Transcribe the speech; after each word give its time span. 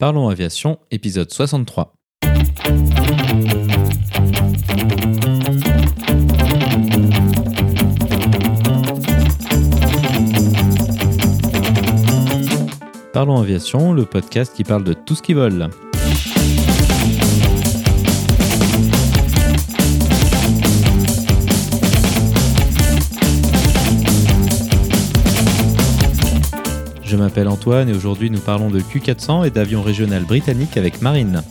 Parlons 0.00 0.28
Aviation, 0.28 0.78
épisode 0.92 1.28
63. 1.28 1.92
Parlons 13.12 13.40
Aviation, 13.40 13.92
le 13.92 14.04
podcast 14.04 14.54
qui 14.54 14.62
parle 14.62 14.84
de 14.84 14.92
tout 14.92 15.16
ce 15.16 15.22
qui 15.22 15.34
vole. 15.34 15.68
Je 27.08 27.16
m'appelle 27.16 27.48
Antoine 27.48 27.88
et 27.88 27.94
aujourd'hui 27.94 28.28
nous 28.28 28.38
parlons 28.38 28.68
de 28.68 28.80
Q400 28.80 29.46
et 29.46 29.50
d'avions 29.50 29.80
régional 29.80 30.24
britanniques 30.24 30.76
avec 30.76 31.00
Marine. 31.00 31.42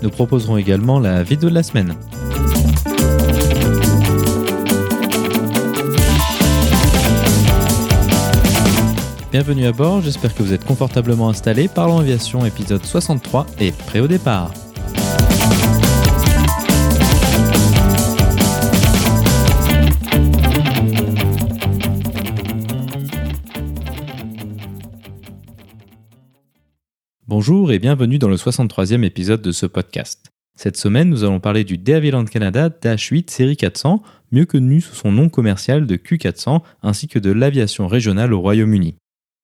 Nous 0.00 0.10
proposerons 0.10 0.58
également 0.58 1.00
la 1.00 1.24
vidéo 1.24 1.48
de 1.50 1.54
la 1.56 1.64
semaine. 1.64 1.96
Bienvenue 9.30 9.66
à 9.66 9.72
bord, 9.72 10.00
j'espère 10.00 10.34
que 10.34 10.42
vous 10.42 10.54
êtes 10.54 10.64
confortablement 10.64 11.28
installés. 11.28 11.68
Parlons 11.68 11.98
aviation 11.98 12.46
épisode 12.46 12.82
63 12.82 13.46
et 13.60 13.72
prêt 13.72 14.00
au 14.00 14.08
départ. 14.08 14.54
Bonjour 27.26 27.70
et 27.70 27.78
bienvenue 27.78 28.18
dans 28.18 28.28
le 28.28 28.36
63e 28.36 29.04
épisode 29.04 29.42
de 29.42 29.52
ce 29.52 29.66
podcast. 29.66 30.32
Cette 30.56 30.78
semaine, 30.78 31.10
nous 31.10 31.24
allons 31.24 31.38
parler 31.38 31.64
du 31.64 31.76
De 31.76 31.92
Havilland 31.92 32.24
Canada 32.24 32.70
Dash 32.70 33.08
8 33.08 33.30
série 33.30 33.58
400, 33.58 34.02
mieux 34.32 34.46
connu 34.46 34.80
sous 34.80 34.94
son 34.94 35.12
nom 35.12 35.28
commercial 35.28 35.86
de 35.86 35.96
Q400, 35.96 36.62
ainsi 36.82 37.08
que 37.08 37.18
de 37.18 37.30
l'aviation 37.30 37.88
régionale 37.88 38.32
au 38.32 38.40
Royaume-Uni. 38.40 38.96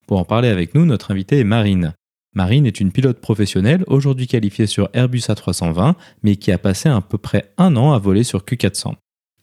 Pour 0.06 0.18
en 0.18 0.24
parler 0.24 0.48
avec 0.48 0.74
nous, 0.74 0.84
notre 0.84 1.10
invité 1.10 1.38
est 1.38 1.44
Marine. 1.44 1.94
Marine 2.34 2.66
est 2.66 2.80
une 2.80 2.92
pilote 2.92 3.20
professionnelle, 3.20 3.84
aujourd'hui 3.86 4.26
qualifiée 4.26 4.66
sur 4.66 4.90
Airbus 4.92 5.20
A320, 5.20 5.94
mais 6.22 6.36
qui 6.36 6.52
a 6.52 6.58
passé 6.58 6.88
à 6.88 7.00
peu 7.00 7.16
près 7.16 7.52
un 7.58 7.76
an 7.76 7.92
à 7.92 7.98
voler 7.98 8.24
sur 8.24 8.40
Q400. 8.40 8.94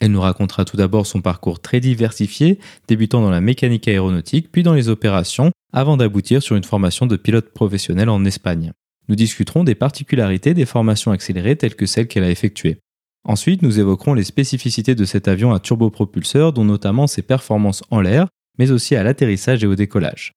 Elle 0.02 0.12
nous 0.12 0.22
racontera 0.22 0.66
tout 0.66 0.78
d'abord 0.78 1.08
son 1.08 1.22
parcours 1.22 1.62
très 1.62 1.80
diversifié, 1.80 2.60
débutant 2.88 3.22
dans 3.22 3.30
la 3.30 3.40
mécanique 3.40 3.88
aéronautique, 3.88 4.52
puis 4.52 4.64
dans 4.64 4.74
les 4.74 4.90
opérations, 4.90 5.52
avant 5.74 5.96
d'aboutir 5.96 6.44
sur 6.44 6.56
une 6.56 6.64
formation 6.64 7.06
de 7.06 7.16
pilote 7.16 7.54
professionnel 7.54 8.10
en 8.10 8.26
Espagne. 8.26 8.72
Nous 9.08 9.16
discuterons 9.16 9.64
des 9.64 9.76
particularités 9.76 10.54
des 10.54 10.66
formations 10.66 11.12
accélérées 11.12 11.56
telles 11.56 11.76
que 11.76 11.86
celles 11.86 12.08
qu'elle 12.08 12.24
a 12.24 12.32
effectuées. 12.32 12.80
Ensuite, 13.24 13.62
nous 13.62 13.80
évoquerons 13.80 14.16
les 14.16 14.24
spécificités 14.24 14.96
de 14.96 15.06
cet 15.06 15.28
avion 15.28 15.54
à 15.54 15.60
turbopropulseur, 15.60 16.54
dont 16.54 16.66
notamment 16.66 17.08
ses 17.08 17.22
performances 17.22 17.84
en 17.92 18.02
l'air, 18.02 18.28
mais 18.58 18.72
aussi 18.72 18.96
à 18.96 19.04
l'atterrissage 19.04 19.64
et 19.64 19.68
au 19.68 19.76
décollage. 19.76 20.34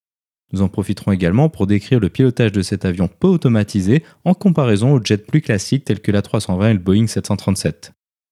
Nous 0.55 0.63
en 0.63 0.69
profiterons 0.69 1.11
également 1.11 1.49
pour 1.49 1.67
décrire 1.67 1.99
le 1.99 2.09
pilotage 2.09 2.53
de 2.53 2.63
cet 2.63 2.85
avion 2.85 3.09
peu 3.09 3.27
automatisé 3.27 4.05
en 4.25 4.35
comparaison 4.35 4.93
aux 4.93 5.05
jets 5.05 5.19
plus 5.19 5.41
classiques 5.41 5.85
tels 5.85 5.99
que 5.99 6.13
l'A320 6.13 6.71
et 6.71 6.73
le 6.75 6.79
Boeing 6.79 7.09
737. 7.09 7.91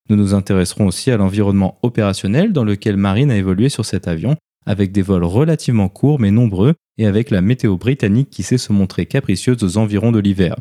Nous 0.09 0.15
nous 0.15 0.33
intéresserons 0.33 0.87
aussi 0.87 1.11
à 1.11 1.17
l'environnement 1.17 1.81
opérationnel 1.83 2.53
dans 2.53 2.63
lequel 2.63 2.97
Marine 2.97 3.33
a 3.33 3.37
évolué 3.37 3.69
sur 3.69 3.85
cet 3.85 4.07
avion, 4.07 4.37
avec 4.67 4.93
des 4.93 5.03
vols 5.03 5.25
relativement 5.25 5.89
courts 5.89 6.21
mais 6.21 6.31
nombreux 6.31 6.75
et 6.97 7.07
avec 7.07 7.31
la 7.31 7.41
météo 7.41 7.77
britannique 7.77 8.31
qui 8.31 8.45
sait 8.45 8.57
se 8.57 8.73
montrer 8.73 9.07
capricieuse 9.07 9.65
aux 9.65 9.77
environs 9.77 10.13
de 10.13 10.21
l'hiver. 10.21 10.55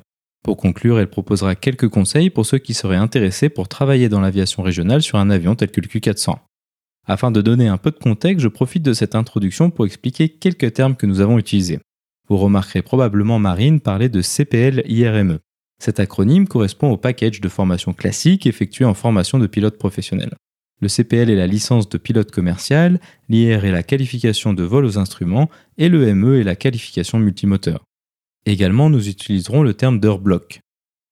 Pour 0.44 0.58
conclure, 0.58 0.98
elle 0.98 1.12
proposera 1.12 1.54
quelques 1.54 1.90
conseils 1.90 2.32
pour 2.32 2.48
ceux 2.48 2.58
qui 2.58 2.74
seraient 2.74 2.96
intéressés 2.96 3.50
pour 3.50 3.68
travailler 3.68 4.10
dans 4.10 4.22
l'aviation 4.22 4.64
régionale 4.64 5.04
sur 5.04 5.20
un 5.20 5.30
avion 5.30 5.54
tel 5.54 5.70
que 5.70 5.80
le 5.80 5.88
Q400. 5.88 6.38
Afin 7.08 7.32
de 7.32 7.42
donner 7.42 7.68
un 7.68 7.78
peu 7.78 7.92
de 7.92 7.98
contexte, 7.98 8.44
je 8.44 8.48
profite 8.48 8.84
de 8.84 8.94
cette 8.94 9.16
introduction 9.16 9.70
pour 9.70 9.86
expliquer 9.86 10.30
quelques 10.30 10.74
termes 10.74 10.96
que 10.96 11.06
nous 11.06 11.20
avons 11.20 11.40
utilisés. 11.40 11.80
Vous 12.30 12.38
remarquerez 12.38 12.82
probablement 12.82 13.40
Marine 13.40 13.80
parler 13.80 14.08
de 14.08 14.22
CPL 14.22 14.84
IRME. 14.86 15.40
Cet 15.80 16.00
acronyme 16.00 16.48
correspond 16.48 16.92
au 16.92 16.98
package 16.98 17.42
de 17.42 17.50
formation 17.50 17.94
classique 17.94 18.46
effectué 18.46 18.86
en 18.86 18.94
formation 18.94 19.40
de 19.40 19.48
pilote 19.48 19.78
professionnel. 19.78 20.32
Le 20.80 20.88
CPL 20.88 21.30
est 21.30 21.36
la 21.36 21.48
licence 21.48 21.90
de 21.90 21.98
pilote 21.98 22.32
commercial, 22.32 23.00
l'IR 23.30 23.66
est 23.66 23.72
la 23.72 23.84
qualification 23.84 24.54
de 24.54 24.64
vol 24.64 24.86
aux 24.86 24.98
instruments 24.98 25.50
et 25.78 25.90
le 25.90 26.14
ME 26.14 26.40
est 26.40 26.44
la 26.44 26.56
qualification 26.56 27.20
multimoteur. 27.20 27.84
Également, 28.46 28.90
nous 28.90 29.08
utiliserons 29.10 29.62
le 29.62 29.74
terme 29.74 30.00
d'heure 30.00 30.20
bloc. 30.20 30.60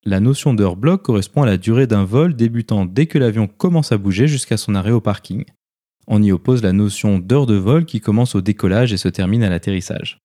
La 0.05 0.19
notion 0.19 0.53
d'heure 0.53 0.75
bloc 0.75 1.03
correspond 1.03 1.43
à 1.43 1.45
la 1.45 1.57
durée 1.57 1.85
d'un 1.85 2.03
vol 2.03 2.35
débutant 2.35 2.85
dès 2.85 3.05
que 3.05 3.17
l'avion 3.17 3.47
commence 3.47 3.91
à 3.91 3.97
bouger 3.97 4.27
jusqu'à 4.27 4.57
son 4.57 4.73
arrêt 4.73 4.91
au 4.91 5.01
parking. 5.01 5.45
On 6.11 6.23
y 6.23 6.31
oppose 6.31 6.63
la 6.63 6.73
notion 6.73 7.19
d'heure 7.19 7.45
de 7.45 7.53
vol 7.53 7.85
qui 7.85 8.01
commence 8.01 8.33
au 8.33 8.41
décollage 8.41 8.91
et 8.91 8.97
se 8.97 9.07
termine 9.07 9.43
à 9.43 9.49
l'atterrissage. 9.49 10.17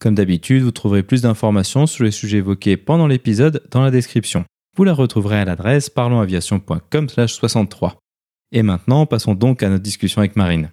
Comme 0.00 0.14
d'habitude, 0.14 0.62
vous 0.62 0.70
trouverez 0.70 1.02
plus 1.02 1.20
d'informations 1.20 1.86
sur 1.86 2.04
les 2.04 2.10
sujets 2.10 2.38
évoqués 2.38 2.78
pendant 2.78 3.06
l'épisode 3.06 3.62
dans 3.70 3.82
la 3.82 3.90
description. 3.90 4.46
Vous 4.76 4.84
la 4.84 4.94
retrouverez 4.94 5.40
à 5.40 5.44
l'adresse 5.44 5.90
parlonsaviation.com/63. 5.90 7.96
Et 8.52 8.62
maintenant, 8.62 9.04
passons 9.04 9.34
donc 9.34 9.62
à 9.62 9.68
notre 9.68 9.82
discussion 9.82 10.20
avec 10.20 10.34
Marine. 10.34 10.70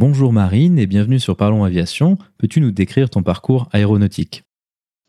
Bonjour 0.00 0.32
Marine 0.32 0.78
et 0.78 0.86
bienvenue 0.86 1.18
sur 1.18 1.36
Parlons 1.36 1.64
Aviation. 1.64 2.18
Peux-tu 2.38 2.60
nous 2.60 2.70
décrire 2.70 3.10
ton 3.10 3.24
parcours 3.24 3.68
aéronautique? 3.72 4.44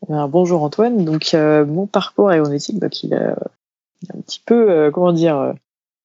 Bonjour 0.08 0.64
Antoine. 0.64 1.04
Donc 1.04 1.32
euh, 1.32 1.64
mon 1.64 1.86
parcours 1.86 2.28
aéronautique, 2.28 2.80
donc 2.80 3.04
il 3.04 3.12
est 3.12 4.12
un 4.12 4.20
petit 4.22 4.40
peu, 4.44 4.68
euh, 4.68 4.90
comment 4.90 5.12
dire, 5.12 5.38
euh, 5.38 5.52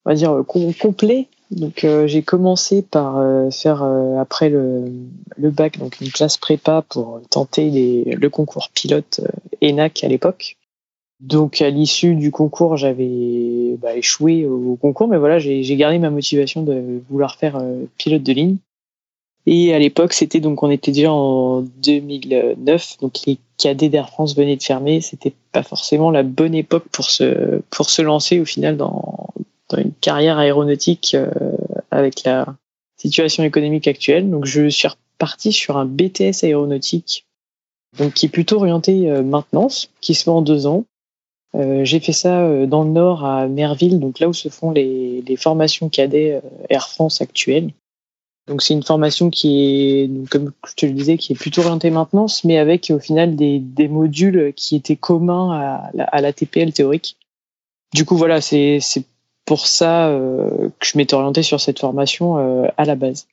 on 0.06 0.12
va 0.12 0.16
dire 0.16 0.44
complet. 0.80 1.30
Donc 1.50 1.84
j'ai 2.06 2.22
commencé 2.22 2.84
par 2.84 3.24
faire 3.52 3.82
après 4.20 4.50
le, 4.50 4.92
bac 5.38 5.80
donc 5.80 6.00
une 6.00 6.12
classe 6.12 6.38
prépa 6.38 6.84
pour 6.88 7.22
tenter 7.32 8.06
le 8.06 8.30
concours 8.30 8.70
pilote 8.70 9.20
ENAC 9.64 10.04
à 10.04 10.08
l'époque. 10.08 10.58
Donc 11.22 11.60
à 11.60 11.72
l'issue 11.72 12.14
du 12.14 12.30
concours, 12.30 12.78
j'avais 12.78 13.78
bah, 13.82 13.96
échoué 13.96 14.46
au 14.46 14.76
concours, 14.76 15.08
mais 15.08 15.18
voilà, 15.18 15.40
j'ai 15.40 15.76
gardé 15.76 15.98
ma 15.98 16.12
motivation 16.12 16.62
de 16.62 17.02
vouloir 17.10 17.36
faire 17.38 17.60
pilote 17.98 18.22
de 18.22 18.32
ligne. 18.32 18.58
Et 19.48 19.74
à 19.74 19.80
l'époque, 19.80 20.14
c'était 20.14 20.40
donc 20.40 20.64
on 20.64 20.72
était 20.72 20.92
déjà 20.92 21.12
en 21.12 21.62
2009, 21.62 22.98
donc 23.02 23.14
les 23.28 23.38
cadets 23.58 23.90
d'Air 23.90 24.10
France 24.10 24.36
venaient 24.36 24.56
de 24.56 24.64
fermer. 24.64 25.02
C'était 25.02 25.34
pas 25.52 25.62
forcément 25.62 26.10
la 26.10 26.24
bonne 26.24 26.56
époque 26.56 26.86
pour 26.92 27.10
se 27.10 27.62
pour 27.70 27.90
se 27.90 28.02
lancer 28.02 28.40
au 28.40 28.46
final 28.46 28.76
dans 28.76 29.30
une 29.78 29.94
carrière 29.94 30.40
aéronautique 30.40 31.16
euh, 31.16 31.30
avec 31.92 32.24
la 32.24 32.56
situation 32.98 33.44
économique 33.44 33.88
actuelle. 33.88 34.30
Donc 34.30 34.46
je 34.46 34.68
suis 34.68 34.88
reparti 34.88 35.52
sur 35.52 35.78
un 35.78 35.86
BTS 35.86 36.44
aéronautique, 36.44 37.26
donc 38.00 38.14
qui 38.14 38.26
est 38.26 38.30
plutôt 38.30 38.58
orienté 38.58 39.12
euh, 39.12 39.22
maintenance, 39.22 39.92
qui 40.02 40.16
se 40.16 40.24
fait 40.24 40.32
en 40.32 40.42
deux 40.42 40.66
ans. 40.66 40.86
Euh, 41.56 41.86
j'ai 41.86 42.00
fait 42.00 42.14
ça 42.14 42.66
dans 42.66 42.84
le 42.84 42.90
nord 42.90 43.24
à 43.24 43.48
Merville, 43.48 44.00
donc 44.00 44.20
là 44.20 44.28
où 44.28 44.34
se 44.34 44.50
font 44.50 44.72
les 44.72 45.38
formations 45.38 45.88
cadets 45.88 46.42
Air 46.70 46.90
France 46.90 47.22
actuelles. 47.22 47.70
Donc 48.48 48.62
c'est 48.62 48.76
une 48.76 48.84
formation 48.84 49.30
qui 49.30 49.64
est, 49.64 50.30
comme 50.30 50.52
je 50.68 50.76
te 50.76 50.86
le 50.86 50.92
disais, 50.92 51.18
qui 51.18 51.34
est 51.34 51.36
plutôt 51.36 51.62
orientée 51.62 51.90
maintenance, 51.90 52.44
mais 52.44 52.58
avec 52.58 52.92
au 52.94 53.00
final 53.00 53.36
des, 53.36 53.60
des 53.60 53.88
modules 53.88 54.54
qui 54.56 54.76
étaient 54.76 54.96
communs 54.96 55.52
à, 55.52 55.92
à 56.04 56.22
la 56.22 56.32
TPL 56.32 56.72
théorique. 56.72 57.18
Du 57.94 58.06
coup, 58.06 58.18
voilà, 58.18 58.42
c'est 58.42 58.80
pour 59.46 59.68
ça 59.68 60.10
euh, 60.10 60.70
que 60.80 60.86
je 60.86 60.98
m'étais 60.98 61.14
orienté 61.14 61.44
sur 61.44 61.62
cette 61.62 61.80
formation 61.80 62.38
euh, 62.38 62.68
à 62.78 62.86
la 62.86 62.96
base. 62.96 63.28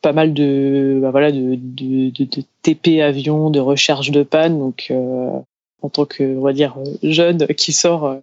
Pas 0.00 0.12
mal 0.12 0.32
de, 0.32 0.98
bah 1.02 1.10
voilà, 1.10 1.30
de, 1.30 1.56
de, 1.56 2.10
de, 2.10 2.42
TP 2.62 3.02
avion, 3.02 3.50
de 3.50 3.60
recherche 3.60 4.10
de 4.10 4.22
panne. 4.22 4.58
Donc, 4.58 4.86
euh, 4.90 5.38
en 5.82 5.88
tant 5.90 6.06
que, 6.06 6.22
on 6.38 6.40
va 6.40 6.52
dire, 6.52 6.76
jeune 7.02 7.46
qui 7.48 7.72
sort 7.72 8.16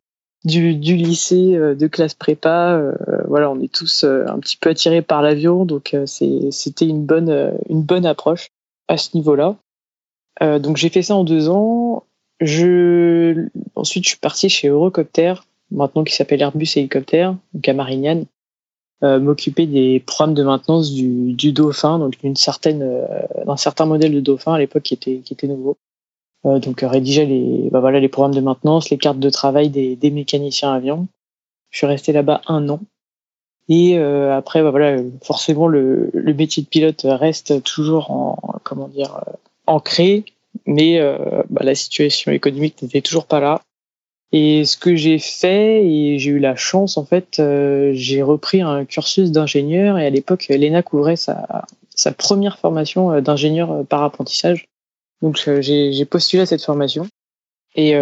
du, 0.47 0.75
du 0.75 0.95
lycée 0.95 1.55
euh, 1.55 1.75
de 1.75 1.87
classe 1.87 2.13
prépa. 2.13 2.73
Euh, 2.73 2.93
voilà, 3.27 3.51
on 3.51 3.59
est 3.59 3.71
tous 3.71 4.03
euh, 4.03 4.25
un 4.27 4.39
petit 4.39 4.57
peu 4.57 4.69
attirés 4.69 5.01
par 5.01 5.21
l'avion, 5.21 5.65
donc 5.65 5.95
c'était 6.05 6.87
une 6.87 7.05
bonne, 7.05 7.53
une 7.69 7.83
bonne 7.83 8.05
approche 8.05 8.49
à 8.87 8.97
ce 8.97 9.15
niveau-là. 9.15 9.57
donc 10.41 10.77
j'ai 10.77 10.89
fait 10.89 11.01
ça 11.01 11.15
en 11.15 11.23
deux 11.23 11.49
ans. 11.49 12.03
Je 12.39 13.47
ensuite 13.75 14.03
je 14.05 14.09
suis 14.09 14.19
parti 14.19 14.47
chez 14.47 14.69
Eurocopter, 14.69 15.33
maintenant 15.71 16.03
qui 16.03 16.13
s'appelle 16.13 16.41
Airbus 16.41 16.69
Hélicoptère, 16.75 17.35
donc 17.53 17.67
à 17.67 17.73
Marignane, 17.73 18.25
euh, 19.03 19.19
m'occuper 19.19 19.65
des 19.65 19.99
programmes 19.99 20.35
de 20.35 20.43
maintenance 20.43 20.91
du, 20.91 21.33
du 21.33 21.51
Dauphin, 21.51 21.99
donc 21.99 22.17
d'une 22.19 22.35
certaine 22.35 22.87
d'un 23.45 23.57
certain 23.57 23.85
modèle 23.85 24.13
de 24.13 24.19
Dauphin 24.21 24.53
à 24.53 24.59
l'époque 24.59 24.83
qui 24.83 24.93
était 24.93 25.17
qui 25.25 25.33
était 25.33 25.47
nouveau. 25.47 25.77
Donc 26.43 26.81
rédiger 26.81 27.25
les 27.25 27.69
bah 27.71 27.79
voilà 27.79 27.99
les 27.99 28.07
programmes 28.07 28.35
de 28.35 28.41
maintenance, 28.41 28.89
les 28.89 28.97
cartes 28.97 29.19
de 29.19 29.29
travail 29.29 29.69
des, 29.69 29.95
des 29.95 30.11
mécaniciens 30.11 30.73
avions. 30.73 31.07
Je 31.71 31.79
suis 31.79 31.87
resté 31.87 32.13
là-bas 32.13 32.41
un 32.47 32.69
an. 32.69 32.79
Et 33.69 33.97
euh, 33.97 34.35
après, 34.35 34.63
bah, 34.63 34.71
voilà, 34.71 35.01
forcément, 35.23 35.67
le, 35.67 36.09
le, 36.13 36.33
métier 36.33 36.63
de 36.63 36.67
pilote 36.67 37.05
reste 37.05 37.63
toujours 37.63 38.11
en, 38.11 38.37
comment 38.63 38.87
dire, 38.87 39.21
euh, 39.27 39.31
ancré, 39.65 40.23
mais 40.65 40.99
euh, 40.99 41.43
bah, 41.49 41.61
la 41.63 41.75
situation 41.75 42.31
économique 42.31 42.81
n'était 42.81 43.01
toujours 43.01 43.25
pas 43.25 43.39
là. 43.39 43.61
Et 44.31 44.65
ce 44.65 44.77
que 44.77 44.95
j'ai 44.95 45.19
fait, 45.19 45.85
et 45.85 46.19
j'ai 46.19 46.31
eu 46.31 46.39
la 46.39 46.55
chance, 46.55 46.97
en 46.97 47.05
fait, 47.05 47.41
j'ai 47.93 48.21
repris 48.21 48.61
un 48.61 48.83
cursus 48.83 49.31
d'ingénieur, 49.31 49.97
et 49.97 50.05
à 50.05 50.09
l'époque, 50.09 50.47
l'ENA 50.49 50.83
couvrait 50.83 51.15
sa, 51.15 51.65
sa 51.95 52.11
première 52.11 52.59
formation 52.59 53.21
d'ingénieur 53.21 53.85
par 53.87 54.03
apprentissage. 54.03 54.67
Donc, 55.21 55.37
j'ai 55.37 56.05
postulé 56.05 56.43
à 56.43 56.45
cette 56.45 56.63
formation. 56.63 57.07
Et 57.75 57.93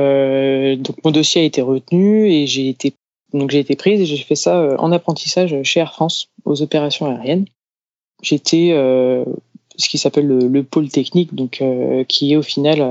donc, 0.77 1.03
mon 1.03 1.11
dossier 1.11 1.41
a 1.41 1.45
été 1.45 1.61
retenu, 1.61 2.31
et 2.31 2.47
j'ai 2.47 2.69
été 2.69 2.93
donc 3.35 3.51
j'ai 3.51 3.59
été 3.59 3.75
prise 3.75 3.99
et 3.99 4.05
j'ai 4.05 4.17
fait 4.17 4.35
ça 4.35 4.59
euh, 4.59 4.77
en 4.77 4.91
apprentissage 4.91 5.61
chez 5.63 5.79
Air 5.79 5.93
France 5.93 6.29
aux 6.45 6.61
opérations 6.61 7.05
aériennes. 7.07 7.45
J'étais 8.21 8.69
euh, 8.71 9.25
ce 9.75 9.89
qui 9.89 9.97
s'appelle 9.97 10.27
le, 10.27 10.63
pôle 10.63 10.87
technique, 10.87 11.35
donc 11.35 11.61
euh, 11.61 12.05
qui 12.05 12.31
est 12.31 12.37
au 12.37 12.41
final 12.41 12.81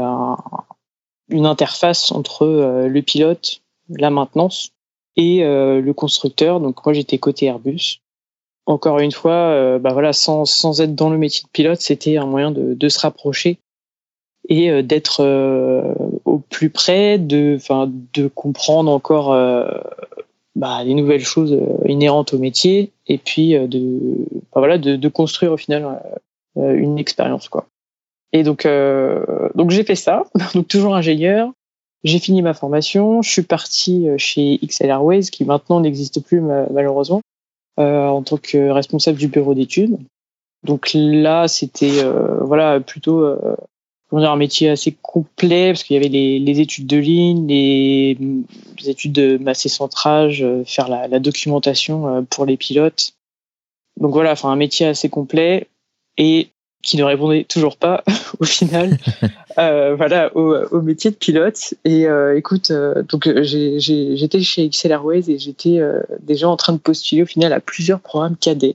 une 1.30 1.46
interface 1.46 2.12
entre 2.12 2.46
le 2.86 3.02
pilote, 3.02 3.62
la 3.88 4.10
maintenance 4.10 4.72
et 5.16 5.40
le 5.40 5.92
constructeur. 5.92 6.60
Donc 6.60 6.84
moi 6.84 6.92
j'étais 6.92 7.16
côté 7.16 7.46
Airbus. 7.46 8.00
Encore 8.66 8.98
une 8.98 9.12
fois, 9.12 9.78
bah 9.78 9.92
voilà, 9.94 10.12
sans, 10.12 10.44
sans 10.44 10.82
être 10.82 10.94
dans 10.94 11.08
le 11.08 11.16
métier 11.16 11.42
de 11.42 11.48
pilote, 11.48 11.80
c'était 11.80 12.18
un 12.18 12.26
moyen 12.26 12.50
de, 12.50 12.74
de 12.74 12.88
se 12.90 12.98
rapprocher 12.98 13.58
et 14.48 14.82
d'être 14.82 15.24
au 16.24 16.38
plus 16.38 16.70
près, 16.70 17.18
de, 17.18 17.54
enfin, 17.56 17.90
de 18.12 18.28
comprendre 18.28 18.90
encore 18.90 19.32
bah, 20.56 20.84
des 20.84 20.94
nouvelles 20.94 21.24
choses 21.24 21.52
euh, 21.52 21.88
inhérentes 21.88 22.32
au 22.32 22.38
métier 22.38 22.92
et 23.08 23.18
puis 23.18 23.56
euh, 23.56 23.66
de, 23.66 23.80
bah, 24.52 24.60
voilà, 24.60 24.78
de, 24.78 24.94
de, 24.94 25.08
construire 25.08 25.52
au 25.52 25.56
final 25.56 26.00
euh, 26.56 26.74
une 26.76 26.98
expérience 26.98 27.48
quoi. 27.48 27.66
Et 28.32 28.42
donc 28.42 28.66
donc 29.54 29.70
j'ai 29.70 29.84
fait 29.84 29.94
ça, 29.94 30.24
donc 30.54 30.66
toujours 30.66 30.94
ingénieur. 30.96 31.52
J'ai 32.02 32.18
fini 32.18 32.42
ma 32.42 32.52
formation, 32.52 33.22
je 33.22 33.30
suis 33.30 33.42
parti 33.42 34.08
chez 34.18 34.58
XL 34.58 34.90
Airways 34.90 35.22
qui 35.22 35.44
maintenant 35.44 35.80
n'existe 35.80 36.20
plus 36.22 36.40
malheureusement 36.40 37.22
en 37.76 38.22
tant 38.22 38.36
que 38.36 38.70
responsable 38.70 39.18
du 39.18 39.28
bureau 39.28 39.54
d'études. 39.54 39.98
Donc 40.64 40.90
là, 40.94 41.46
c'était 41.46 42.02
voilà 42.40 42.80
plutôt 42.80 43.24
un 44.12 44.36
métier 44.36 44.70
assez 44.70 44.92
complet 45.02 45.72
parce 45.72 45.82
qu'il 45.82 45.94
y 45.94 45.96
avait 45.98 46.08
les, 46.08 46.38
les, 46.38 46.60
études 46.60 46.86
de 46.86 46.96
ligne, 46.96 47.48
les, 47.48 48.16
les 48.80 48.90
études 48.90 49.12
de 49.12 49.38
massé 49.38 49.68
centrage, 49.68 50.42
euh, 50.42 50.62
faire 50.64 50.88
la, 50.88 51.08
la, 51.08 51.18
documentation 51.18 52.08
euh, 52.08 52.22
pour 52.22 52.46
les 52.46 52.56
pilotes. 52.56 53.14
Donc 54.00 54.12
voilà, 54.12 54.32
enfin 54.32 54.50
un 54.50 54.56
métier 54.56 54.86
assez 54.86 55.08
complet 55.08 55.68
et 56.16 56.50
qui 56.84 56.96
ne 56.96 57.02
répondait 57.02 57.44
toujours 57.44 57.76
pas 57.76 58.04
au 58.38 58.44
final, 58.44 58.98
euh, 59.58 59.96
voilà, 59.96 60.34
au, 60.36 60.54
au, 60.54 60.82
métier 60.82 61.10
de 61.10 61.16
pilote. 61.16 61.74
Et 61.84 62.06
euh, 62.06 62.36
écoute, 62.36 62.70
euh, 62.70 63.02
donc 63.02 63.28
j'étais 63.42 64.40
chez 64.40 64.68
XL 64.68 64.92
Airways 64.92 65.30
et 65.30 65.38
j'étais 65.38 65.80
déjà 66.20 66.48
en 66.48 66.56
train 66.56 66.72
de 66.72 66.78
postuler 66.78 67.22
au 67.22 67.26
final 67.26 67.52
à 67.52 67.60
plusieurs 67.60 68.00
programmes 68.00 68.36
cadets. 68.36 68.74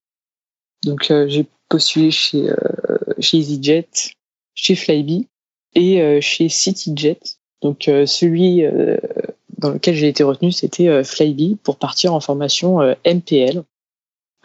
Donc 0.83 1.13
j'ai 1.27 1.45
postulé 1.69 2.09
chez 2.09 2.49
chez 3.19 3.37
EasyJet, 3.37 3.89
chez 4.61 4.75
Flybe 4.75 5.25
et 5.75 6.01
euh, 6.01 6.21
chez 6.21 6.49
CityJet. 6.49 7.19
Donc 7.61 7.87
euh, 7.87 8.05
celui 8.05 8.63
euh, 8.63 8.97
dans 9.57 9.69
lequel 9.69 9.95
j'ai 9.95 10.07
été 10.07 10.23
retenu, 10.23 10.51
c'était 10.51 11.03
Flybe 11.03 11.57
pour 11.57 11.77
partir 11.77 12.13
en 12.13 12.21
formation 12.21 12.79
MPL, 13.05 13.63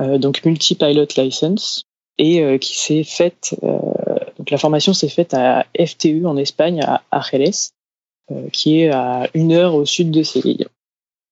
donc 0.00 0.44
Multi-Pilot 0.44 1.06
License, 1.16 1.84
et 2.18 2.58
qui 2.58 2.76
s'est 2.76 3.04
faite. 3.04 3.54
donc 3.62 4.50
la 4.50 4.58
formation 4.58 4.92
s'est 4.92 5.08
faite 5.08 5.32
à 5.32 5.66
FTU 5.78 6.26
en 6.26 6.36
Espagne, 6.36 6.80
à 6.82 7.04
Argeles, 7.12 7.70
qui 8.52 8.80
est 8.80 8.90
à 8.90 9.28
une 9.34 9.52
heure 9.52 9.76
au 9.76 9.84
sud 9.84 10.10
de 10.10 10.24
Séville. 10.24 10.66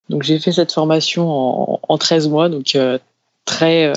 Donc 0.09 0.23
j'ai 0.23 0.39
fait 0.39 0.53
cette 0.53 0.71
formation 0.71 1.29
en, 1.29 1.81
en 1.83 1.99
13 1.99 2.29
mois, 2.29 2.49
donc 2.49 2.79
très 3.45 3.93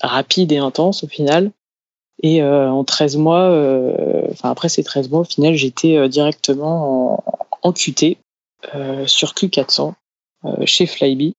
rapide 0.00 0.52
et 0.52 0.58
intense 0.58 1.02
au 1.02 1.08
final. 1.08 1.50
Et 2.22 2.42
euh, 2.42 2.70
en 2.70 2.84
13 2.84 3.16
mois, 3.16 3.50
euh, 3.50 4.22
enfin 4.30 4.50
après 4.50 4.68
ces 4.68 4.82
13 4.82 5.10
mois, 5.10 5.20
au 5.20 5.24
final, 5.24 5.54
j'étais 5.54 5.96
euh, 5.96 6.08
directement 6.08 7.14
en, 7.14 7.24
en 7.62 7.72
QT 7.72 8.16
sur 9.06 9.32
Q400 9.32 9.92
chez 10.64 10.86
Flybe. 10.86 11.32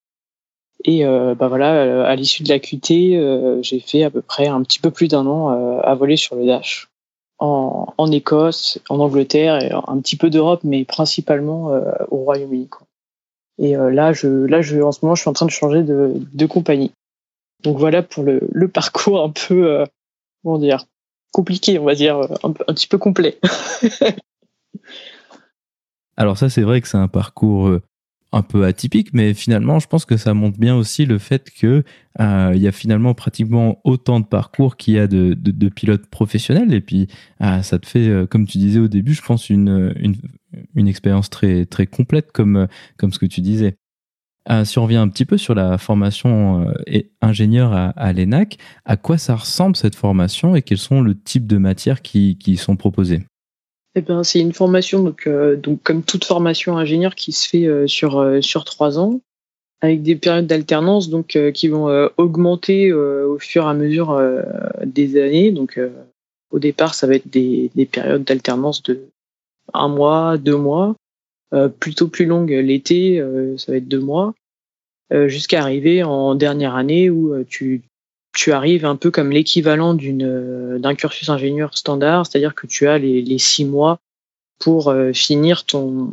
Et 0.86 1.04
bah 1.04 1.48
voilà, 1.50 2.08
à 2.08 2.16
l'issue 2.16 2.44
de 2.44 2.50
la 2.50 2.60
QT, 2.60 3.62
j'ai 3.62 3.80
fait 3.82 4.04
à 4.04 4.10
peu 4.10 4.22
près 4.22 4.48
un 4.48 4.62
petit 4.64 4.80
peu 4.80 4.92
plus 4.92 5.10
d'un 5.10 5.26
an 5.26 5.50
à 5.82 5.96
voler 5.96 6.16
sur 6.16 6.38
le 6.38 6.46
Dash. 6.46 6.88
En, 7.40 7.94
en, 7.98 8.12
Écosse, 8.12 8.80
en 8.88 9.00
Angleterre 9.00 9.62
et 9.62 9.72
un 9.72 10.00
petit 10.00 10.16
peu 10.16 10.30
d'Europe, 10.30 10.62
mais 10.64 10.86
principalement 10.86 11.72
au 12.12 12.18
Royaume-Uni. 12.18 12.70
Et 13.58 13.76
là, 13.76 14.14
je, 14.14 14.28
là, 14.28 14.62
je, 14.62 14.80
en 14.80 14.94
ce 14.94 15.00
moment, 15.04 15.16
je 15.16 15.22
suis 15.22 15.30
en 15.30 15.34
train 15.34 15.48
de 15.48 15.52
changer 15.52 15.84
de, 15.84 16.14
de 16.16 16.46
compagnie. 16.46 16.92
Donc 17.64 17.78
voilà 17.78 18.04
pour 18.04 18.24
le, 18.24 18.40
le 18.54 18.68
parcours 18.70 19.22
un 19.22 19.32
peu 19.32 19.84
dire, 20.58 20.86
compliqué, 21.32 21.80
on 21.80 21.86
va 21.86 21.96
dire, 21.96 22.18
un, 22.44 22.52
petit 22.52 22.88
peu 22.88 22.98
complet. 22.98 23.40
Alors 26.18 26.38
ça, 26.38 26.50
c'est 26.50 26.64
vrai 26.64 26.82
que 26.82 26.88
c'est 26.88 26.98
un 26.98 27.08
parcours 27.08 27.68
euh, 27.68 27.84
un 28.32 28.42
peu 28.42 28.66
atypique, 28.66 29.14
mais 29.14 29.34
finalement, 29.36 29.80
je 29.80 29.88
pense 29.88 30.06
que 30.06 30.18
ça 30.18 30.34
montre 30.34 30.58
bien 30.58 30.76
aussi 30.76 31.06
le 31.06 31.20
fait 31.20 31.52
que 31.52 31.84
euh, 32.20 32.52
il 32.56 32.62
y 32.62 32.68
a 32.68 32.72
finalement 32.72 33.14
pratiquement 33.14 33.80
autant 33.84 34.20
de 34.20 34.26
parcours 34.26 34.78
qu'il 34.78 34.96
y 34.96 35.00
a 35.00 35.08
de, 35.08 35.70
pilotes 35.70 36.08
professionnels. 36.08 36.74
Et 36.74 36.82
puis, 36.82 37.08
euh, 37.42 37.62
ça 37.62 37.78
te 37.78 37.86
fait, 37.86 38.28
comme 38.30 38.48
tu 38.48 38.58
disais 38.58 38.80
au 38.80 38.88
début, 38.88 39.14
je 39.14 39.22
pense 39.22 39.50
une, 39.50 39.94
expérience 40.76 41.30
très 41.30 41.68
complète, 41.92 42.32
comme 42.32 42.68
ce 43.12 43.20
que 43.20 43.28
tu 43.28 43.42
disais. 43.42 43.78
Euh, 44.50 44.64
si 44.64 44.80
on 44.80 44.84
revient 44.84 44.98
un 44.98 45.10
petit 45.10 45.26
peu 45.26 45.38
sur 45.38 45.56
la 45.56 45.78
formation 45.78 46.68
euh, 46.70 47.02
ingénieur 47.22 47.74
à, 47.74 48.14
l'ENAC, 48.14 48.58
à 48.86 48.96
quoi 48.96 49.18
ça 49.18 49.36
ressemble 49.36 49.76
cette 49.76 49.96
formation 49.96 50.56
et 50.56 50.62
quels 50.62 50.78
sont 50.78 51.02
le 51.02 51.20
type 51.20 51.48
de 51.48 51.58
matières 51.58 52.02
qui, 52.02 52.58
sont 52.58 52.76
proposées? 52.76 53.24
Eh 53.96 54.02
ben, 54.02 54.24
c'est 54.24 54.40
une 54.40 54.54
formation 54.54 55.14
euh, 55.26 55.56
donc 55.56 55.82
comme 55.84 56.04
toute 56.04 56.24
formation 56.24 56.78
ingénieur 56.78 57.16
qui 57.16 57.32
se 57.32 57.48
fait 57.48 57.88
sur 57.88 58.38
sur 58.42 58.64
trois 58.64 59.00
ans 59.00 59.20
avec 59.82 60.02
des 60.02 60.16
périodes 60.16 60.48
d'alternance 60.48 61.10
qui 61.54 61.68
vont 61.68 62.10
augmenter 62.18 62.94
au 62.94 63.38
fur 63.40 63.66
et 63.66 63.70
à 63.70 63.74
mesure 63.74 64.20
des 64.86 65.22
années. 65.22 65.52
Donc 65.52 65.80
au 66.52 66.60
départ 66.60 66.96
ça 66.96 67.06
va 67.06 67.16
être 67.16 67.30
des, 67.30 67.70
des 67.76 67.86
périodes 67.86 68.24
d'alternance 68.24 68.82
de 68.84 69.10
un 69.74 69.88
mois 69.88 70.38
deux 70.38 70.58
mois. 70.58 70.90
euh, 70.90 71.07
plutôt 71.80 72.08
plus 72.08 72.26
longue 72.26 72.52
l'été, 72.52 73.20
euh, 73.20 73.58
ça 73.58 73.72
va 73.72 73.78
être 73.78 73.88
deux 73.88 74.00
mois, 74.00 74.34
euh, 75.14 75.30
jusqu'à 75.30 75.62
arriver 75.62 76.04
en 76.04 76.36
dernière 76.36 76.76
année 76.76 77.10
où 77.10 77.44
tu, 77.46 77.84
tu 78.34 78.52
arrives 78.52 78.86
un 78.86 78.96
peu 78.96 79.12
comme 79.12 79.32
l'équivalent 79.32 79.94
d'une 79.94 80.78
d'un 80.78 80.96
cursus 80.96 81.30
ingénieur 81.30 81.78
standard, 81.78 82.26
c'est-à-dire 82.26 82.54
que 82.54 82.68
tu 82.68 82.88
as 82.88 82.98
les, 82.98 83.22
les 83.22 83.38
six 83.38 83.66
mois 83.66 84.00
pour 84.60 84.94
finir 85.14 85.66
ton, 85.66 86.10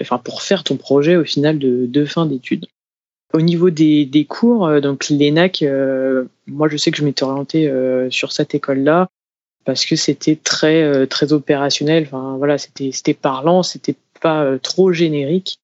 enfin 0.00 0.18
pour 0.18 0.42
faire 0.42 0.64
ton 0.64 0.76
projet 0.76 1.16
au 1.16 1.24
final 1.24 1.58
de, 1.58 1.86
de 1.86 2.04
fin 2.04 2.26
d'études. 2.26 2.66
Au 3.34 3.40
niveau 3.40 3.70
des, 3.70 4.06
des 4.06 4.24
cours, 4.24 4.80
donc 4.80 5.08
l'ENAC, 5.08 5.64
moi 6.46 6.68
je 6.68 6.76
sais 6.76 6.90
que 6.90 6.96
je 6.96 7.04
m'étais 7.04 7.24
orienté 7.24 7.70
sur 8.10 8.32
cette 8.32 8.54
école-là 8.54 9.08
parce 9.64 9.84
que 9.84 9.96
c'était 9.96 10.36
très 10.36 11.06
très 11.06 11.32
opérationnel. 11.32 12.04
Enfin 12.06 12.36
voilà, 12.38 12.58
c'était 12.58 12.92
c'était 12.92 13.14
parlant, 13.14 13.62
c'était 13.62 13.96
pas 14.22 14.44
euh, 14.44 14.58
trop 14.58 14.92
générique. 14.92 15.58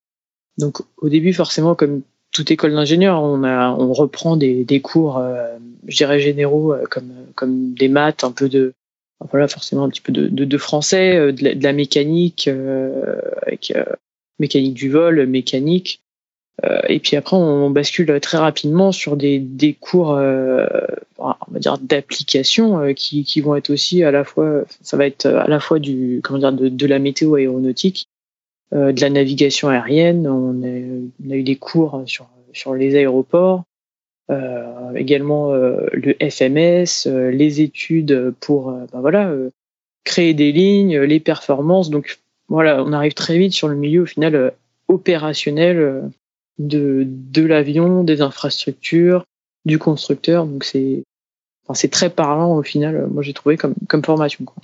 Donc 0.58 0.80
au 0.98 1.08
début, 1.08 1.32
forcément, 1.32 1.74
comme 1.74 2.02
toute 2.32 2.50
école 2.50 2.72
d'ingénieur, 2.72 3.22
on, 3.22 3.92
reprend 3.94 4.36
des, 4.36 4.80
cours, 4.82 5.18
euh, 5.18 5.56
je 5.86 5.96
dirais 5.96 6.20
généraux, 6.20 6.74
euh, 6.74 6.84
comme, 7.34 7.72
des 7.74 7.88
maths, 7.88 8.24
un 8.24 8.32
peu 8.32 8.50
de, 8.50 8.74
voilà, 9.30 9.48
forcément 9.48 9.84
un 9.84 9.88
petit 9.88 10.02
peu 10.02 10.12
de, 10.12 10.58
français, 10.58 11.32
de 11.32 11.62
la, 11.62 11.72
mécanique, 11.72 12.50
avec 13.42 13.72
mécanique 14.38 14.74
du 14.74 14.90
vol, 14.90 15.26
mécanique. 15.26 16.02
et 16.88 17.00
puis 17.00 17.16
après, 17.16 17.36
on 17.36 17.70
bascule 17.70 18.20
très 18.20 18.38
rapidement 18.38 18.92
sur 18.92 19.16
des, 19.16 19.76
cours, 19.80 20.10
on 20.10 21.52
va 21.52 21.58
dire, 21.58 21.78
d'application 21.78 22.94
qui, 22.94 23.40
vont 23.40 23.56
être 23.56 23.70
aussi 23.70 24.04
à 24.04 24.10
la 24.10 24.24
fois, 24.24 24.64
ça 24.82 24.96
va 24.96 25.06
être 25.06 25.26
à 25.26 25.48
la 25.48 25.60
fois 25.60 25.78
du, 25.78 26.20
comment 26.22 26.38
dire, 26.38 26.52
de, 26.52 26.68
de 26.68 26.86
la 26.86 26.98
météo 26.98 27.36
aéronautique 27.36 28.08
de 28.72 29.00
la 29.00 29.10
navigation 29.10 29.68
aérienne. 29.68 30.26
On 30.26 30.62
a, 30.62 31.36
eu 31.36 31.42
des 31.42 31.56
cours 31.56 32.02
sur, 32.06 32.28
sur 32.52 32.74
les 32.74 32.96
aéroports, 32.96 33.64
également 34.94 35.52
le 35.52 36.14
FMS, 36.20 37.08
les 37.32 37.60
études 37.60 38.34
pour 38.40 38.72
ben 38.92 39.00
voilà, 39.00 39.32
créer 40.04 40.34
des 40.34 40.52
lignes, 40.52 40.98
les 40.98 41.20
performances. 41.20 41.90
Donc 41.90 42.18
voilà, 42.48 42.82
on 42.82 42.92
arrive 42.92 43.14
très 43.14 43.38
vite 43.38 43.52
sur 43.52 43.68
le 43.68 43.76
milieu 43.76 44.02
au 44.02 44.06
final 44.06 44.52
opérationnel 44.88 46.10
de, 46.58 47.04
de 47.06 47.42
l'avion, 47.42 48.04
des 48.04 48.20
infrastructures, 48.20 49.24
du 49.64 49.78
constructeur. 49.78 50.46
Donc 50.46 50.64
c'est 50.64 51.04
c'est 51.74 51.90
très 51.90 52.08
parlant 52.08 52.56
au 52.56 52.62
final, 52.62 53.08
moi 53.08 53.22
j'ai 53.22 53.34
trouvé 53.34 53.56
comme, 53.56 53.74
comme 53.88 54.02
formation. 54.02 54.44
Quoi. 54.44 54.62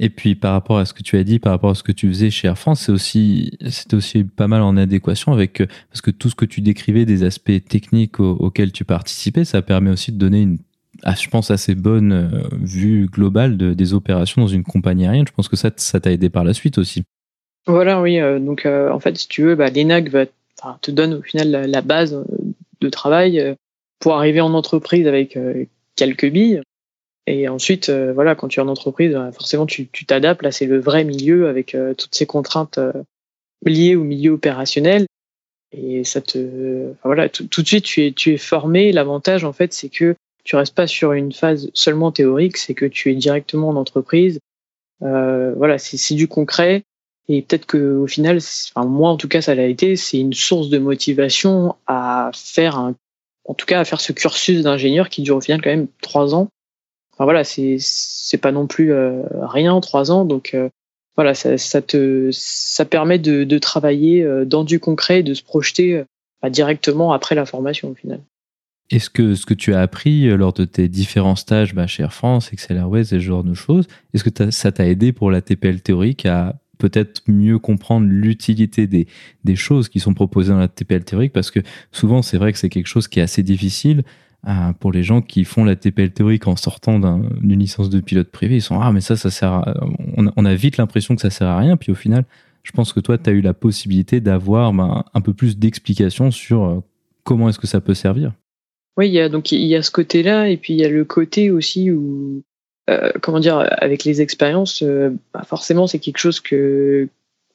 Et 0.00 0.10
puis 0.10 0.34
par 0.34 0.52
rapport 0.52 0.78
à 0.78 0.84
ce 0.84 0.92
que 0.92 1.02
tu 1.02 1.16
as 1.16 1.24
dit, 1.24 1.38
par 1.38 1.52
rapport 1.52 1.70
à 1.70 1.74
ce 1.74 1.82
que 1.82 1.92
tu 1.92 2.08
faisais 2.08 2.30
chez 2.30 2.48
Air 2.48 2.58
France, 2.58 2.82
c'est 2.82 2.92
aussi, 2.92 3.56
c'était 3.70 3.94
aussi 3.94 4.24
pas 4.24 4.48
mal 4.48 4.62
en 4.62 4.76
adéquation 4.76 5.32
avec, 5.32 5.62
parce 5.90 6.00
que 6.00 6.10
tout 6.10 6.28
ce 6.28 6.34
que 6.34 6.44
tu 6.44 6.60
décrivais 6.60 7.04
des 7.04 7.22
aspects 7.22 7.64
techniques 7.68 8.18
auxquels 8.18 8.72
tu 8.72 8.84
participais, 8.84 9.44
ça 9.44 9.62
permet 9.62 9.90
aussi 9.90 10.10
de 10.10 10.18
donner 10.18 10.42
une, 10.42 10.58
ah, 11.04 11.14
je 11.14 11.28
pense, 11.28 11.50
assez 11.50 11.74
bonne 11.74 12.12
euh, 12.12 12.42
vue 12.60 13.06
globale 13.06 13.56
de, 13.56 13.72
des 13.72 13.94
opérations 13.94 14.42
dans 14.42 14.48
une 14.48 14.64
compagnie 14.64 15.04
aérienne. 15.04 15.26
Je 15.28 15.32
pense 15.32 15.48
que 15.48 15.56
ça, 15.56 15.70
ça 15.76 16.00
t'a 16.00 16.10
aidé 16.10 16.28
par 16.28 16.44
la 16.44 16.54
suite 16.54 16.78
aussi. 16.78 17.04
Voilà, 17.66 18.00
oui. 18.00 18.18
Euh, 18.18 18.38
donc 18.38 18.66
euh, 18.66 18.90
en 18.90 19.00
fait, 19.00 19.16
si 19.16 19.28
tu 19.28 19.42
veux, 19.42 19.54
bah, 19.54 19.70
l'ENAC 19.70 20.08
va, 20.08 20.26
te 20.80 20.90
donne 20.90 21.14
au 21.14 21.22
final 21.22 21.50
la 21.70 21.82
base 21.82 22.24
de 22.80 22.88
travail 22.88 23.54
pour 24.04 24.14
arriver 24.14 24.40
en 24.40 24.52
entreprise 24.54 25.06
avec 25.06 25.36
euh, 25.36 25.64
quelques 25.96 26.30
billes. 26.30 26.60
Et 27.26 27.48
ensuite, 27.48 27.88
euh, 27.88 28.12
voilà, 28.12 28.34
quand 28.34 28.48
tu 28.48 28.60
es 28.60 28.62
en 28.62 28.68
entreprise, 28.68 29.14
euh, 29.14 29.32
forcément, 29.32 29.66
tu 29.66 29.88
t'adaptes. 29.88 30.42
Là, 30.42 30.52
c'est 30.52 30.66
le 30.66 30.78
vrai 30.78 31.04
milieu 31.04 31.48
avec 31.48 31.76
toutes 31.96 32.14
ces 32.14 32.26
contraintes 32.26 32.78
liées 33.64 33.96
au 33.96 34.04
milieu 34.04 34.32
opérationnel. 34.32 35.06
Et 35.72 36.04
ça 36.04 36.20
te, 36.20 36.92
voilà, 37.02 37.28
tout, 37.28 37.62
de 37.62 37.66
suite, 37.66 37.84
tu 37.84 38.06
es, 38.06 38.12
tu 38.12 38.32
es 38.32 38.36
formé. 38.36 38.92
L'avantage, 38.92 39.44
en 39.44 39.52
fait, 39.52 39.72
c'est 39.72 39.88
que 39.88 40.14
tu 40.44 40.56
restes 40.56 40.74
pas 40.74 40.86
sur 40.86 41.12
une 41.12 41.32
phase 41.32 41.70
seulement 41.74 42.12
théorique, 42.12 42.58
c'est 42.58 42.74
que 42.74 42.84
tu 42.84 43.10
es 43.10 43.14
directement 43.14 43.70
en 43.70 43.76
entreprise. 43.76 44.38
Euh, 45.02 45.54
voilà, 45.56 45.78
c'est 45.78 46.14
du 46.14 46.28
concret. 46.28 46.84
Et 47.28 47.40
peut-être 47.40 47.64
que 47.64 47.96
au 47.96 48.06
final, 48.06 48.36
enfin, 48.36 48.86
moi 48.86 49.08
en 49.08 49.16
tout 49.16 49.28
cas, 49.28 49.40
ça 49.40 49.54
l'a 49.54 49.66
été, 49.66 49.96
c'est 49.96 50.20
une 50.20 50.34
source 50.34 50.68
de 50.68 50.78
motivation 50.78 51.74
à 51.86 52.30
faire 52.34 52.76
un 52.76 52.94
en 53.46 53.54
tout 53.54 53.66
cas 53.66 53.80
à 53.80 53.84
faire 53.84 54.00
ce 54.00 54.12
cursus 54.12 54.62
d'ingénieur 54.62 55.10
qui 55.10 55.22
dure 55.22 55.36
au 55.36 55.40
final 55.40 55.60
quand 55.62 55.70
même 55.70 55.88
trois 56.00 56.34
ans. 56.34 56.48
Enfin 57.14 57.24
voilà, 57.24 57.44
c'est 57.44 58.38
pas 58.40 58.50
non 58.50 58.66
plus 58.66 58.92
euh, 58.92 59.22
rien 59.42 59.80
trois 59.80 60.10
ans, 60.10 60.24
donc 60.24 60.52
euh, 60.54 60.68
voilà, 61.14 61.34
ça, 61.34 61.80
te 61.80 62.30
ça 62.32 62.84
permet 62.84 63.20
de, 63.20 63.58
travailler 63.58 64.24
euh, 64.24 64.44
dans 64.44 64.64
du 64.64 64.80
concret, 64.80 65.22
de 65.22 65.32
se 65.32 65.44
projeter 65.44 66.02
bah, 66.42 66.50
directement 66.50 67.12
après 67.12 67.36
la 67.36 67.46
formation 67.46 67.90
au 67.90 67.94
final. 67.94 68.20
Est-ce 68.90 69.10
que 69.10 69.36
ce 69.36 69.46
que 69.46 69.54
tu 69.54 69.72
as 69.74 69.80
appris 69.80 70.26
lors 70.36 70.52
de 70.52 70.64
tes 70.64 70.88
différents 70.88 71.36
stages 71.36 71.74
bah, 71.74 71.86
chez 71.86 72.02
Air 72.02 72.12
France, 72.12 72.52
Excel 72.52 72.76
Airways 72.78 73.02
et 73.02 73.04
ce 73.04 73.20
genre 73.20 73.44
de 73.44 73.54
choses, 73.54 73.86
est-ce 74.12 74.24
que 74.24 74.50
ça 74.50 74.72
t'a 74.72 74.86
aidé 74.86 75.12
pour 75.12 75.30
la 75.30 75.40
TPL 75.40 75.80
théorique 75.82 76.26
à 76.26 76.56
peut-être 76.78 77.22
mieux 77.28 77.60
comprendre 77.60 78.08
l'utilité 78.08 78.88
des, 78.88 79.06
des 79.44 79.56
choses 79.56 79.88
qui 79.88 80.00
sont 80.00 80.12
proposées 80.14 80.52
dans 80.52 80.58
la 80.58 80.68
TPL 80.68 81.04
théorique? 81.04 81.32
Parce 81.32 81.52
que 81.52 81.60
souvent 81.92 82.22
c'est 82.22 82.38
vrai 82.38 82.52
que 82.52 82.58
c'est 82.58 82.68
quelque 82.68 82.88
chose 82.88 83.06
qui 83.06 83.20
est 83.20 83.22
assez 83.22 83.44
difficile 83.44 84.02
pour 84.80 84.92
les 84.92 85.02
gens 85.02 85.22
qui 85.22 85.44
font 85.44 85.64
la 85.64 85.76
TPL 85.76 86.10
théorique 86.10 86.46
en 86.46 86.56
sortant 86.56 86.98
d'une 86.98 87.58
licence 87.58 87.90
de 87.90 88.00
pilote 88.00 88.30
privé. 88.30 88.56
Ils 88.56 88.62
sont 88.62 88.80
ah 88.80 88.92
mais 88.92 89.00
ça 89.00 89.16
ça 89.16 89.30
sert 89.30 89.52
à... 89.52 89.74
on, 90.16 90.44
a 90.44 90.54
vite 90.54 90.76
l'impression 90.76 91.14
que 91.14 91.22
ça 91.22 91.30
sert 91.30 91.48
à 91.48 91.58
rien 91.58 91.76
puis 91.76 91.92
au 91.92 91.94
final 91.94 92.24
je 92.62 92.72
pense 92.72 92.92
que 92.92 93.00
toi 93.00 93.16
tu 93.18 93.30
as 93.30 93.32
eu 93.32 93.40
la 93.40 93.54
possibilité 93.54 94.20
d'avoir 94.20 94.72
ben, 94.72 95.04
un 95.14 95.20
peu 95.20 95.32
plus 95.32 95.58
d'explications 95.58 96.30
sur 96.30 96.64
euh, 96.64 96.80
comment 97.22 97.48
est-ce 97.48 97.58
que 97.58 97.66
ça 97.66 97.80
peut 97.80 97.94
servir. 97.94 98.32
Oui, 98.96 99.08
il 99.08 99.12
y 99.12 99.20
a, 99.20 99.28
donc 99.28 99.50
il 99.50 99.66
y 99.66 99.74
a 99.74 99.82
ce 99.82 99.90
côté-là, 99.90 100.48
et 100.48 100.56
puis 100.56 100.74
il 100.74 100.78
y 100.78 100.84
a 100.84 100.88
le 100.88 101.04
côté 101.04 101.50
aussi 101.50 101.90
où 101.90 102.44
euh, 102.90 103.12
comment 103.22 103.40
dire, 103.40 103.66
avec 103.78 104.04
les 104.04 104.20
expériences, 104.20 104.82
euh, 104.82 105.10
bah 105.32 105.42
forcément, 105.44 105.86
c'est 105.86 105.98
quelque 105.98 106.18
chose 106.18 106.40
que, 106.40 107.08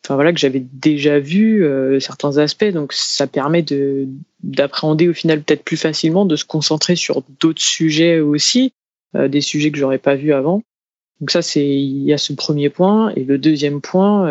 enfin 0.09 0.15
voilà, 0.15 0.33
que 0.33 0.39
j'avais 0.39 0.59
déjà 0.59 1.19
vu 1.19 1.63
euh, 1.63 1.99
certains 1.99 2.37
aspects, 2.37 2.65
donc 2.65 2.93
ça 2.93 3.27
permet 3.27 3.61
de 3.61 4.07
d'appréhender 4.43 5.07
au 5.07 5.13
final 5.13 5.43
peut-être 5.43 5.63
plus 5.63 5.77
facilement, 5.77 6.25
de 6.25 6.35
se 6.35 6.45
concentrer 6.45 6.95
sur 6.95 7.23
d'autres 7.39 7.61
sujets 7.61 8.19
aussi, 8.19 8.73
des 9.13 9.41
sujets 9.41 9.71
que 9.71 9.77
j'aurais 9.77 9.97
pas 9.97 10.15
vus 10.15 10.33
avant. 10.33 10.63
Donc 11.19 11.31
ça, 11.31 11.41
c'est 11.41 11.67
il 11.67 12.03
y 12.03 12.13
a 12.13 12.17
ce 12.17 12.33
premier 12.33 12.69
point, 12.69 13.11
et 13.15 13.23
le 13.23 13.37
deuxième 13.37 13.81
point, 13.81 14.29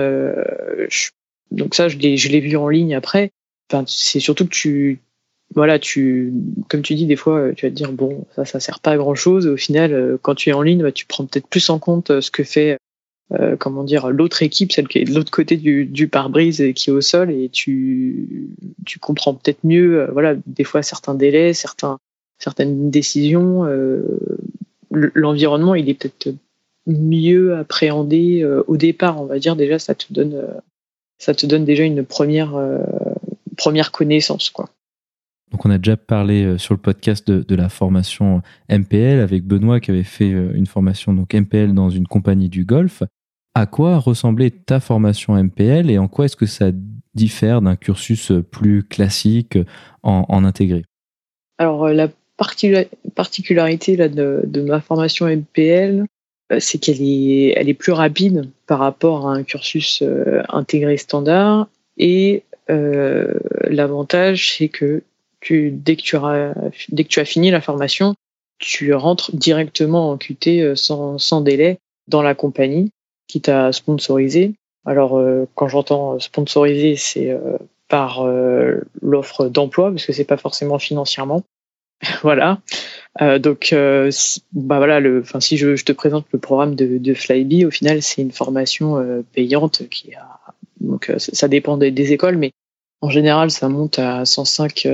je, 0.88 1.10
donc 1.50 1.74
ça, 1.74 1.88
je 1.88 1.98
l'ai 1.98 2.16
je 2.16 2.30
l'ai 2.30 2.40
vu 2.40 2.56
en 2.56 2.68
ligne 2.68 2.94
après. 2.94 3.30
Enfin, 3.70 3.84
c'est 3.86 4.20
surtout 4.20 4.46
que 4.46 4.54
tu 4.54 5.00
voilà, 5.54 5.78
tu, 5.78 6.32
comme 6.68 6.82
tu 6.82 6.94
dis, 6.94 7.06
des 7.06 7.16
fois, 7.16 7.52
tu 7.56 7.66
vas 7.66 7.70
te 7.70 7.74
dire 7.74 7.92
bon, 7.92 8.26
ça, 8.36 8.44
ça 8.44 8.60
sert 8.60 8.80
pas 8.80 8.92
à 8.92 8.96
grand 8.96 9.14
chose. 9.14 9.46
Au 9.46 9.56
final, 9.56 9.92
euh, 9.92 10.18
quand 10.20 10.34
tu 10.34 10.50
es 10.50 10.52
en 10.52 10.62
ligne, 10.62 10.82
bah, 10.82 10.92
tu 10.92 11.06
prends 11.06 11.24
peut-être 11.24 11.46
plus 11.46 11.70
en 11.70 11.78
compte 11.78 12.10
euh, 12.10 12.20
ce 12.20 12.30
que 12.30 12.44
fait, 12.44 12.78
euh, 13.32 13.56
comment 13.56 13.84
dire, 13.84 14.10
l'autre 14.10 14.42
équipe, 14.42 14.72
celle 14.72 14.88
qui 14.88 14.98
est 14.98 15.04
de 15.04 15.14
l'autre 15.14 15.30
côté 15.30 15.56
du, 15.56 16.08
pare-brise 16.08 16.60
et 16.60 16.74
qui 16.74 16.90
est 16.90 16.92
au 16.92 17.00
sol, 17.00 17.30
et 17.30 17.48
tu, 17.48 18.48
tu 18.86 18.98
comprends 18.98 19.34
peut-être 19.34 19.64
mieux, 19.64 20.08
voilà, 20.12 20.34
des 20.46 20.64
fois 20.64 20.82
certains 20.82 21.14
délais, 21.14 21.52
certains, 21.52 21.98
certaines 22.38 22.90
décisions. 22.90 23.66
L'environnement, 24.90 25.74
il 25.74 25.88
est 25.88 25.94
peut-être 25.94 26.34
mieux 26.86 27.54
appréhendé 27.56 28.44
au 28.66 28.76
départ, 28.78 29.20
on 29.20 29.26
va 29.26 29.38
dire. 29.38 29.56
Déjà, 29.56 29.78
ça 29.78 29.94
te 29.94 30.06
donne, 30.10 30.42
ça 31.18 31.34
te 31.34 31.44
donne 31.44 31.66
déjà 31.66 31.84
une 31.84 32.04
première, 32.04 32.58
première 33.56 33.92
connaissance, 33.92 34.48
quoi. 34.48 34.70
Donc 35.50 35.64
on 35.64 35.70
a 35.70 35.78
déjà 35.78 35.96
parlé 35.96 36.44
euh, 36.44 36.58
sur 36.58 36.74
le 36.74 36.80
podcast 36.80 37.30
de, 37.30 37.54
la 37.54 37.68
formation 37.68 38.42
MPL 38.68 39.20
avec 39.20 39.44
Benoît 39.44 39.80
qui 39.80 39.90
avait 39.90 40.02
fait 40.02 40.32
euh, 40.32 40.52
une 40.54 40.66
formation 40.66 41.12
donc 41.14 41.34
MPL 41.34 41.74
dans 41.74 41.90
une 41.90 42.06
compagnie 42.06 42.48
du 42.48 42.64
Golfe. 42.64 43.02
À 43.54 43.66
quoi 43.66 43.98
ressemblait 43.98 44.50
ta 44.50 44.80
formation 44.80 45.34
MPL 45.34 45.90
et 45.90 45.98
en 45.98 46.08
quoi 46.08 46.26
est-ce 46.26 46.36
que 46.36 46.46
ça 46.46 46.70
diffère 47.14 47.60
d'un 47.60 47.76
cursus 47.76 48.32
plus 48.50 48.84
classique 48.84 49.58
en, 50.02 50.44
intégré? 50.44 50.84
Alors 51.58 51.86
euh, 51.86 51.92
la 51.92 52.08
particularité 53.14 53.96
là, 53.96 54.08
de, 54.08 54.60
ma 54.60 54.80
formation 54.80 55.26
MPL, 55.26 56.04
c'est 56.60 56.78
qu'elle 56.78 57.02
est, 57.02 57.54
elle 57.56 57.68
est 57.68 57.74
plus 57.74 57.92
rapide 57.92 58.48
par 58.66 58.78
rapport 58.78 59.28
à 59.28 59.32
un 59.32 59.42
cursus 59.42 60.04
intégré 60.48 60.96
standard 60.96 61.68
et 61.96 62.44
l'avantage 62.68 64.56
c'est 64.56 64.68
que 64.68 65.02
dès, 65.50 65.96
que 65.96 66.02
tu 66.02 66.14
dès 66.90 67.04
que 67.04 67.08
tu 67.08 67.20
as 67.20 67.24
fini 67.24 67.50
la 67.50 67.60
formation, 67.60 68.14
tu 68.58 68.92
rentres 68.92 69.34
directement 69.34 70.10
en 70.10 70.18
QT 70.18 70.60
euh, 70.60 70.74
sans, 70.74 71.18
sans 71.18 71.40
délai 71.40 71.78
dans 72.08 72.22
la 72.22 72.34
compagnie 72.34 72.90
qui 73.28 73.40
t'a 73.40 73.72
sponsorisé. 73.72 74.54
Alors, 74.84 75.16
euh, 75.18 75.46
quand 75.54 75.68
j'entends 75.68 76.18
sponsorisé, 76.18 76.96
c'est 76.96 77.30
euh, 77.30 77.58
par 77.88 78.26
l'offre 79.00 79.48
d'emploi, 79.48 79.90
parce 79.90 80.04
que 80.04 80.12
c'est 80.12 80.24
pas 80.24 80.36
forcément 80.36 80.78
financièrement. 80.78 81.42
voilà. 82.22 82.60
donc, 83.38 83.74
bah 84.52 84.76
voilà, 84.76 85.00
le, 85.00 85.20
enfin, 85.20 85.40
si 85.40 85.56
je, 85.56 85.74
je, 85.74 85.84
te 85.86 85.92
présente 85.92 86.26
le 86.30 86.38
programme 86.38 86.74
de, 86.74 86.98
de 86.98 87.14
Flybe, 87.14 87.66
au 87.66 87.70
final, 87.70 88.02
c'est 88.02 88.20
une 88.20 88.30
formation 88.30 89.24
payante 89.32 89.88
qui 89.88 90.14
a, 90.14 90.38
donc 90.80 91.10
ça 91.16 91.48
dépend 91.48 91.78
des, 91.78 91.90
des, 91.90 92.12
écoles, 92.12 92.36
mais 92.36 92.52
en 93.00 93.08
général, 93.08 93.50
ça 93.50 93.70
monte 93.70 93.98
à 93.98 94.26
105, 94.26 94.86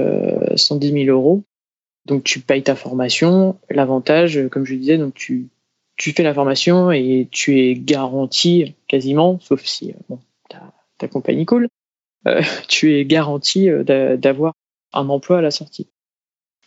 110 0.55 0.93
000 0.93 1.05
euros. 1.07 1.43
Donc 2.07 2.23
tu 2.23 2.41
payes 2.41 2.63
ta 2.63 2.75
formation. 2.75 3.59
L'avantage, 3.71 4.49
comme 4.51 4.65
je 4.65 4.75
disais, 4.75 4.99
donc 4.99 5.15
tu, 5.15 5.49
tu 5.97 6.13
fais 6.13 6.23
la 6.23 6.35
formation 6.35 6.91
et 6.91 7.29
tu 7.31 7.61
es 7.61 7.75
garanti 7.75 8.75
quasiment, 8.89 9.39
sauf 9.41 9.65
si 9.65 9.91
euh, 9.91 9.95
bon, 10.09 10.19
ta, 10.99 11.09
compagnie 11.09 11.45
cool, 11.45 11.69
euh, 12.27 12.43
tu 12.69 12.95
es 12.95 13.05
garanti 13.05 13.69
euh, 13.69 14.17
d'avoir 14.17 14.55
un 14.93 15.09
emploi 15.09 15.39
à 15.39 15.43
la 15.43 15.51
sortie. 15.51 15.89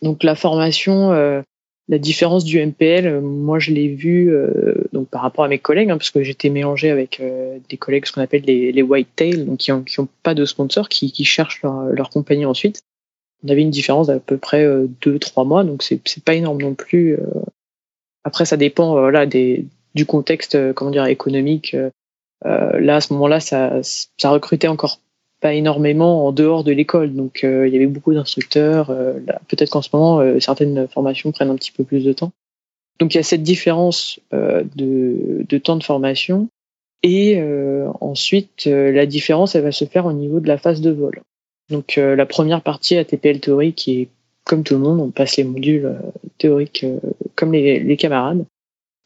Donc 0.02 0.22
la 0.22 0.34
formation, 0.34 1.12
euh, 1.12 1.42
la 1.88 1.98
différence 1.98 2.44
du 2.44 2.64
MPL, 2.64 3.06
euh, 3.06 3.20
moi 3.20 3.58
je 3.58 3.72
l'ai 3.72 3.88
vu 3.88 4.32
euh, 4.32 4.74
donc 4.92 5.08
par 5.08 5.22
rapport 5.22 5.44
à 5.44 5.48
mes 5.48 5.58
collègues, 5.58 5.90
hein, 5.90 5.98
parce 5.98 6.10
que 6.10 6.22
j'étais 6.22 6.50
mélangé 6.50 6.90
avec 6.90 7.20
des 7.68 7.76
collègues 7.76 8.06
ce 8.06 8.12
qu'on 8.12 8.22
appelle 8.22 8.42
les, 8.42 8.72
les 8.72 8.82
white 8.82 9.08
tail, 9.16 9.44
donc 9.44 9.58
qui 9.58 9.72
ont, 9.72 9.82
qui 9.82 9.98
ont 10.00 10.08
pas 10.22 10.34
de 10.34 10.44
sponsor, 10.44 10.88
qui, 10.88 11.12
qui 11.12 11.24
cherchent 11.24 11.62
leur, 11.62 11.84
leur 11.86 12.10
compagnie 12.10 12.46
ensuite. 12.46 12.80
On 13.44 13.48
avait 13.48 13.62
une 13.62 13.70
différence 13.70 14.08
d'à 14.08 14.18
peu 14.18 14.36
près 14.36 14.66
deux 15.00 15.18
trois 15.18 15.44
mois, 15.44 15.62
donc 15.62 15.82
c'est 15.82 16.24
pas 16.24 16.34
énorme 16.34 16.60
non 16.60 16.74
plus. 16.74 17.16
Après 18.28 18.44
ça 18.44 18.56
dépend 18.56 19.10
des 19.26 19.66
du 19.94 20.04
contexte 20.04 20.72
comment 20.74 20.90
dire 20.90 21.06
économique. 21.06 21.74
là 22.44 22.96
à 22.96 23.00
ce 23.00 23.12
moment-là 23.14 23.40
ça 23.40 24.30
recrutait 24.30 24.68
encore 24.68 25.00
pas 25.40 25.54
énormément 25.54 26.26
en 26.26 26.32
dehors 26.32 26.64
de 26.64 26.72
l'école. 26.72 27.14
Donc 27.14 27.44
euh, 27.44 27.66
il 27.66 27.72
y 27.72 27.76
avait 27.76 27.86
beaucoup 27.86 28.14
d'instructeurs. 28.14 28.90
Euh, 28.90 29.14
peut-être 29.48 29.70
qu'en 29.70 29.82
ce 29.82 29.90
moment, 29.92 30.20
euh, 30.20 30.40
certaines 30.40 30.88
formations 30.88 31.32
prennent 31.32 31.50
un 31.50 31.56
petit 31.56 31.72
peu 31.72 31.84
plus 31.84 32.04
de 32.04 32.12
temps. 32.12 32.32
Donc 32.98 33.14
il 33.14 33.18
y 33.18 33.20
a 33.20 33.24
cette 33.24 33.44
différence 33.44 34.18
de, 34.32 35.44
de, 35.48 35.58
temps 35.58 35.76
de 35.76 35.84
formation. 35.84 36.48
Et 37.04 37.40
ensuite, 38.00 38.66
la 38.66 39.06
différence, 39.06 39.54
elle 39.54 39.62
va 39.62 39.70
se 39.70 39.84
faire 39.84 40.04
au 40.04 40.12
niveau 40.12 40.40
de 40.40 40.48
la 40.48 40.58
phase 40.58 40.80
de 40.80 40.90
vol. 40.90 41.22
Donc 41.70 41.94
la 41.94 42.26
première 42.26 42.60
partie 42.60 42.96
ATPL 42.96 43.38
théorique 43.38 43.76
qui 43.76 44.00
est 44.00 44.08
comme 44.42 44.64
tout 44.64 44.74
le 44.74 44.80
monde, 44.80 44.98
on 44.98 45.10
passe 45.10 45.36
les 45.36 45.44
modules 45.44 45.94
théoriques 46.38 46.84
comme 47.38 47.52
les, 47.52 47.96
camarades. 47.96 48.44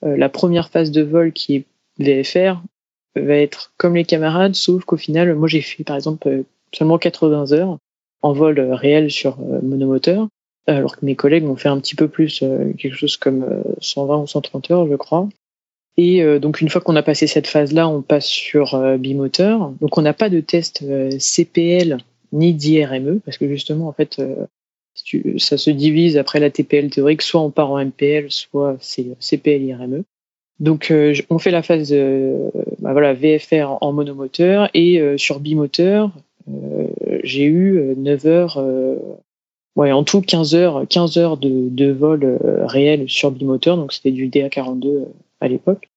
la 0.03 0.29
première 0.29 0.71
phase 0.71 0.91
de 0.91 1.03
vol 1.03 1.33
qui 1.33 1.57
est 1.57 1.65
VFR 1.99 2.62
va 3.15 3.37
être 3.37 3.73
comme 3.77 3.95
les 3.95 4.05
camarades, 4.05 4.55
sauf 4.55 4.85
qu'au 4.85 4.97
final, 4.97 5.35
moi 5.35 5.47
j'ai 5.49 5.61
fait 5.61 5.85
par 5.85 5.97
exemple 5.97 6.45
seulement 6.75 6.97
80 6.97 7.53
heures 7.53 7.77
en 8.23 8.33
vol 8.33 8.59
réel 8.59 9.11
sur 9.11 9.39
monomoteur, 9.39 10.29
alors 10.67 10.97
que 10.97 11.05
mes 11.05 11.15
collègues 11.15 11.45
ont 11.45 11.57
fait 11.57 11.69
un 11.69 11.79
petit 11.79 11.95
peu 11.95 12.09
plus, 12.09 12.43
quelque 12.79 12.97
chose 12.97 13.19
comme 13.19 13.62
120 13.81 14.23
ou 14.23 14.27
130 14.27 14.71
heures, 14.71 14.89
je 14.89 14.95
crois. 14.95 15.29
Et 15.99 16.39
donc 16.39 16.62
une 16.62 16.71
fois 16.71 16.81
qu'on 16.81 16.97
a 16.97 17.03
passé 17.03 17.27
cette 17.27 17.47
phase-là, 17.47 17.87
on 17.87 18.01
passe 18.01 18.27
sur 18.27 18.81
bimoteur. 18.99 19.73
Donc 19.81 19.99
on 19.99 20.03
n'a 20.03 20.15
pas 20.15 20.31
de 20.31 20.41
test 20.41 20.83
CPL 21.19 21.99
ni 22.33 22.55
d'IRME, 22.55 23.21
parce 23.21 23.37
que 23.37 23.47
justement, 23.47 23.89
en 23.89 23.93
fait, 23.93 24.19
ça 25.39 25.59
se 25.59 25.71
divise 25.71 26.17
après 26.17 26.41
la 26.41 26.51
TPL 26.51 26.91
théorique, 26.91 27.23
soit 27.23 27.41
on 27.41 27.51
part 27.51 27.71
en 27.71 27.85
MPL, 27.85 28.31
soit 28.31 28.77
c'est 28.81 29.17
CPL 29.21 29.63
IRME. 29.63 30.05
Donc 30.61 30.93
euh, 30.93 31.13
on 31.29 31.39
fait 31.39 31.51
la 31.51 31.63
phase 31.63 31.93
bah 31.93 32.93
voilà, 32.93 33.15
VFR 33.15 33.79
en 33.81 33.93
monomoteur 33.93 34.71
et 34.75 35.01
euh, 35.01 35.19
sur 35.19 35.41
bimoteur, 35.41 36.13
euh, 36.49 36.87
j'ai 37.25 37.45
eu 37.45 37.95
9 37.97 38.27
heures, 38.27 38.65
ouais, 39.77 39.93
en 39.93 40.05
tout 40.05 40.21
15 40.21 40.55
heures, 40.55 40.85
15 40.89 41.19
heures 41.19 41.37
de, 41.37 41.91
vol 41.91 42.39
réel 42.65 43.09
sur 43.09 43.31
bimoteur, 43.31 43.77
donc 43.77 43.93
c'était 43.93 44.13
du 44.13 44.29
DA42 44.29 45.07
à 45.41 45.49
l'époque. 45.49 45.89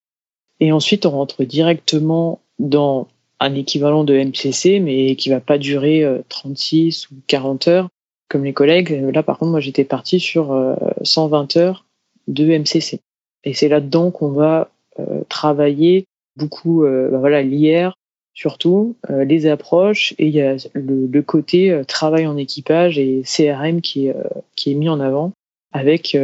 Et 0.59 0.71
ensuite 0.71 1.05
on 1.05 1.11
rentre 1.11 1.43
directement 1.43 2.39
dans 2.57 3.07
un 3.39 3.53
équivalent 3.53 4.03
de 4.03 4.15
MCC, 4.17 4.79
mais 4.79 5.15
qui 5.15 5.29
va 5.29 5.41
pas 5.41 5.57
durer 5.57 6.03
36 6.29 7.11
ou 7.11 7.15
40 7.27 7.67
heures 7.67 7.89
comme 8.29 8.43
les 8.43 8.53
collègues. 8.53 8.91
Là 9.13 9.23
par 9.23 9.37
contre 9.37 9.51
moi 9.51 9.59
j'étais 9.59 9.83
parti 9.83 10.19
sur 10.19 10.75
120 11.03 11.57
heures 11.57 11.85
de 12.27 12.57
MCC. 12.57 12.99
Et 13.43 13.53
c'est 13.53 13.69
là-dedans 13.69 14.11
qu'on 14.11 14.31
va 14.31 14.71
euh, 14.99 15.23
travailler 15.29 16.05
beaucoup 16.35 16.83
euh, 16.83 17.09
bah 17.09 17.19
voilà 17.19 17.41
l'IR 17.41 17.97
surtout 18.33 18.95
euh, 19.09 19.23
les 19.23 19.45
approches 19.45 20.13
et 20.17 20.27
il 20.27 20.33
y 20.33 20.41
a 20.41 20.55
le, 20.73 21.21
côté 21.21 21.81
travail 21.87 22.27
en 22.27 22.37
équipage 22.37 22.97
et 22.97 23.21
CRM 23.23 23.81
qui 23.81 24.07
est 24.07 24.73
mis 24.73 24.89
en 24.89 24.99
avant 24.99 25.31
avec 25.71 26.17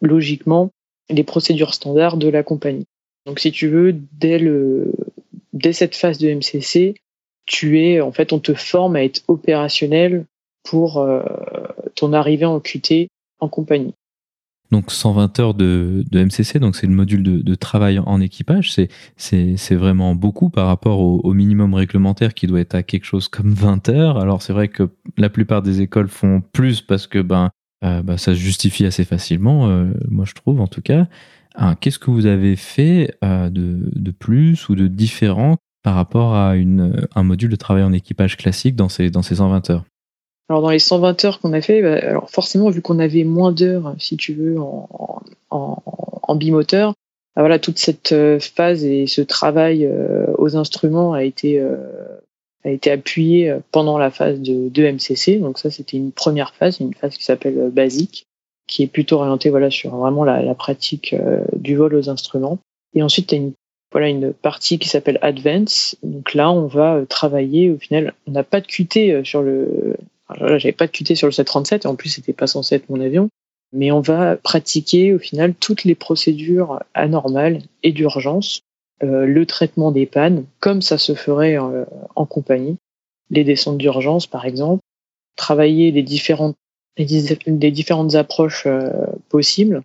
logiquement 0.00 0.70
les 1.08 1.24
procédures 1.24 1.74
standards 1.74 2.16
de 2.16 2.28
la 2.28 2.42
compagnie. 2.42 2.86
Donc 3.26 3.38
si 3.38 3.52
tu 3.52 3.68
veux 3.68 3.94
dès 4.12 4.42
dès 5.52 5.72
cette 5.72 5.94
phase 5.94 6.18
de 6.18 6.32
MCC, 6.32 6.94
tu 7.46 7.82
es 7.82 8.00
en 8.00 8.12
fait 8.12 8.32
on 8.32 8.38
te 8.38 8.54
forme 8.54 8.96
à 8.96 9.04
être 9.04 9.22
opérationnel 9.28 10.24
pour 10.70 11.04
ton 11.96 12.12
arrivée 12.12 12.46
en 12.46 12.60
QT 12.60 13.08
en 13.40 13.48
compagnie. 13.48 13.94
Donc 14.70 14.92
120 14.92 15.40
heures 15.40 15.54
de, 15.54 16.04
MCC, 16.12 16.60
donc 16.60 16.76
c'est 16.76 16.86
le 16.86 16.92
module 16.92 17.22
de, 17.24 17.54
travail 17.56 17.98
en 17.98 18.20
équipage, 18.20 18.72
c'est, 19.16 19.74
vraiment 19.74 20.14
beaucoup 20.14 20.48
par 20.48 20.68
rapport 20.68 21.00
au, 21.00 21.34
minimum 21.34 21.74
réglementaire 21.74 22.34
qui 22.34 22.46
doit 22.46 22.60
être 22.60 22.74
à 22.74 22.82
quelque 22.82 23.04
chose 23.04 23.28
comme 23.28 23.52
20 23.52 23.88
heures. 23.88 24.18
Alors 24.18 24.42
c'est 24.42 24.52
vrai 24.52 24.68
que 24.68 24.90
la 25.16 25.28
plupart 25.28 25.62
des 25.62 25.80
écoles 25.80 26.08
font 26.08 26.40
plus 26.52 26.82
parce 26.82 27.08
que 27.08 27.18
ben, 27.18 27.50
euh, 27.84 28.02
ben 28.02 28.16
ça 28.16 28.32
se 28.32 28.38
justifie 28.38 28.86
assez 28.86 29.04
facilement, 29.04 29.68
euh, 29.68 29.92
moi 30.08 30.24
je 30.24 30.34
trouve 30.34 30.60
en 30.60 30.68
tout 30.68 30.82
cas. 30.82 31.08
Ah, 31.56 31.74
qu'est-ce 31.80 31.98
que 31.98 32.12
vous 32.12 32.26
avez 32.26 32.54
fait 32.54 33.12
euh, 33.24 33.50
de, 33.50 33.90
de, 33.92 34.10
plus 34.12 34.68
ou 34.68 34.76
de 34.76 34.86
différent 34.86 35.56
par 35.82 35.96
rapport 35.96 36.36
à 36.36 36.54
une, 36.54 37.08
un 37.16 37.22
module 37.24 37.50
de 37.50 37.56
travail 37.56 37.82
en 37.82 37.92
équipage 37.92 38.36
classique 38.36 38.76
dans 38.76 38.88
ces, 38.88 39.10
dans 39.10 39.22
ces 39.22 39.36
120 39.36 39.70
heures? 39.70 39.84
Alors 40.50 40.62
dans 40.62 40.70
les 40.70 40.80
120 40.80 41.24
heures 41.24 41.38
qu'on 41.38 41.52
a 41.52 41.60
fait, 41.60 41.80
bah, 41.80 41.94
alors 42.02 42.28
forcément 42.28 42.70
vu 42.70 42.82
qu'on 42.82 42.98
avait 42.98 43.22
moins 43.22 43.52
d'heures, 43.52 43.94
si 43.98 44.16
tu 44.16 44.34
veux, 44.34 44.58
en, 44.60 45.22
en, 45.50 46.34
bimoteur, 46.34 46.92
bah, 47.36 47.42
voilà 47.42 47.60
toute 47.60 47.78
cette 47.78 48.10
euh, 48.10 48.40
phase 48.40 48.84
et 48.84 49.06
ce 49.06 49.20
travail 49.20 49.86
euh, 49.86 50.26
aux 50.38 50.56
instruments 50.56 51.12
a 51.12 51.22
été 51.22 51.60
euh, 51.60 51.76
a 52.64 52.70
été 52.70 52.90
appuyé 52.90 53.56
pendant 53.70 53.96
la 53.96 54.10
phase 54.10 54.40
de, 54.40 54.90
MCC. 54.90 55.38
Donc 55.38 55.60
ça 55.60 55.70
c'était 55.70 55.96
une 55.96 56.10
première 56.10 56.52
phase, 56.52 56.80
une 56.80 56.94
phase 56.94 57.16
qui 57.16 57.22
s'appelle 57.22 57.70
basique, 57.70 58.26
qui 58.66 58.82
est 58.82 58.88
plutôt 58.88 59.18
orientée 59.18 59.50
voilà 59.50 59.70
sur 59.70 59.94
vraiment 59.94 60.24
la, 60.24 60.54
pratique 60.56 61.14
du 61.54 61.76
vol 61.76 61.94
aux 61.94 62.10
instruments. 62.10 62.58
Et 62.94 63.04
ensuite 63.04 63.28
tu 63.28 63.36
as 63.36 63.38
une 63.38 63.52
voilà 63.92 64.08
une 64.08 64.32
partie 64.32 64.78
qui 64.80 64.88
s'appelle 64.88 65.18
Advance. 65.22 65.96
Donc 66.02 66.34
là, 66.34 66.50
on 66.52 66.66
va 66.66 67.00
travailler. 67.08 67.70
Au 67.70 67.78
final, 67.78 68.14
on 68.26 68.32
n'a 68.32 68.44
pas 68.44 68.60
de 68.60 68.66
QT 68.66 69.24
sur 69.24 69.42
le 69.42 69.96
j'avais 70.38 70.72
pas 70.72 70.86
de 70.86 70.92
QT 70.92 71.14
sur 71.14 71.26
le 71.26 71.32
737 71.32 71.84
et 71.84 71.88
en 71.88 71.94
plus, 71.94 72.10
c'était 72.10 72.32
pas 72.32 72.46
censé 72.46 72.74
être 72.74 72.88
mon 72.88 73.00
avion. 73.00 73.28
Mais 73.72 73.92
on 73.92 74.00
va 74.00 74.36
pratiquer 74.36 75.14
au 75.14 75.18
final 75.18 75.54
toutes 75.54 75.84
les 75.84 75.94
procédures 75.94 76.80
anormales 76.94 77.62
et 77.82 77.92
d'urgence, 77.92 78.62
euh, 79.02 79.26
le 79.26 79.46
traitement 79.46 79.92
des 79.92 80.06
pannes, 80.06 80.44
comme 80.58 80.82
ça 80.82 80.98
se 80.98 81.14
ferait 81.14 81.58
euh, 81.58 81.84
en 82.16 82.26
compagnie, 82.26 82.76
les 83.30 83.44
descentes 83.44 83.78
d'urgence 83.78 84.26
par 84.26 84.44
exemple, 84.44 84.82
travailler 85.36 85.92
les 85.92 86.02
différentes, 86.02 86.56
les, 86.98 87.70
différentes 87.70 88.16
approches 88.16 88.64
euh, 88.66 88.90
possibles, 89.28 89.82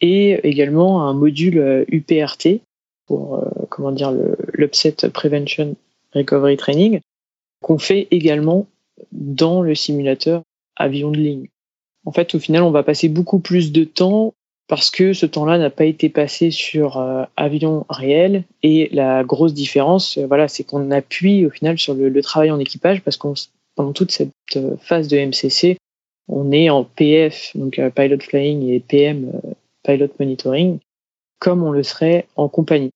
et 0.00 0.32
également 0.46 1.08
un 1.08 1.14
module 1.14 1.84
UPRT 1.88 2.60
pour 3.06 3.44
comment 3.68 3.92
dire 3.92 4.12
l'upset 4.52 4.96
prevention 5.12 5.76
recovery 6.12 6.56
training 6.56 7.00
qu'on 7.62 7.78
fait 7.78 8.08
également 8.10 8.66
dans 9.10 9.62
le 9.62 9.74
simulateur 9.74 10.42
avion 10.76 11.10
de 11.10 11.18
ligne. 11.18 11.48
En 12.04 12.12
fait, 12.12 12.34
au 12.34 12.38
final, 12.38 12.62
on 12.62 12.70
va 12.70 12.82
passer 12.82 13.08
beaucoup 13.08 13.38
plus 13.38 13.72
de 13.72 13.84
temps 13.84 14.34
parce 14.68 14.90
que 14.90 15.12
ce 15.12 15.26
temps-là 15.26 15.58
n'a 15.58 15.70
pas 15.70 15.84
été 15.84 16.08
passé 16.08 16.50
sur 16.50 16.96
euh, 16.96 17.24
avion 17.36 17.84
réel 17.90 18.44
et 18.62 18.88
la 18.92 19.22
grosse 19.22 19.54
différence, 19.54 20.16
euh, 20.18 20.26
voilà, 20.26 20.48
c'est 20.48 20.64
qu'on 20.64 20.90
appuie 20.90 21.44
au 21.44 21.50
final 21.50 21.78
sur 21.78 21.94
le, 21.94 22.22
travail 22.22 22.50
en 22.50 22.58
équipage 22.58 23.02
parce 23.02 23.16
qu'on 23.16 23.34
pendant 23.74 23.92
toute 23.92 24.12
cette 24.12 24.30
euh, 24.56 24.76
phase 24.80 25.08
de 25.08 25.18
MCC, 25.18 25.76
on 26.28 26.52
est 26.52 26.70
en 26.70 26.84
PF, 26.84 27.52
donc 27.54 27.80
pilot 27.94 28.20
flying 28.20 28.68
et 28.70 28.80
PM, 28.80 29.32
pilot 29.82 30.08
monitoring, 30.18 30.78
comme 31.38 31.62
on 31.62 31.72
le 31.72 31.82
serait 31.82 32.26
en 32.36 32.48
compagnie. 32.48 32.92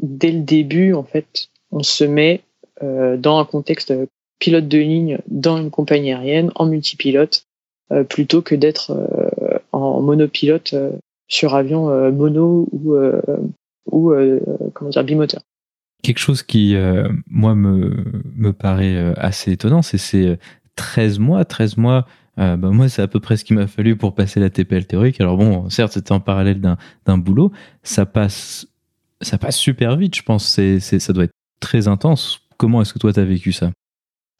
Dès 0.00 0.30
le 0.30 0.40
début, 0.40 0.94
en 0.94 1.02
fait, 1.02 1.48
on 1.70 1.82
se 1.82 2.04
met 2.04 2.40
dans 2.80 3.38
un 3.38 3.44
contexte 3.44 3.92
pilote 4.40 4.66
de 4.66 4.78
ligne 4.78 5.18
dans 5.28 5.58
une 5.58 5.70
compagnie 5.70 6.12
aérienne 6.12 6.50
en 6.56 6.66
multipilote 6.66 7.46
euh, 7.92 8.04
plutôt 8.04 8.40
que 8.40 8.54
d'être 8.54 8.92
euh, 8.92 9.58
en 9.72 10.00
monopilote 10.00 10.72
euh, 10.74 10.90
sur 11.28 11.54
avion 11.54 12.10
mono 12.10 12.68
ou 12.72 12.96
ou 13.86 14.12
comment 14.74 14.90
dire 14.90 15.04
bimoteur. 15.04 15.42
Quelque 16.02 16.18
chose 16.18 16.42
qui 16.42 16.74
moi 17.28 17.54
me 17.54 18.04
me 18.34 18.52
paraît 18.52 19.14
assez 19.16 19.52
étonnant, 19.52 19.82
c'est 19.82 19.96
ces 19.96 20.38
13 20.74 21.20
mois, 21.20 21.44
13 21.44 21.76
mois 21.76 22.04
bah 22.36 22.56
moi, 22.56 22.88
c'est 22.88 23.02
à 23.02 23.06
peu 23.06 23.20
près 23.20 23.36
ce 23.36 23.44
qu'il 23.44 23.54
m'a 23.54 23.68
fallu 23.68 23.96
pour 23.96 24.14
passer 24.14 24.40
la 24.40 24.50
TPL 24.50 24.86
théorique. 24.86 25.20
Alors 25.20 25.36
bon, 25.36 25.68
certes, 25.70 25.92
c'était 25.92 26.10
en 26.12 26.20
parallèle 26.20 26.60
d'un 26.60 27.18
boulot. 27.18 27.52
Ça 27.84 28.06
passe, 28.06 28.66
ça 29.20 29.38
passe 29.38 29.56
super 29.56 29.96
vite, 29.96 30.16
je 30.16 30.22
pense. 30.22 30.48
C'est, 30.48 30.80
ça 30.80 31.12
doit 31.12 31.24
être 31.24 31.34
très 31.60 31.86
intense. 31.86 32.40
Comment 32.56 32.82
est-ce 32.82 32.92
que 32.92 32.98
toi, 32.98 33.12
tu 33.12 33.20
as 33.20 33.24
vécu 33.24 33.52
ça? 33.52 33.70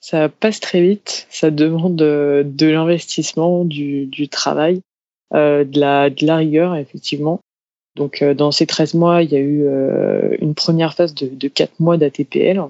Ça 0.01 0.29
passe 0.29 0.61
très 0.61 0.81
vite, 0.81 1.27
ça 1.31 1.51
demande 1.51 1.97
de, 1.97 2.43
de 2.47 2.67
l'investissement, 2.67 3.65
du, 3.65 4.07
du, 4.07 4.29
travail, 4.29 4.81
euh, 5.35 5.65
de, 5.65 5.79
la, 5.79 6.11
de 6.11 6.27
la 6.27 6.37
rigueur, 6.37 6.75
effectivement. 6.77 7.41
Donc, 7.97 8.23
euh, 8.23 8.35
dans 8.35 8.51
ces 8.51 8.67
13 8.67 8.95
mois, 8.95 9.23
il 9.23 9.31
y 9.33 9.37
a 9.37 9.41
eu 9.41 9.65
euh, 9.67 10.37
une 10.41 10.55
première 10.55 10.95
phase 10.95 11.15
de, 11.15 11.27
de 11.27 11.49
4 11.49 11.81
mois 11.81 11.97
d'ATPL, 11.97 12.63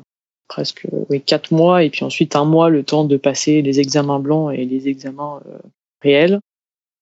presque 0.49 0.87
oui, 1.09 1.21
4 1.21 1.53
mois, 1.53 1.85
et 1.85 1.91
puis 1.91 2.05
ensuite 2.05 2.35
un 2.37 2.45
mois, 2.45 2.69
le 2.69 2.83
temps 2.83 3.05
de 3.05 3.17
passer 3.17 3.63
les 3.63 3.81
examens 3.81 4.19
blancs 4.19 4.53
et 4.53 4.65
les 4.65 4.89
examens 4.89 5.41
euh, 5.47 5.59
réels. 6.03 6.41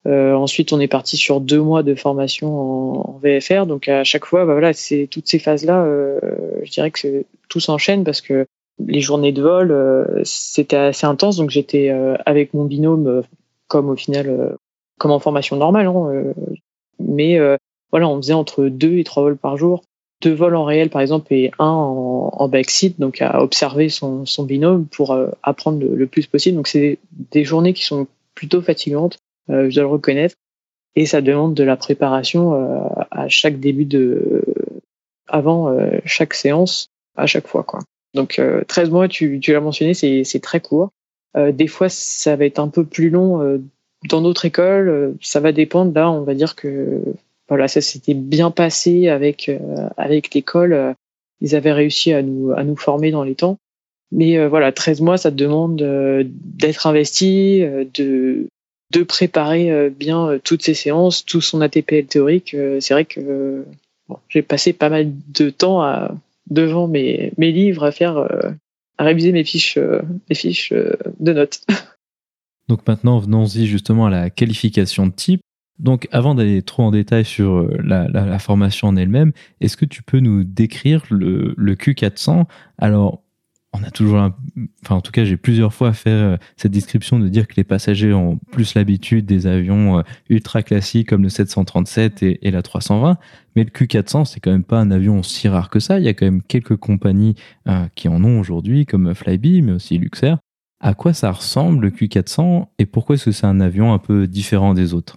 Euh, 0.07 0.35
ensuite, 0.35 0.73
on 0.73 0.81
est 0.81 0.89
parti 0.89 1.17
sur 1.17 1.41
deux 1.41 1.61
mois 1.61 1.83
de 1.83 1.95
formation 1.95 2.49
en, 2.49 3.15
en 3.15 3.19
VFR. 3.19 3.67
Donc, 3.67 3.89
à 3.89 4.05
chaque 4.05 4.25
fois, 4.25 4.45
bah 4.45 4.53
voilà, 4.53 4.73
c'est 4.73 5.07
toutes 5.11 5.29
ces 5.29 5.39
phases-là. 5.39 5.83
Euh, 5.85 6.21
je 6.63 6.71
dirais 6.71 6.91
que 6.91 7.25
tout 7.49 7.61
s'enchaîne 7.61 8.05
parce 8.05 8.21
que 8.21 8.47
les 8.87 9.01
journées 9.01 9.33
de 9.33 9.43
vol, 9.43 9.71
euh, 9.71 10.05
c'était 10.25 10.77
assez 10.77 11.07
intense. 11.07 11.37
Donc 11.37 11.51
j'étais 11.51 11.91
euh, 11.91 12.17
avec 12.27 12.55
mon 12.55 12.65
binôme, 12.65 13.07
euh, 13.07 13.23
comme 13.67 13.91
au 13.91 13.97
final, 13.97 14.57
comme 14.99 15.11
en 15.11 15.19
formation 15.19 15.57
normale. 15.57 15.87
Hein, 15.87 16.33
mais 16.99 17.39
voilà, 17.91 18.09
on 18.09 18.17
faisait 18.17 18.33
entre 18.33 18.65
deux 18.65 18.97
et 18.97 19.05
trois 19.05 19.23
vols 19.25 19.37
par 19.37 19.59
jour. 19.59 19.85
Deux 20.23 20.33
vols 20.33 20.57
en 20.57 20.65
réel, 20.65 20.89
par 20.89 21.03
exemple, 21.03 21.33
et 21.35 21.53
un 21.59 21.67
en, 21.67 22.31
en 22.33 22.49
backseat, 22.49 22.99
donc 22.99 23.21
à 23.21 23.43
observer 23.43 23.91
son, 23.91 24.25
son 24.25 24.45
binôme 24.45 24.87
pour 24.87 25.17
apprendre 25.43 25.85
le, 25.85 26.07
plus 26.07 26.27
possible. 26.27 26.57
Donc 26.57 26.67
c'est 26.67 26.99
des 27.31 27.45
journées 27.45 27.75
qui 27.75 27.85
sont 27.85 28.07
plutôt 28.35 28.63
fatigantes, 28.63 29.19
je 29.51 29.75
dois 29.75 29.83
le 29.83 29.87
reconnaître. 29.87 30.35
Et 30.97 31.05
ça 31.05 31.21
demande 31.21 31.53
de 31.53 31.63
la 31.63 31.77
préparation 31.77 32.55
à 33.11 33.29
chaque 33.29 33.61
début 33.61 33.85
de, 33.85 34.45
avant 35.29 35.77
chaque 36.07 36.33
séance 36.33 36.89
à 37.17 37.27
chaque 37.27 37.47
fois. 37.47 37.65
Quoi. 37.65 37.81
Donc 38.19 38.41
13 38.67 38.91
mois, 38.91 39.07
tu, 39.07 39.41
l'as 39.47 39.61
mentionné, 39.61 39.95
c'est 39.95 40.41
très 40.43 40.61
court. 40.61 40.91
des 41.37 41.69
fois, 41.69 41.89
ça 41.89 42.35
va 42.35 42.47
être 42.47 42.59
un 42.59 42.67
peu 42.67 42.85
plus 42.85 43.11
long 43.11 43.61
dans 44.09 44.21
notre 44.21 44.45
école. 44.45 45.15
ça 45.21 45.39
va 45.39 45.53
dépendre. 45.53 45.93
Là, 45.95 46.11
on 46.11 46.23
va 46.23 46.35
dire 46.35 46.57
que 46.57 47.01
voilà, 47.49 47.69
ça 47.69 47.81
s'était 47.81 48.15
bien 48.15 48.51
passé 48.51 49.09
avec 49.09 49.51
avec 49.97 50.35
l'école. 50.35 50.95
ils 51.41 51.55
avaient 51.55 51.73
réussi 51.73 52.13
à 52.13 52.23
nous 52.23 52.51
à 52.51 52.65
nous 52.65 52.77
former 52.77 53.13
dans 53.13 53.23
les 53.23 53.37
temps. 53.37 53.57
Mais 54.11 54.45
voilà, 54.49 54.73
13 54.73 55.01
mois, 55.01 55.17
ça 55.17 55.31
te 55.31 55.37
demande 55.37 55.81
d'être 56.27 56.89
investi, 56.89 57.63
de 57.95 58.49
de 58.91 59.03
préparer 59.05 59.91
bien 59.91 60.41
toutes 60.43 60.65
ces 60.65 60.75
séances, 60.75 61.25
tout 61.25 61.41
son 61.41 61.61
ATPL 61.61 62.07
théorique. 62.07 62.57
c'est 62.81 62.95
vrai 62.95 63.05
que 63.05 63.65
j'ai 64.29 64.43
passé 64.43 64.73
pas 64.73 64.89
mal 64.89 65.13
de 65.29 65.51
temps 65.51 65.83
à, 65.83 66.11
devant 66.51 66.89
mes, 66.89 67.33
mes 67.39 67.53
livres 67.53 67.85
à 67.85 67.93
faire, 67.93 68.17
euh, 68.17 68.51
à 68.99 69.05
réviser 69.05 69.33
mes 69.33 69.45
fiches, 69.45 69.79
euh, 69.79 70.03
mes 70.29 70.35
fiches 70.35 70.73
euh, 70.73 70.93
de 71.21 71.33
notes. 71.33 71.61
Donc 72.69 72.87
maintenant, 72.87 73.19
venons-y 73.19 73.67
justement 73.67 74.07
à 74.07 74.11
la 74.11 74.31
qualification 74.31 75.07
de 75.07 75.13
type. 75.13 75.41
Donc 75.79 76.09
avant 76.11 76.35
d'aller 76.35 76.63
trop 76.63 76.83
en 76.83 76.91
détail 76.91 77.25
sur 77.25 77.69
la, 77.83 78.39
formation 78.41 78.89
en 78.89 78.97
elle-même, 78.97 79.33
est-ce 79.61 79.77
que 79.77 79.85
tu 79.85 80.03
peux 80.03 80.19
nous 80.19 80.43
décrire 80.43 81.05
le, 81.09 81.55
le 81.57 81.75
Q400 81.77 82.47
Alors 82.79 83.23
on 83.81 83.87
a 83.87 83.91
toujours, 83.91 84.31
enfin 84.85 84.97
en 84.97 85.01
tout 85.01 85.13
cas 85.13 85.25
j'ai 85.25 85.37
plusieurs 85.37 85.73
fois 85.73 85.93
fait 85.93 86.11
euh, 86.11 86.37
cette 86.57 86.73
description 86.73 87.19
de 87.19 87.29
dire 87.29 87.47
que 87.47 87.55
les 87.57 87.65
passagers 87.65 88.13
ont 88.13 88.39
plus 88.51 88.75
l'habitude 88.75 89.27
des 89.27 89.47
avions 89.47 89.99
euh, 89.99 90.03
ultra 90.29 90.63
classiques 90.63 91.09
comme 91.09 91.23
le 91.23 91.29
737 91.29 92.23
et, 92.23 92.51
la 92.51 92.63
320, 92.63 93.19
mais 93.57 93.65
le 93.65 93.71
Q400 93.71 94.25
c'est 94.25 94.41
quand 94.41 94.51
même 94.51 94.65
pas 94.65 94.79
un 94.79 94.91
avion 94.91 95.23
si 95.23 95.49
rare 95.49 95.71
que 95.71 95.81
ça. 95.81 95.99
Il 95.99 96.05
y 96.05 96.09
a 96.09 96.15
quand 96.15 96.27
même 96.27 96.43
quelques 96.43 96.77
compagnies 96.77 97.35
euh, 97.69 97.87
qui 97.95 98.09
en 98.09 98.23
ont 98.25 98.41
aujourd'hui 98.41 98.87
comme 98.87 99.15
Flybe, 99.15 99.65
mais 99.65 99.73
aussi 99.73 99.99
Luxair. 99.99 100.39
À 100.81 100.95
quoi 100.95 101.13
ça 101.13 101.33
ressemble 101.33 101.87
le 101.87 101.91
Q400 101.91 102.67
et 102.79 102.87
pourquoi 102.87 103.15
est-ce 103.15 103.27
que 103.27 103.33
c'est 103.33 103.47
un 103.47 103.61
avion 103.61 103.93
un 103.93 103.99
peu 103.99 104.27
différent 104.27 104.75
des 104.75 104.95
autres? 104.95 105.17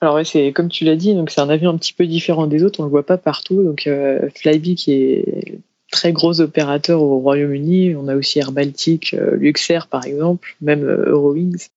Alors 0.00 0.24
c'est 0.26 0.52
comme 0.52 0.68
tu 0.68 0.84
l'as 0.84 0.96
dit, 0.96 1.14
donc 1.14 1.30
c'est 1.30 1.40
un 1.40 1.48
avion 1.48 1.70
un 1.70 1.76
petit 1.76 1.92
peu 1.92 2.06
différent 2.06 2.46
des 2.46 2.62
autres. 2.62 2.80
On 2.80 2.84
le 2.84 2.90
voit 2.90 3.06
pas 3.06 3.18
partout. 3.18 3.62
Donc 3.62 3.88
Flybe 4.34 4.74
qui 4.74 4.92
est 4.92 5.58
très 5.94 6.12
gros 6.12 6.40
opérateurs 6.40 7.00
au 7.00 7.20
Royaume-Uni. 7.20 7.94
On 7.94 8.08
a 8.08 8.16
aussi 8.16 8.40
Air 8.40 8.50
Baltic, 8.50 9.14
euh, 9.14 9.36
Luxair 9.36 9.86
par 9.86 10.04
exemple, 10.04 10.56
même 10.60 10.82
euh, 10.82 11.10
Eurowings. 11.10 11.68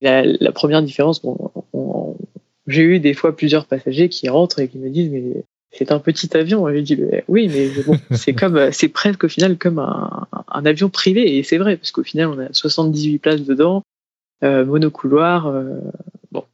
La, 0.00 0.24
la 0.24 0.52
première 0.52 0.82
différence, 0.82 1.22
bon, 1.22 2.16
j'ai 2.66 2.82
eu 2.82 3.00
des 3.00 3.14
fois 3.14 3.36
plusieurs 3.36 3.66
passagers 3.66 4.08
qui 4.08 4.28
rentrent 4.28 4.60
et 4.60 4.68
qui 4.68 4.78
me 4.78 4.88
disent 4.88 5.10
mais 5.10 5.44
c'est 5.72 5.92
un 5.92 5.98
petit 5.98 6.34
avion. 6.36 6.68
Et 6.68 6.78
je 6.78 6.80
dis 6.80 6.98
oui, 7.28 7.48
mais 7.48 7.68
bon, 7.82 7.98
c'est 8.16 8.32
comme 8.32 8.72
c'est 8.72 8.88
presque 8.88 9.24
au 9.24 9.28
final 9.28 9.58
comme 9.58 9.78
un, 9.78 10.26
un 10.48 10.66
avion 10.66 10.88
privé 10.88 11.36
et 11.36 11.42
c'est 11.42 11.58
vrai 11.58 11.76
parce 11.76 11.92
qu'au 11.92 12.02
final 12.02 12.28
on 12.28 12.38
a 12.38 12.52
78 12.52 13.18
places 13.18 13.42
dedans, 13.42 13.82
euh, 14.42 14.64
monocouloir. 14.64 15.48
Euh, 15.48 15.78
bon, 16.32 16.44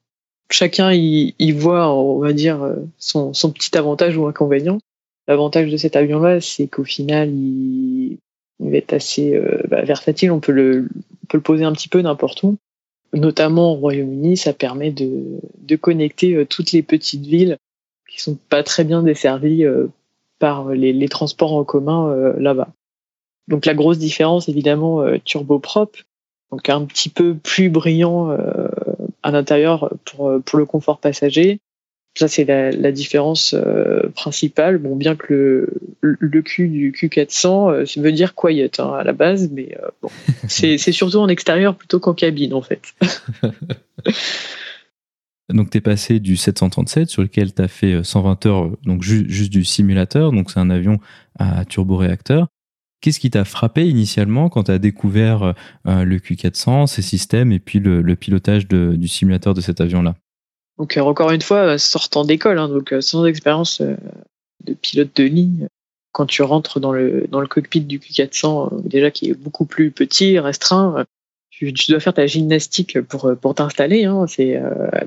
chacun 0.50 0.92
y, 0.92 1.34
y, 1.38 1.52
voit, 1.52 1.92
on 1.94 2.18
va 2.18 2.32
dire, 2.32 2.68
son, 2.98 3.32
son 3.32 3.52
petit 3.52 3.76
avantage 3.78 4.16
ou 4.16 4.26
inconvénient. 4.26 4.78
L'avantage 5.32 5.70
de 5.70 5.78
cet 5.78 5.96
avion-là, 5.96 6.42
c'est 6.42 6.66
qu'au 6.66 6.84
final, 6.84 7.30
il, 7.30 8.18
va 8.60 8.76
être 8.76 8.92
assez 8.92 9.34
euh, 9.34 9.62
bah, 9.66 9.80
versatile. 9.80 10.30
On 10.30 10.40
peut, 10.40 10.52
le, 10.52 10.90
poser 11.40 11.64
un 11.64 11.72
petit 11.72 11.88
peu 11.88 12.02
n'importe 12.02 12.42
où. 12.42 12.58
Notamment 13.14 13.72
au 13.72 13.76
Royaume-Uni, 13.76 14.36
ça 14.36 14.52
permet 14.52 14.90
de, 14.90 15.76
connecter 15.76 16.34
euh, 16.34 16.44
toutes 16.44 16.72
les 16.72 16.82
petites 16.82 17.24
villes 17.24 17.56
qui 18.10 18.20
sont 18.20 18.36
pas 18.50 18.62
très 18.62 18.84
bien 18.84 19.02
desservies 19.02 19.64
euh, 19.64 19.86
par 20.38 20.68
les, 20.68 21.08
transports 21.08 21.54
en 21.54 21.64
commun 21.64 22.14
là-bas. 22.36 22.68
Donc 23.48 23.64
la 23.64 23.72
grosse 23.72 23.96
différence, 23.96 24.50
évidemment, 24.50 25.02
turboprop, 25.24 25.96
donc 26.50 26.68
un 26.68 26.84
petit 26.84 27.08
peu 27.08 27.34
plus 27.34 27.70
brillant 27.70 28.36
à 29.22 29.30
l'intérieur 29.30 29.90
pour 30.04 30.28
le 30.30 30.66
confort 30.66 30.98
passager, 30.98 31.61
ça, 32.14 32.28
c'est 32.28 32.44
la, 32.44 32.70
la, 32.70 32.92
différence 32.92 33.54
euh, 33.54 34.10
principale. 34.14 34.76
Bon, 34.76 34.96
bien 34.96 35.16
que 35.16 35.68
le, 36.02 36.16
le 36.20 36.42
Q 36.42 36.68
du 36.68 36.92
Q400 36.92 37.72
euh, 37.72 37.86
ça 37.86 38.00
veut 38.02 38.12
dire 38.12 38.34
quiet 38.34 38.70
hein, 38.78 38.92
à 38.98 39.02
la 39.02 39.12
base, 39.12 39.50
mais 39.50 39.76
euh, 39.82 39.88
bon, 40.02 40.10
c'est 40.48 40.76
surtout 40.76 41.16
en 41.16 41.28
extérieur 41.28 41.74
plutôt 41.74 42.00
qu'en 42.00 42.12
cabine, 42.12 42.52
en 42.52 42.60
fait. 42.60 42.82
donc, 45.48 45.70
tu 45.70 45.78
es 45.78 45.80
passé 45.80 46.20
du 46.20 46.36
737 46.36 47.08
sur 47.08 47.22
lequel 47.22 47.54
tu 47.54 47.62
as 47.62 47.68
fait 47.68 48.04
120 48.04 48.46
heures, 48.46 48.70
donc 48.84 49.02
juste 49.02 49.50
du 49.50 49.64
simulateur. 49.64 50.32
Donc, 50.32 50.50
c'est 50.50 50.60
un 50.60 50.70
avion 50.70 50.98
à 51.38 51.64
turboréacteur. 51.64 52.48
Qu'est-ce 53.00 53.20
qui 53.20 53.30
t'a 53.30 53.44
frappé 53.44 53.88
initialement 53.88 54.50
quand 54.50 54.64
tu 54.64 54.70
as 54.70 54.78
découvert 54.78 55.54
le 55.84 56.18
Q400, 56.18 56.86
ses 56.86 57.02
systèmes 57.02 57.50
et 57.50 57.58
puis 57.58 57.80
le, 57.80 58.00
le 58.00 58.14
pilotage 58.16 58.68
de, 58.68 58.94
du 58.94 59.08
simulateur 59.08 59.54
de 59.54 59.60
cet 59.60 59.80
avion-là? 59.80 60.14
Donc 60.78 60.96
euh, 60.96 61.00
encore 61.00 61.30
une 61.30 61.42
fois, 61.42 61.74
euh, 61.74 61.78
sortant 61.78 62.24
d'école, 62.24 62.58
hein, 62.58 62.68
donc 62.68 62.92
euh, 62.92 63.00
sans 63.00 63.24
expérience 63.26 63.80
de 63.80 64.74
pilote 64.74 65.14
de 65.16 65.24
ligne, 65.24 65.68
quand 66.12 66.26
tu 66.26 66.42
rentres 66.42 66.80
dans 66.80 66.92
le 66.92 67.26
dans 67.28 67.40
le 67.40 67.46
cockpit 67.46 67.80
du 67.80 67.98
Q400, 67.98 68.82
déjà 68.82 69.10
qui 69.10 69.30
est 69.30 69.34
beaucoup 69.34 69.64
plus 69.64 69.90
petit, 69.90 70.38
restreint, 70.38 71.04
tu, 71.50 71.72
dois 71.88 72.00
faire 72.00 72.14
ta 72.14 72.26
gymnastique 72.26 73.00
pour 73.02 73.32
pour 73.40 73.54
t'installer. 73.54 74.04
Hein, 74.04 74.26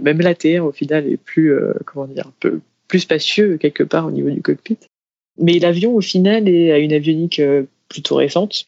même 0.02 0.22
la 0.22 0.36
terre 0.36 0.66
au 0.66 0.72
final 0.72 1.08
est 1.08 1.18
plus 1.18 1.54
comment 1.86 2.08
dire 2.08 2.28
un 2.28 2.34
peu 2.40 2.60
plus 2.88 3.02
spacieux 3.02 3.58
quelque 3.58 3.84
part 3.84 4.06
au 4.06 4.12
niveau 4.12 4.30
du 4.30 4.42
cockpit. 4.42 4.78
Mais 5.38 5.60
l'avion 5.60 5.96
au 5.96 6.02
final 6.02 6.48
est 6.48 6.72
à 6.72 6.78
une 6.80 6.94
avionique 6.94 7.42
plutôt 7.90 8.16
récente. 8.16 8.66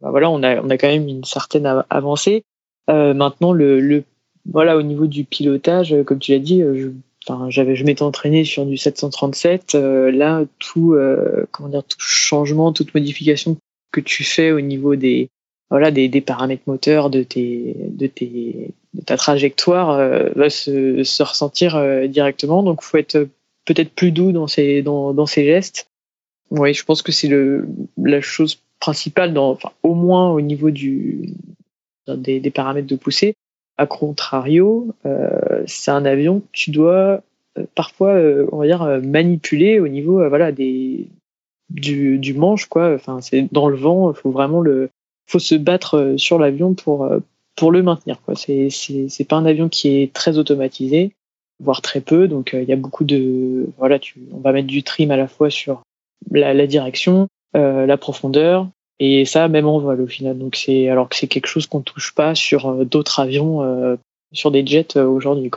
Bah, 0.00 0.10
voilà, 0.10 0.30
on 0.30 0.42
a 0.42 0.60
on 0.62 0.70
a 0.70 0.78
quand 0.78 0.88
même 0.88 1.08
une 1.08 1.24
certaine 1.24 1.66
avancée. 1.90 2.44
maintenant, 2.88 3.52
le, 3.52 3.80
le 3.80 4.04
voilà, 4.46 4.76
au 4.76 4.82
niveau 4.82 5.06
du 5.06 5.24
pilotage, 5.24 5.92
euh, 5.92 6.04
comme 6.04 6.18
tu 6.18 6.32
l'as 6.32 6.38
dit, 6.38 6.62
euh, 6.62 6.92
je, 7.28 7.32
j'avais, 7.48 7.76
je 7.76 7.84
m'étais 7.84 8.02
entraîné 8.02 8.44
sur 8.44 8.64
du 8.66 8.76
737. 8.76 9.74
Euh, 9.74 10.10
là, 10.10 10.44
tout, 10.58 10.96
comment 11.50 11.68
dire, 11.68 11.84
tout 11.84 11.98
changement, 12.00 12.72
toute 12.72 12.94
modification 12.94 13.56
que 13.92 14.00
tu 14.00 14.24
fais 14.24 14.52
au 14.52 14.60
niveau 14.60 14.96
des, 14.96 15.28
voilà, 15.70 15.90
des, 15.90 16.08
des 16.08 16.20
paramètres 16.20 16.62
moteurs 16.66 17.10
de 17.10 17.22
tes, 17.22 17.76
de 17.78 18.06
tes, 18.06 18.70
de 18.94 19.02
ta 19.02 19.16
trajectoire 19.16 19.96
va 20.34 20.50
se, 20.50 21.04
se 21.04 21.22
ressentir 21.22 22.08
directement. 22.08 22.62
Donc, 22.62 22.82
faut 22.82 22.96
être 22.96 23.28
peut-être 23.66 23.92
plus 23.92 24.12
doux 24.12 24.32
dans 24.32 24.46
ses, 24.46 24.82
dans, 24.82 25.12
dans 25.12 25.26
ses 25.26 25.44
gestes. 25.44 25.88
Oui, 26.50 26.74
je 26.74 26.84
pense 26.84 27.02
que 27.02 27.12
c'est 27.12 27.28
le, 27.28 27.68
la 28.02 28.20
chose 28.20 28.60
principale, 28.80 29.34
dans, 29.34 29.50
enfin, 29.50 29.70
au 29.82 29.94
moins 29.94 30.30
au 30.30 30.40
niveau 30.40 30.70
du, 30.70 31.34
des, 32.08 32.40
des 32.40 32.50
paramètres 32.50 32.88
de 32.88 32.96
poussée. 32.96 33.34
A 33.80 33.86
contrario, 33.86 34.88
euh, 35.06 35.62
c'est 35.66 35.90
un 35.90 36.04
avion 36.04 36.40
que 36.40 36.46
tu 36.52 36.70
dois 36.70 37.22
euh, 37.58 37.64
parfois, 37.74 38.10
euh, 38.10 38.46
on 38.52 38.58
va 38.58 38.66
dire, 38.66 39.00
manipuler 39.02 39.80
au 39.80 39.88
niveau, 39.88 40.28
voilà, 40.28 40.52
des 40.52 41.08
du, 41.70 42.34
manche, 42.34 42.66
quoi. 42.66 42.92
Enfin, 42.94 43.22
c'est 43.22 43.50
dans 43.50 43.70
le 43.70 43.78
vent, 43.78 44.10
il 44.10 44.16
faut 44.16 44.30
vraiment 44.30 44.60
le, 44.60 44.90
faut 45.26 45.38
se 45.38 45.54
battre 45.54 46.12
sur 46.18 46.38
l'avion 46.38 46.74
pour 46.74 47.10
pour 47.56 47.72
le 47.72 47.82
maintenir, 47.82 48.20
quoi. 48.20 48.34
C'est 48.36 48.68
c'est 48.68 49.24
pas 49.24 49.36
un 49.36 49.46
avion 49.46 49.70
qui 49.70 50.02
est 50.02 50.12
très 50.12 50.36
automatisé, 50.36 51.12
voire 51.58 51.80
très 51.80 52.02
peu. 52.02 52.28
Donc 52.28 52.50
il 52.52 52.68
y 52.68 52.74
a 52.74 52.76
beaucoup 52.76 53.04
de, 53.04 53.66
voilà, 53.78 53.98
tu, 53.98 54.20
on 54.34 54.40
va 54.40 54.52
mettre 54.52 54.68
du 54.68 54.82
trim 54.82 55.10
à 55.10 55.16
la 55.16 55.26
fois 55.26 55.48
sur 55.48 55.80
la 56.30 56.66
direction, 56.66 57.28
la 57.54 57.96
profondeur, 57.96 58.68
et 59.00 59.24
ça, 59.24 59.48
même 59.48 59.66
en 59.66 59.78
vol 59.78 60.02
au 60.02 60.06
final. 60.06 60.38
Donc 60.38 60.54
c'est 60.54 60.88
alors 60.88 61.08
que 61.08 61.16
c'est 61.16 61.26
quelque 61.26 61.46
chose 61.46 61.66
qu'on 61.66 61.80
touche 61.80 62.14
pas 62.14 62.34
sur 62.34 62.66
euh, 62.66 62.84
d'autres 62.84 63.18
avions, 63.18 63.62
euh, 63.62 63.96
sur 64.32 64.50
des 64.50 64.64
jets 64.64 64.96
euh, 64.96 65.06
aujourd'hui. 65.06 65.50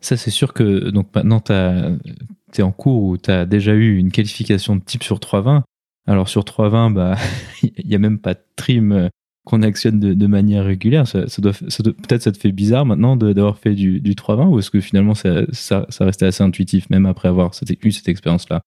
Ça, 0.00 0.16
c'est 0.16 0.30
sûr 0.30 0.52
que 0.52 0.90
donc 0.90 1.08
maintenant 1.14 1.40
tu 1.40 1.52
es 1.52 2.62
en 2.62 2.70
cours 2.70 3.02
où 3.02 3.16
tu 3.16 3.30
as 3.30 3.46
déjà 3.46 3.72
eu 3.72 3.96
une 3.96 4.12
qualification 4.12 4.76
de 4.76 4.82
type 4.82 5.02
sur 5.02 5.18
320. 5.18 5.64
Alors 6.06 6.28
sur 6.28 6.44
320, 6.44 6.90
bah 6.90 7.16
il 7.62 7.88
y 7.90 7.94
a 7.94 7.98
même 7.98 8.18
pas 8.18 8.34
de 8.34 8.42
trim 8.54 9.08
qu'on 9.44 9.62
actionne 9.62 9.98
de, 9.98 10.26
manière 10.26 10.66
régulière. 10.66 11.08
Ça, 11.08 11.24
doit, 11.38 11.52
peut-être 11.52 12.20
ça 12.20 12.32
te 12.32 12.36
fait 12.36 12.52
bizarre 12.52 12.84
maintenant 12.84 13.16
d'avoir 13.16 13.58
fait 13.58 13.74
du, 13.74 13.98
du 13.98 14.14
320 14.14 14.46
ou 14.48 14.58
est-ce 14.58 14.70
que 14.70 14.80
finalement 14.80 15.14
ça, 15.14 15.46
ça 15.52 15.86
restait 16.00 16.26
assez 16.26 16.44
intuitif 16.44 16.90
même 16.90 17.06
après 17.06 17.28
avoir 17.28 17.52
eu 17.82 17.92
cette 17.92 18.08
expérience-là? 18.10 18.60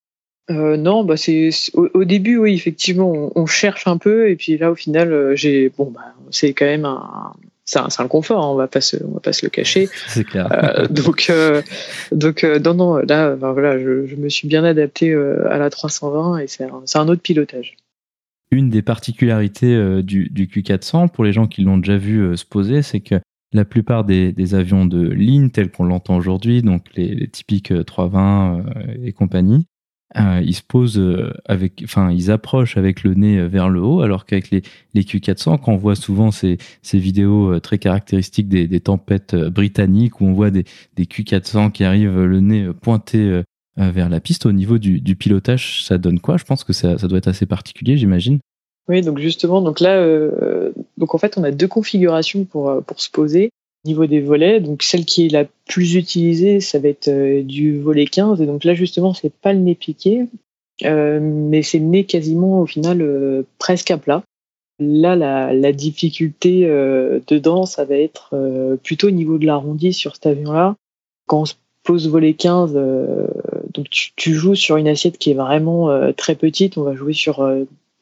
Euh, 0.50 0.76
non, 0.76 1.04
bah 1.04 1.18
c'est 1.18 1.50
au, 1.74 2.04
début, 2.04 2.38
oui, 2.38 2.54
effectivement, 2.54 3.32
on, 3.36 3.46
cherche 3.46 3.88
un 3.88 3.98
peu, 3.98 4.30
et 4.30 4.36
puis 4.36 4.58
là, 4.58 4.72
au 4.72 4.76
final, 4.76 5.14
euh, 5.14 5.36
j'ai 5.36 5.70
bon, 5.70 5.92
bah, 5.92 6.14
c'est 6.32 6.54
quand 6.54 6.66
même 6.66 6.86
un, 6.86 7.34
c'est 7.64 7.80
un, 7.80 7.88
un, 7.98 8.08
confort, 8.08 8.44
hein, 8.44 8.50
on 8.50 8.56
va 8.56 8.68
pas 8.68 8.82
se, 8.82 8.98
on 9.04 9.14
va 9.14 9.20
pas 9.20 9.34
se 9.34 9.46
le 9.46 9.50
cacher. 9.50 9.88
c'est 10.08 10.24
clair. 10.24 10.50
Euh, 10.52 10.88
donc, 10.88 11.28
euh, 11.30 11.62
donc, 12.12 12.44
non, 12.44 12.74
non, 12.74 12.98
là, 12.98 13.36
voilà, 13.36 13.78
je, 13.80 14.08
je, 14.08 14.16
me 14.16 14.30
suis 14.30 14.48
bien 14.48 14.64
adapté 14.64 15.14
à 15.14 15.58
la 15.58 15.70
320, 15.70 16.40
et 16.40 16.48
c'est 16.48 16.64
un, 16.64 16.84
un, 16.96 17.08
autre 17.08 17.22
pilotage. 17.22 17.78
Une 18.50 18.70
des 18.70 18.82
particularités 18.82 20.02
du, 20.04 20.28
du, 20.30 20.48
Q400, 20.48 21.10
pour 21.10 21.24
les 21.24 21.32
gens 21.32 21.48
qui 21.48 21.62
l'ont 21.62 21.78
déjà 21.78 21.98
vu 21.98 22.36
se 22.36 22.46
poser, 22.46 22.82
c'est 22.82 23.00
que 23.00 23.16
la 23.54 23.64
plupart 23.64 24.04
des, 24.04 24.34
des, 24.34 24.56
avions 24.56 24.86
de 24.86 25.08
ligne 25.08 25.52
tels 25.52 25.72
qu'on 25.72 25.86
l'entend 25.86 26.18
aujourd'hui, 26.18 26.62
donc 26.62 26.86
les, 26.96 27.14
les 27.16 27.30
typiques 27.30 27.74
320 27.86 28.66
et 29.04 29.14
compagnie, 29.14 29.68
euh, 30.18 30.42
ils 30.44 30.56
se 30.56 30.62
posent 30.62 31.00
euh, 31.00 31.32
avec, 31.46 31.82
enfin, 31.84 32.12
ils 32.12 32.32
approchent 32.32 32.78
avec 32.78 33.04
le 33.04 33.14
nez 33.14 33.48
vers 33.48 33.70
le 33.70 33.82
haut, 33.82 34.02
alors 34.02 34.26
qu'avec 34.26 34.50
les, 34.52 34.62
les 34.94 35.04
Q400, 35.04 35.60
quand 35.60 35.74
on 35.74 35.78
voit 35.78 35.96
souvent 35.96 36.32
ces, 36.32 36.58
ces 36.82 36.98
vidéos 36.98 37.60
très 37.60 37.78
caractéristiques 37.78 38.50
des, 38.50 38.80
tempêtes 38.80 39.36
britanniques 39.36 40.22
où 40.22 40.26
on 40.26 40.34
voit 40.34 40.52
des, 40.52 40.66
des 40.96 41.06
Q400 41.06 41.72
qui 41.72 41.84
arrivent 41.84 42.24
le 42.24 42.40
nez 42.40 42.70
pointé 42.82 43.44
vers 43.78 44.10
la 44.10 44.20
piste, 44.20 44.46
au 44.46 44.52
niveau 44.52 44.78
du, 44.78 45.16
pilotage, 45.16 45.84
ça 45.84 45.98
donne 45.98 46.20
quoi? 46.20 46.38
Je 46.38 46.44
pense 46.44 46.64
que 46.64 46.74
ça, 46.74 46.96
doit 46.96 47.18
être 47.18 47.28
assez 47.28 47.46
particulier, 47.46 47.98
j'imagine. 47.98 48.40
Oui, 48.90 49.02
donc 49.02 49.20
justement, 49.20 49.62
donc 49.62 49.80
là, 49.80 49.98
euh, 49.98 50.72
donc 50.98 51.16
en 51.16 51.18
fait, 51.18 51.38
on 51.38 51.44
a 51.44 51.52
deux 51.52 51.68
configurations 51.68 52.44
pour, 52.46 52.84
pour 52.84 53.00
se 53.00 53.10
poser 53.10 53.52
niveau 53.86 54.06
des 54.06 54.22
volets. 54.22 54.60
Donc 54.60 54.84
celle 54.84 55.06
qui 55.06 55.26
est 55.26 55.30
la 55.30 55.46
plus 55.68 55.96
utilisée, 55.96 56.60
ça 56.60 56.80
va 56.80 56.90
être 56.90 57.08
euh, 57.08 57.44
du 57.44 57.80
volet 57.80 58.06
15. 58.06 58.42
Et 58.42 58.46
donc 58.46 58.64
là 58.64 58.74
justement, 58.74 59.14
c'est 59.14 59.34
pas 59.34 59.54
le 59.54 59.60
nez 59.60 59.76
piqué, 59.76 60.28
euh, 60.84 61.20
mais 61.22 61.64
c'est 61.64 61.80
le 61.80 61.86
nez 61.86 62.06
quasiment 62.06 62.62
au 62.62 62.66
final 62.66 63.02
euh, 63.02 63.44
presque 63.58 63.92
à 63.92 63.98
plat. 63.98 64.24
Là, 64.80 65.16
la, 65.16 65.54
la 65.54 65.74
difficulté 65.74 66.62
dedans, 67.28 67.68
ça 67.68 67.86
va 67.86 67.98
être 67.98 68.34
plutôt 68.82 69.10
au 69.10 69.12
niveau 69.12 69.38
de 69.38 69.46
l'arrondi 69.46 69.94
sur 69.94 70.16
cet 70.16 70.26
avion-là. 70.26 70.76
Quand 71.28 71.42
on 71.42 71.46
se 71.46 71.54
pose 71.84 72.10
volet 72.10 72.34
15, 72.34 72.74
donc 73.76 73.90
tu, 73.92 74.10
tu, 74.16 74.34
joues 74.34 74.56
sur 74.56 74.78
une 74.78 74.88
assiette 74.88 75.20
qui 75.20 75.30
est 75.30 75.36
vraiment 75.36 76.12
très 76.14 76.34
petite. 76.34 76.80
On 76.80 76.82
va 76.82 76.96
jouer 76.96 77.14
sur 77.14 77.48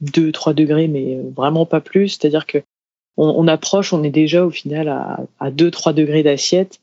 2-3 0.05 0.53
degrés, 0.53 0.87
mais 0.87 1.19
vraiment 1.35 1.65
pas 1.65 1.81
plus. 1.81 2.07
C'est-à-dire 2.17 2.45
que 2.45 2.59
on, 3.17 3.47
approche, 3.47 3.91
on 3.91 4.03
est 4.03 4.09
déjà 4.09 4.45
au 4.45 4.49
final 4.49 4.87
à, 4.87 5.19
à 5.39 5.51
2-3 5.51 5.93
degrés 5.93 6.23
d'assiette 6.23 6.79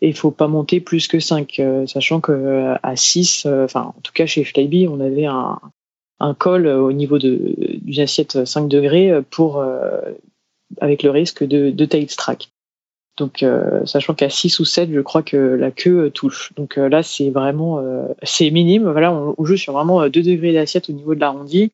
et 0.00 0.08
il 0.08 0.14
faut 0.14 0.30
pas 0.30 0.46
monter 0.46 0.80
plus 0.80 1.08
que 1.08 1.18
5, 1.18 1.58
euh, 1.58 1.86
sachant 1.86 2.20
que 2.20 2.32
euh, 2.32 2.74
à 2.82 2.94
6, 2.94 3.46
euh, 3.46 3.64
enfin 3.64 3.92
en 3.96 4.00
tout 4.02 4.12
cas 4.12 4.26
chez 4.26 4.44
Flyby, 4.44 4.86
on 4.88 5.00
avait 5.00 5.26
un, 5.26 5.58
un 6.20 6.34
col 6.34 6.66
au 6.66 6.92
niveau 6.92 7.18
d'une 7.18 8.00
assiette 8.00 8.44
5 8.44 8.68
degrés 8.68 9.12
pour 9.30 9.64
avec 10.80 11.02
le 11.02 11.10
risque 11.10 11.44
de, 11.44 11.70
de 11.70 11.84
tail 11.84 12.06
track. 12.06 12.50
Donc, 13.16 13.44
sachant 13.84 14.14
qu'à 14.14 14.30
6 14.30 14.60
ou 14.60 14.64
7, 14.64 14.90
je 14.92 15.00
crois 15.00 15.22
que 15.22 15.36
la 15.36 15.70
queue 15.72 16.10
touche. 16.10 16.52
Donc 16.56 16.76
là, 16.76 17.02
c'est 17.02 17.30
vraiment, 17.30 17.80
c'est 18.22 18.50
minime. 18.50 18.90
Voilà, 18.90 19.12
on, 19.12 19.34
on, 19.38 19.44
joue 19.44 19.56
sur 19.56 19.72
vraiment 19.72 20.08
2 20.08 20.22
degrés 20.22 20.52
d'assiette 20.52 20.90
au 20.90 20.92
niveau 20.92 21.14
de 21.14 21.20
l'arrondi 21.20 21.72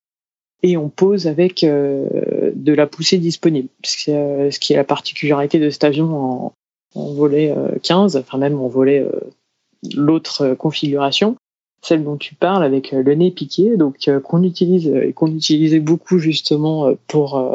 et 0.64 0.79
on 0.79 0.88
pose 0.88 1.27
avec 1.27 1.62
euh, 1.62 2.09
de 2.55 2.73
la 2.73 2.87
poussée 2.87 3.19
disponible, 3.19 3.69
euh, 4.09 4.51
ce 4.51 4.59
qui 4.59 4.73
est 4.73 4.77
la 4.77 4.85
particularité 4.85 5.59
de 5.59 5.71
cet 5.71 5.85
avion 5.85 6.53
en, 6.95 7.13
volet 7.13 7.55
15, 7.83 8.17
euh, 8.17 8.21
enfin 8.21 8.39
même 8.39 8.61
en 8.61 8.69
volet 8.69 9.07
l'autre 9.95 10.55
configuration, 10.55 11.37
celle 11.83 12.05
dont 12.05 12.17
tu 12.17 12.35
parles 12.35 12.65
avec 12.65 12.93
le 12.93 13.15
nez 13.15 13.31
piqué, 13.31 13.77
donc 13.77 14.09
qu'on 14.23 14.43
utilise 14.43 14.89
et 14.89 15.13
qu'on 15.13 15.35
utilisait 15.35 15.81
beaucoup 15.81 16.19
justement 16.19 16.95
pour 17.09 17.53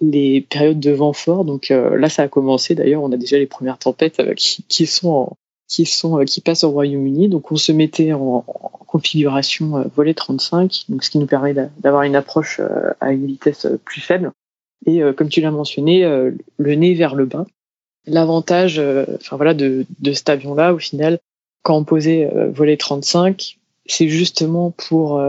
les 0.00 0.42
périodes 0.42 0.78
de 0.78 0.92
vent 0.92 1.12
fort. 1.12 1.44
Donc 1.44 1.70
là, 1.70 2.08
ça 2.08 2.22
a 2.22 2.28
commencé. 2.28 2.76
D'ailleurs, 2.76 3.02
on 3.02 3.10
a 3.10 3.16
déjà 3.16 3.38
les 3.38 3.46
premières 3.46 3.78
tempêtes 3.78 4.22
qui, 4.36 4.86
sont 4.86 5.08
en, 5.08 5.36
qui 5.68 5.86
sont 5.86 6.18
qui 6.24 6.40
passent 6.40 6.64
au 6.64 6.70
Royaume-Uni. 6.70 7.28
Donc 7.28 7.50
on 7.52 7.56
se 7.56 7.72
mettait 7.72 8.12
en, 8.12 8.44
configuration 8.94 9.76
euh, 9.76 9.84
volet 9.96 10.14
35, 10.14 10.84
donc 10.88 11.02
ce 11.02 11.10
qui 11.10 11.18
nous 11.18 11.26
permet 11.26 11.52
d'avoir 11.52 12.04
une 12.04 12.14
approche 12.14 12.60
euh, 12.60 12.92
à 13.00 13.10
une 13.10 13.26
vitesse 13.26 13.66
euh, 13.66 13.76
plus 13.84 14.00
faible. 14.00 14.30
Et 14.86 15.00
comme 15.16 15.30
tu 15.30 15.40
l'as 15.40 15.50
mentionné, 15.50 16.02
le 16.04 16.74
nez 16.74 16.92
vers 16.92 17.14
le 17.14 17.24
bas. 17.24 17.46
L'avantage, 18.04 18.78
enfin 19.14 19.36
voilà, 19.36 19.54
de, 19.54 19.86
de 20.00 20.12
cet 20.12 20.28
avion-là, 20.28 20.74
au 20.74 20.78
final, 20.78 21.20
quand 21.62 21.78
on 21.78 21.84
posait 21.84 22.30
volet 22.50 22.76
35, 22.76 23.56
c'est 23.86 24.08
justement 24.08 24.72
pour 24.72 25.22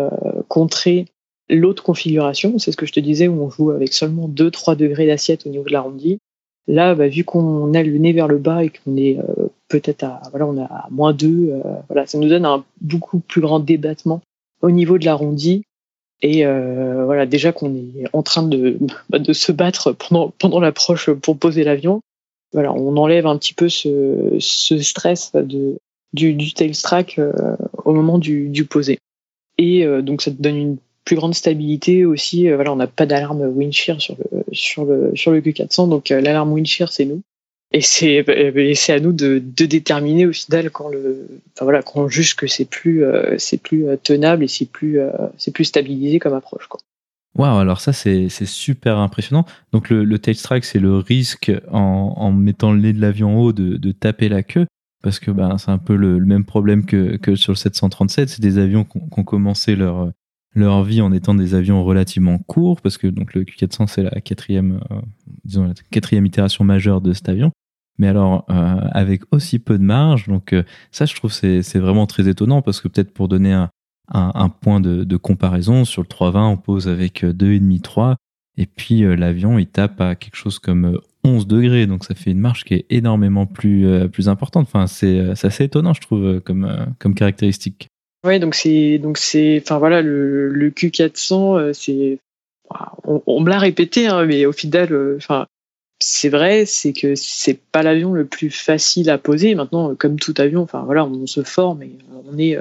contrer 0.49 1.05
l'autre 1.49 1.83
configuration. 1.83 2.59
C'est 2.59 2.73
ce 2.73 2.75
que 2.75 2.85
je 2.85 2.91
te 2.91 2.99
disais 2.99 3.29
où 3.29 3.41
on 3.41 3.49
joue 3.49 3.71
avec 3.71 3.93
seulement 3.93 4.27
2-3 4.27 4.75
degrés 4.75 5.07
d'assiette 5.07 5.45
au 5.45 5.49
niveau 5.49 5.63
de 5.63 5.71
l'arrondi. 5.71 6.19
Là, 6.67 6.93
bah, 6.93 7.07
vu 7.07 7.23
qu'on 7.23 7.73
a 7.73 7.81
le 7.81 7.97
nez 7.97 8.11
vers 8.11 8.27
le 8.27 8.39
bas 8.39 8.65
et 8.65 8.71
qu'on 8.71 8.97
est 8.97 9.19
peut-être 9.67 10.03
à 10.03 10.21
voilà 10.29 10.45
on 10.45 10.61
à 10.63 10.87
moins 10.91 11.13
2 11.13 11.27
euh, 11.27 11.59
voilà 11.87 12.05
ça 12.05 12.17
nous 12.17 12.29
donne 12.29 12.45
un 12.45 12.63
beaucoup 12.81 13.19
plus 13.19 13.41
grand 13.41 13.59
débattement 13.59 14.21
au 14.61 14.71
niveau 14.71 14.97
de 14.97 15.05
l'arrondi 15.05 15.63
et 16.21 16.45
euh, 16.45 17.05
voilà 17.05 17.25
déjà 17.25 17.51
qu'on 17.51 17.75
est 17.75 18.05
en 18.13 18.23
train 18.23 18.43
de 18.43 18.77
bah, 19.09 19.19
de 19.19 19.33
se 19.33 19.51
battre 19.51 19.91
pendant 19.91 20.31
pendant 20.37 20.59
l'approche 20.59 21.09
pour 21.11 21.37
poser 21.37 21.63
l'avion 21.63 22.01
voilà 22.53 22.73
on 22.73 22.95
enlève 22.97 23.27
un 23.27 23.37
petit 23.37 23.53
peu 23.53 23.69
ce, 23.69 24.35
ce 24.39 24.77
stress 24.79 25.31
de 25.33 25.77
du, 26.13 26.33
du 26.33 26.53
tail 26.53 26.71
track 26.71 27.19
euh, 27.19 27.33
au 27.83 27.93
moment 27.93 28.17
du, 28.17 28.49
du 28.49 28.65
poser 28.65 28.99
et 29.57 29.85
donc 30.01 30.21
ça 30.21 30.31
te 30.31 30.41
donne 30.41 30.57
une 30.57 30.77
plus 31.05 31.15
grande 31.15 31.33
stabilité 31.33 32.03
aussi. 32.03 32.49
voilà, 32.51 32.73
on 32.73 32.75
n'a 32.75 32.87
pas 32.87 33.05
d'alarme 33.05 33.41
windshear 33.41 34.01
sur 34.01 34.17
le 34.17 34.43
sur 34.51 34.83
le 34.83 35.15
sur 35.15 35.31
le 35.31 35.39
Q400, 35.39 35.87
donc 35.87 36.09
l'alarme 36.09 36.51
windshear 36.51 36.91
c'est 36.91 37.05
nous. 37.05 37.21
Et 37.71 37.81
c'est 37.81 38.93
à 38.93 38.99
nous 38.99 39.11
de, 39.11 39.39
déterminer 39.39 40.25
au 40.25 40.31
final 40.31 40.69
quand 40.69 40.87
le 40.87 41.27
enfin 41.53 41.65
voilà 41.65 41.81
quand 41.81 42.01
on 42.01 42.07
juge 42.07 42.35
que 42.35 42.47
c'est 42.47 42.65
plus 42.65 43.03
euh, 43.03 43.35
c'est 43.37 43.61
plus 43.61 43.87
euh, 43.87 43.97
tenable 44.01 44.43
et 44.43 44.47
c'est 44.47 44.69
plus 44.69 44.99
euh, 44.99 45.11
c'est 45.37 45.51
plus 45.51 45.65
stabilisé 45.65 46.19
comme 46.19 46.33
approche 46.33 46.67
quoi. 46.67 46.79
Waouh, 47.37 47.57
alors 47.57 47.81
ça 47.81 47.91
c'est 47.91 48.29
super 48.29 48.97
impressionnant. 48.97 49.45
Donc 49.73 49.89
le, 49.89 50.05
le 50.05 50.19
tail 50.19 50.35
strike 50.35 50.63
c'est 50.63 50.79
le 50.79 50.97
risque 50.97 51.51
en, 51.69 52.31
mettant 52.31 52.71
le 52.71 52.79
nez 52.79 52.93
de 52.93 53.01
l'avion 53.01 53.37
en 53.37 53.41
haut 53.41 53.51
de, 53.51 53.91
taper 53.91 54.29
la 54.29 54.41
queue 54.41 54.67
parce 55.03 55.19
que 55.19 55.31
ben 55.31 55.57
c'est 55.57 55.71
un 55.71 55.77
peu 55.77 55.95
le, 55.95 56.17
le, 56.17 56.25
même 56.25 56.45
problème 56.45 56.85
que, 56.85 57.17
que 57.17 57.35
sur 57.35 57.51
le 57.51 57.57
737. 57.57 58.29
C'est 58.29 58.41
des 58.41 58.57
avions 58.57 58.85
qui 58.85 58.99
ont 58.99 59.23
commencé 59.23 59.75
leur 59.75 60.11
leur 60.55 60.83
vie 60.83 61.01
en 61.01 61.11
étant 61.11 61.35
des 61.35 61.53
avions 61.53 61.83
relativement 61.83 62.39
courts, 62.39 62.81
parce 62.81 62.97
que 62.97 63.07
donc 63.07 63.33
le 63.33 63.43
Q400 63.43 63.87
c'est 63.87 64.03
la 64.03 64.21
quatrième, 64.21 64.79
euh, 64.89 64.95
disons 65.43 65.65
la 65.65 65.73
quatrième 65.91 66.25
itération 66.25 66.63
majeure 66.63 67.01
de 67.01 67.13
cet 67.13 67.29
avion. 67.29 67.51
Mais 67.97 68.07
alors 68.07 68.45
euh, 68.49 68.79
avec 68.91 69.23
aussi 69.31 69.59
peu 69.59 69.77
de 69.77 69.83
marge, 69.83 70.27
donc 70.27 70.53
euh, 70.53 70.63
ça 70.91 71.05
je 71.05 71.13
trouve 71.13 71.31
c'est 71.31 71.61
c'est 71.61 71.79
vraiment 71.79 72.07
très 72.07 72.27
étonnant 72.27 72.61
parce 72.61 72.81
que 72.81 72.87
peut-être 72.87 73.13
pour 73.13 73.27
donner 73.27 73.53
un, 73.53 73.69
un, 74.09 74.49
point 74.49 74.79
de, 74.79 75.17
comparaison 75.17 75.85
sur 75.85 76.01
le 76.01 76.07
320 76.07 76.47
on 76.49 76.57
pose 76.57 76.87
avec 76.87 77.23
2,5 77.23 77.81
3 77.81 78.15
et 78.57 78.65
puis 78.65 79.01
l'avion 79.01 79.57
il 79.59 79.67
tape 79.67 79.99
à 79.99 80.15
quelque 80.15 80.35
chose 80.35 80.59
comme 80.59 80.99
11 81.23 81.47
degrés 81.47 81.87
donc 81.87 82.03
ça 82.05 82.15
fait 82.15 82.31
une 82.31 82.39
marge 82.39 82.63
qui 82.65 82.75
est 82.75 82.85
énormément 82.89 83.45
plus 83.45 83.87
plus 84.09 84.29
importante. 84.29 84.67
Enfin 84.67 84.87
c'est 84.87 85.33
c'est 85.35 85.47
assez 85.47 85.63
étonnant 85.65 85.93
je 85.93 86.01
trouve 86.01 86.41
comme 86.41 86.93
comme 86.99 87.15
caractéristique. 87.15 87.89
Ouais, 88.25 88.39
donc 88.39 88.55
c'est 88.55 88.97
donc 88.97 89.19
c'est 89.19 89.61
enfin 89.61 89.77
voilà 89.77 90.01
le, 90.01 90.49
le 90.49 90.71
Q400 90.71 91.59
euh, 91.59 91.73
c'est 91.73 92.17
on, 93.03 93.39
me 93.39 93.49
l'a 93.49 93.59
répété 93.59 94.07
hein, 94.07 94.25
mais 94.25 94.47
au 94.47 94.51
final 94.51 94.91
euh, 94.91 95.15
enfin 95.17 95.45
c'est 95.99 96.29
vrai, 96.29 96.65
c'est 96.65 96.91
que 96.91 97.13
c'est 97.15 97.59
pas 97.71 97.83
l'avion 97.83 98.13
le 98.13 98.25
plus 98.25 98.49
facile 98.49 99.09
à 99.09 99.17
poser. 99.17 99.55
Maintenant, 99.55 99.95
comme 99.95 100.19
tout 100.19 100.33
avion, 100.37 100.61
enfin 100.61 100.83
voilà, 100.83 101.05
on 101.05 101.25
se 101.25 101.41
forme 101.43 101.83
et 101.83 101.97
on 102.29 102.37
est 102.37 102.57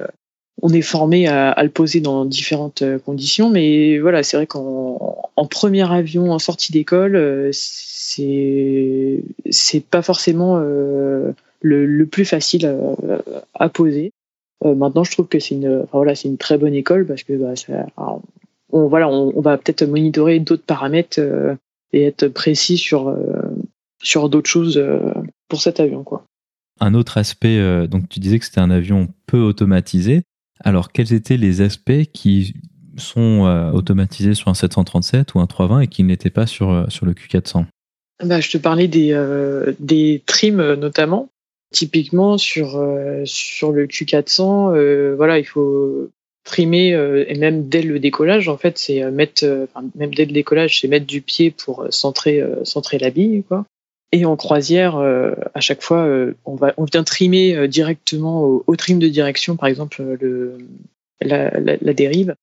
on 0.62 0.68
est 0.68 0.82
formé 0.82 1.26
à, 1.26 1.60
le 1.62 1.70
poser 1.70 2.00
dans 2.00 2.24
différentes 2.24 2.82
euh, 2.82 2.98
conditions. 2.98 3.50
Mais 3.50 3.98
voilà, 3.98 4.22
c'est 4.22 4.36
vrai 4.36 4.46
qu'en 4.46 5.30
en 5.36 5.46
premier 5.46 5.90
avion 5.90 6.30
en 6.32 6.38
sortie 6.38 6.72
d'école, 6.72 7.50
c'est 7.52 9.22
c'est 9.50 9.84
pas 9.84 10.02
forcément 10.02 10.58
le, 10.58 11.34
le, 11.60 12.06
plus 12.06 12.24
facile 12.24 12.72
à 13.54 13.68
poser. 13.68 14.12
Euh, 14.64 14.74
maintenant, 14.74 15.04
je 15.04 15.12
trouve 15.12 15.28
que 15.28 15.38
c'est 15.38 15.54
une, 15.54 15.86
voilà, 15.92 16.14
c'est 16.14 16.28
une 16.28 16.38
très 16.38 16.58
bonne 16.58 16.74
école 16.74 17.06
parce 17.06 17.22
que 17.22 17.34
bah, 17.34 17.56
ça, 17.56 17.86
on, 18.70 18.88
voilà, 18.88 19.08
on, 19.08 19.40
va 19.40 19.58
peut-être 19.58 19.84
monitorer 19.84 20.40
d'autres 20.40 20.64
paramètres 20.64 21.20
euh, 21.20 21.54
et 21.92 22.04
être 22.04 22.28
précis 22.28 22.78
sur 22.78 23.08
euh, 23.08 23.18
sur 24.02 24.28
d'autres 24.28 24.50
choses 24.50 24.82
pour 25.48 25.62
cet 25.62 25.80
avion, 25.80 26.02
quoi. 26.02 26.24
Un 26.80 26.92
autre 26.92 27.16
aspect, 27.16 27.86
donc 27.86 28.08
tu 28.10 28.20
disais 28.20 28.38
que 28.38 28.44
c'était 28.44 28.60
un 28.60 28.70
avion 28.70 29.08
peu 29.26 29.38
automatisé. 29.38 30.24
Alors, 30.60 30.92
quels 30.92 31.14
étaient 31.14 31.38
les 31.38 31.62
aspects 31.62 32.02
qui 32.12 32.54
sont 32.98 33.70
automatisés 33.72 34.34
sur 34.34 34.48
un 34.48 34.54
737 34.54 35.34
ou 35.34 35.40
un 35.40 35.46
320 35.46 35.80
et 35.80 35.86
qui 35.86 36.02
n'étaient 36.02 36.28
pas 36.28 36.46
sur, 36.46 36.84
sur 36.90 37.06
le 37.06 37.12
Q400 37.12 37.64
bah, 38.24 38.40
Je 38.40 38.50
te 38.50 38.58
parlais 38.58 38.88
des, 38.88 39.16
des 39.78 40.22
trims 40.26 40.74
notamment 40.74 41.30
typiquement 41.74 42.38
sur 42.38 42.76
euh, 42.76 43.22
sur 43.24 43.72
le 43.72 43.86
Q400, 43.86 44.74
euh, 44.74 45.14
voilà, 45.16 45.38
il 45.38 45.44
faut 45.44 46.08
primer 46.44 46.94
euh, 46.94 47.24
et 47.26 47.36
même 47.36 47.68
dès 47.68 47.82
le 47.82 47.98
décollage 47.98 48.48
en 48.48 48.56
fait 48.56 48.78
c'est 48.78 49.10
mettre 49.10 49.44
même 49.94 50.14
dès 50.14 50.26
le 50.26 50.32
décollage 50.32 50.80
c'est 50.80 50.88
mettre 50.88 51.06
du 51.06 51.20
pied 51.20 51.50
pour 51.50 51.86
centrer 51.90 52.42
centrer 52.64 52.98
la 52.98 53.10
bille 53.10 53.44
quoi. 53.48 53.66
Et 54.12 54.24
en 54.26 54.36
croisière 54.36 54.96
à 54.96 55.60
chaque 55.60 55.82
fois 55.82 56.06
on 56.44 56.54
va 56.54 56.74
on 56.76 56.84
vient 56.84 57.02
trimer 57.02 57.66
directement 57.66 58.44
au, 58.44 58.76
trim 58.76 58.98
de 58.98 59.08
direction 59.08 59.56
par 59.56 59.68
exemple 59.68 60.02
le 60.20 60.58
la, 61.20 61.50
la, 61.58 61.94
dérive. 61.94 62.34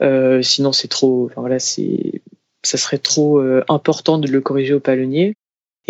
Sinon 0.00 0.72
c'est 0.72 0.88
trop 0.88 1.26
enfin 1.26 1.40
voilà 1.40 1.58
c'est 1.58 2.22
ça 2.62 2.78
serait 2.78 2.98
trop 2.98 3.42
important 3.68 4.18
de 4.18 4.28
le 4.28 4.40
corriger 4.40 4.74
au 4.74 4.80
palonnier 4.80 5.34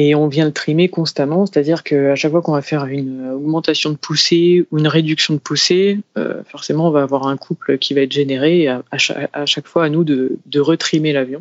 et 0.01 0.15
on 0.15 0.29
vient 0.29 0.47
le 0.47 0.53
trimer 0.53 0.89
constamment, 0.89 1.45
c'est-à-dire 1.45 1.83
qu'à 1.83 2.15
chaque 2.15 2.31
fois 2.31 2.41
qu'on 2.41 2.53
va 2.53 2.63
faire 2.63 2.87
une 2.87 3.31
augmentation 3.31 3.91
de 3.91 3.97
poussée 3.97 4.65
ou 4.71 4.79
une 4.79 4.87
réduction 4.87 5.35
de 5.35 5.41
poussée, 5.41 5.99
euh, 6.17 6.43
forcément 6.45 6.87
on 6.87 6.91
va 6.93 7.03
avoir 7.03 7.27
un 7.27 7.37
couple 7.37 7.79
qui 7.79 7.95
va 7.95 8.03
être 8.03 8.13
généré 8.13 8.69
à, 8.69 8.99
chaque, 8.99 9.67
fois 9.67 9.85
à 9.85 9.89
nous 9.89 10.05
de, 10.05 10.39
de 10.47 10.61
retrimer 10.61 11.13
l'avion. 11.13 11.41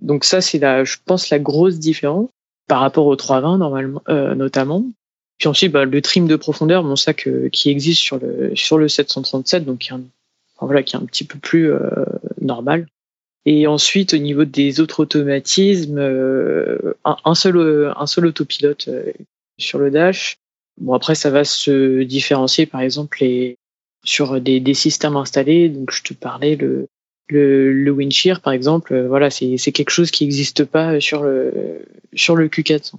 Donc 0.00 0.24
ça 0.24 0.40
c'est 0.40 0.58
la, 0.58 0.84
je 0.84 0.96
pense 1.04 1.28
la 1.28 1.38
grosse 1.38 1.78
différence 1.78 2.30
par 2.66 2.80
rapport 2.80 3.06
au 3.06 3.14
320 3.14 3.58
normalement, 3.58 4.02
euh, 4.08 4.34
notamment. 4.34 4.84
Puis 5.36 5.48
ensuite 5.48 5.72
bah, 5.72 5.84
le 5.84 6.02
trim 6.02 6.26
de 6.26 6.36
profondeur, 6.36 6.82
bon 6.84 6.96
ça 6.96 7.12
que, 7.12 7.48
qui 7.48 7.68
existe 7.68 8.00
sur 8.00 8.18
le 8.18 8.56
sur 8.56 8.78
le 8.78 8.88
737, 8.88 9.66
donc 9.66 9.90
voilà 10.60 10.82
qui 10.82 10.96
est 10.96 10.98
un 10.98 11.04
petit 11.04 11.24
peu 11.24 11.38
plus 11.38 11.70
euh, 11.70 11.90
normal. 12.40 12.86
Et 13.50 13.66
ensuite, 13.66 14.12
au 14.12 14.18
niveau 14.18 14.44
des 14.44 14.78
autres 14.78 15.00
automatismes, 15.00 15.96
euh, 15.96 16.92
un, 17.06 17.34
seul, 17.34 17.94
un 17.96 18.06
seul 18.06 18.26
autopilote 18.26 18.88
euh, 18.88 19.10
sur 19.56 19.78
le 19.78 19.90
dash. 19.90 20.36
Bon, 20.78 20.92
après, 20.92 21.14
ça 21.14 21.30
va 21.30 21.44
se 21.44 22.02
différencier, 22.02 22.66
par 22.66 22.82
exemple, 22.82 23.24
sur 24.04 24.38
des, 24.38 24.74
systèmes 24.74 25.16
installés. 25.16 25.70
Donc, 25.70 25.92
je 25.92 26.02
te 26.02 26.12
parlais, 26.12 26.56
le, 26.56 26.88
le, 27.30 27.72
le 27.72 27.90
Windshear, 27.90 28.42
par 28.42 28.52
exemple, 28.52 28.92
euh, 28.92 29.08
voilà, 29.08 29.30
c'est 29.30 29.56
quelque 29.72 29.92
chose 29.92 30.10
qui 30.10 30.24
n'existe 30.24 30.64
pas 30.64 31.00
sur 31.00 31.22
le, 31.22 31.80
sur 32.12 32.36
le 32.36 32.48
Q400. 32.48 32.96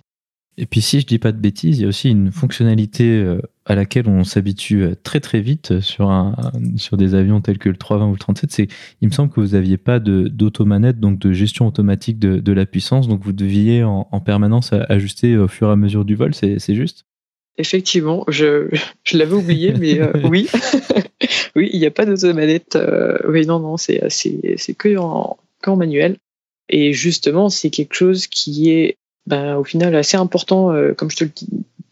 Et 0.61 0.65
puis 0.65 0.81
si 0.81 0.99
je 0.99 1.05
dis 1.05 1.19
pas 1.19 1.31
de 1.31 1.37
bêtises, 1.37 1.79
il 1.79 1.83
y 1.83 1.85
a 1.85 1.87
aussi 1.87 2.09
une 2.09 2.33
fonctionnalité 2.33 3.05
euh, 3.05 3.39
à 3.63 3.75
laquelle 3.75 4.09
on 4.09 4.25
s'habitue 4.25 4.83
euh, 4.83 4.93
très 5.03 5.21
très 5.21 5.39
vite 5.39 5.79
sur, 5.79 6.09
un, 6.09 6.35
sur 6.75 6.97
des 6.97 7.15
avions 7.15 7.39
tels 7.39 7.57
que 7.57 7.69
le 7.69 7.77
320 7.77 8.09
ou 8.09 8.11
le 8.11 8.19
37. 8.19 8.51
C'est, 8.51 8.67
il 8.99 9.07
me 9.07 9.13
semble 9.13 9.31
que 9.31 9.39
vous 9.39 9.55
n'aviez 9.55 9.77
pas 9.77 9.99
d'automanette, 9.99 10.99
donc 10.99 11.17
de 11.17 11.31
gestion 11.31 11.65
automatique 11.65 12.19
de, 12.19 12.39
de, 12.39 12.51
la 12.51 12.65
puissance, 12.65 13.07
donc 13.07 13.23
vous 13.23 13.31
deviez 13.31 13.85
en, 13.85 14.09
en, 14.11 14.19
permanence 14.19 14.73
ajuster 14.89 15.37
au 15.37 15.47
fur 15.47 15.69
et 15.69 15.71
à 15.71 15.75
mesure 15.77 16.03
du 16.03 16.15
vol, 16.15 16.33
c'est, 16.35 16.59
juste? 16.75 17.05
Effectivement, 17.57 18.25
je, 18.27 18.67
je 19.05 19.17
l'avais 19.17 19.35
oublié, 19.35 19.73
mais 19.79 20.01
euh, 20.01 20.11
oui, 20.29 20.49
oui, 21.55 21.69
il 21.71 21.79
n'y 21.79 21.85
a 21.85 21.91
pas 21.91 22.05
d'automanette. 22.05 22.77
oui, 23.29 23.45
non, 23.45 23.59
non, 23.61 23.77
c'est, 23.77 24.01
que 24.77 24.97
en, 24.97 25.37
qu'en 25.61 25.77
manuel. 25.77 26.17
Et 26.67 26.91
justement, 26.91 27.47
c'est 27.47 27.69
quelque 27.69 27.95
chose 27.95 28.27
qui 28.27 28.71
est 28.71 28.97
ben, 29.29 29.57
au 29.57 29.63
final 29.63 29.95
assez 29.95 30.17
important, 30.17 30.71
euh, 30.71 30.93
comme 30.93 31.11
je 31.11 31.17
te 31.17 31.23
le, 31.23 31.31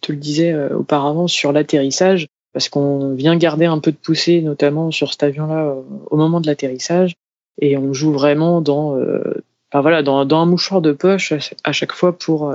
te 0.01 0.11
le 0.11 0.17
disais 0.17 0.51
euh, 0.51 0.75
auparavant, 0.75 1.27
sur 1.27 1.51
l'atterrissage, 1.51 2.27
parce 2.51 2.67
qu'on 2.67 3.13
vient 3.13 3.37
garder 3.37 3.65
un 3.65 3.77
peu 3.77 3.91
de 3.91 3.97
poussée, 3.97 4.41
notamment 4.41 4.89
sur 4.89 5.11
cet 5.11 5.21
avion-là, 5.21 5.67
euh, 5.67 5.81
au 6.09 6.17
moment 6.17 6.41
de 6.41 6.47
l'atterrissage, 6.47 7.13
et 7.61 7.77
on 7.77 7.93
joue 7.93 8.11
vraiment 8.11 8.59
dans, 8.59 8.95
enfin, 8.95 9.81
voilà, 9.81 10.01
dans, 10.01 10.25
dans, 10.25 10.39
un 10.39 10.45
mouchoir 10.45 10.81
de 10.81 10.91
poche 10.91 11.33
à, 11.63 11.71
chaque 11.71 11.91
fois 11.91 12.17
pour, 12.17 12.53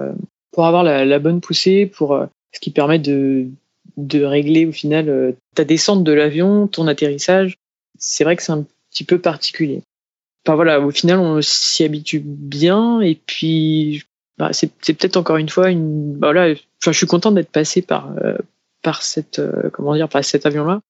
pour 0.52 0.66
avoir 0.66 0.84
la, 0.84 1.04
la, 1.04 1.18
bonne 1.18 1.40
poussée, 1.40 1.86
pour 1.86 2.16
ce 2.52 2.60
qui 2.60 2.70
permet 2.70 3.00
de, 3.00 3.48
de 3.96 4.24
régler 4.24 4.64
au 4.64 4.70
final 4.70 5.34
ta 5.56 5.64
descente 5.64 6.04
de 6.04 6.12
l'avion, 6.12 6.68
ton 6.68 6.86
atterrissage. 6.86 7.56
C'est 7.98 8.22
vrai 8.22 8.36
que 8.36 8.44
c'est 8.44 8.52
un 8.52 8.64
petit 8.90 9.02
peu 9.02 9.18
particulier. 9.18 9.82
Enfin 10.46 10.54
voilà, 10.54 10.80
au 10.80 10.92
final, 10.92 11.18
on 11.18 11.42
s'y 11.42 11.82
habitue 11.82 12.22
bien, 12.24 13.00
et 13.00 13.16
puis 13.16 14.04
bah, 14.42 14.50
c'est 14.52 14.72
peut-être 14.94 15.16
encore 15.16 15.36
une 15.36 15.48
fois 15.48 15.70
une 15.70 16.14
bah, 16.14 16.32
voilà 16.32 16.52
je 16.80 16.90
suis 16.90 17.06
content 17.06 17.30
d'être 17.30 17.52
passé 17.52 17.80
par 17.80 18.12
euh, 18.18 18.36
par 18.82 19.04
cette 19.04 19.38
euh, 19.38 19.70
comment 19.72 19.94
dire 19.94 20.08
par 20.08 20.24
cet 20.24 20.46
avion 20.46 20.64
là 20.64 20.80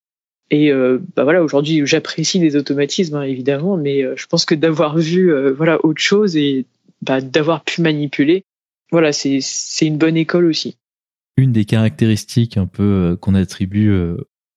et 0.51 0.73
euh, 0.73 1.03
bah 1.15 1.25
voilà 1.25 1.43
aujourd'hui 1.43 1.87
j'apprécie 1.87 2.39
les 2.39 2.57
automatismes 2.57 3.17
hein, 3.17 3.25
évidemment 3.25 3.77
mais 3.77 4.05
je 4.17 4.27
pense 4.27 4.47
que 4.47 4.55
d'avoir 4.55 4.97
vu 4.97 5.31
voilà 5.53 5.85
autre 5.85 6.01
chose 6.01 6.35
et 6.35 6.65
bah, 7.03 7.21
d'avoir 7.21 7.63
pu 7.63 7.83
manipuler 7.83 8.45
voilà 8.91 9.13
c'est 9.13 9.41
c'est 9.43 9.87
une 9.87 9.99
bonne 9.99 10.17
école 10.17 10.47
aussi 10.47 10.79
une 11.37 11.53
des 11.53 11.67
caractéristiques 11.67 12.57
un 12.57 12.67
peu 12.67 13.19
qu'on 13.21 13.35
attribue 13.35 13.95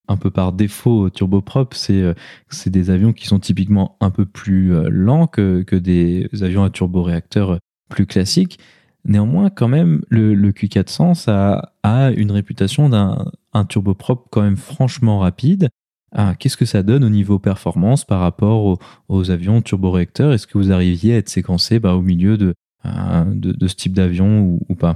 un 0.08 0.16
peu 0.16 0.32
par 0.32 0.54
défaut 0.54 1.02
au 1.02 1.10
turboprop, 1.10 1.74
c'est 1.74 2.04
c'est 2.50 2.70
des 2.70 2.92
avions 2.92 3.12
qui 3.12 3.26
sont 3.26 3.40
typiquement 3.40 3.98
un 4.00 4.10
peu 4.10 4.26
plus 4.26 4.72
lents 4.90 5.28
que, 5.28 5.64
que 5.64 5.76
des 5.76 6.30
avions 6.42 6.64
à 6.64 6.70
turboréacteur 6.70 7.60
plus 7.90 8.06
classiques. 8.06 8.60
Néanmoins, 9.06 9.52
quand 9.52 9.68
même, 9.68 10.02
le, 10.10 10.36
Q400, 10.52 11.14
ça 11.14 11.74
a 11.84 12.12
une 12.12 12.32
réputation 12.32 12.90
d'un 12.90 13.66
turboprop 13.70 14.28
quand 14.32 14.42
même 14.42 14.58
franchement 14.58 15.20
rapide. 15.20 15.70
Ah, 16.12 16.34
Qu'est-ce 16.40 16.58
que 16.58 16.66
ça 16.66 16.82
donne 16.82 17.04
au 17.04 17.10
niveau 17.10 17.38
performance 17.38 18.04
par 18.04 18.22
rapport 18.22 18.80
aux, 19.10 19.32
avions 19.32 19.62
turboréacteurs? 19.62 20.34
Est-ce 20.34 20.48
que 20.48 20.58
vous 20.58 20.72
arriviez 20.72 21.14
à 21.14 21.18
être 21.18 21.30
séquencé 21.30 21.80
bah, 21.80 21.94
au 21.94 22.02
milieu 22.02 22.38
de, 22.38 22.56
euh, 22.86 23.24
de, 23.28 23.68
ce 23.68 23.76
type 23.76 23.94
d'avion 23.94 24.58
ou, 24.70 24.76
pas? 24.76 24.96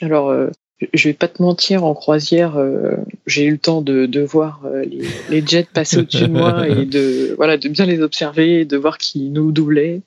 Alors, 0.00 0.28
euh, 0.28 0.50
je 0.94 1.08
vais 1.08 1.14
pas 1.14 1.28
te 1.28 1.42
mentir, 1.42 1.84
en 1.84 1.94
croisière, 1.94 2.56
euh, 2.58 2.96
j'ai 3.26 3.44
eu 3.44 3.52
le 3.52 3.58
temps 3.58 3.82
de, 3.82 4.06
de 4.06 4.20
voir 4.20 4.62
les, 4.86 5.02
les, 5.30 5.44
jets 5.44 5.66
passer 5.72 5.98
au-dessus 5.98 6.28
de 6.28 6.32
moi 6.32 6.68
et 6.68 6.86
de, 6.86 7.34
voilà, 7.36 7.56
de 7.56 7.68
bien 7.68 7.86
les 7.86 8.02
observer, 8.02 8.64
de 8.64 8.76
voir 8.76 8.98
qu'ils 8.98 9.32
nous 9.32 9.50
doublaient. 9.50 10.02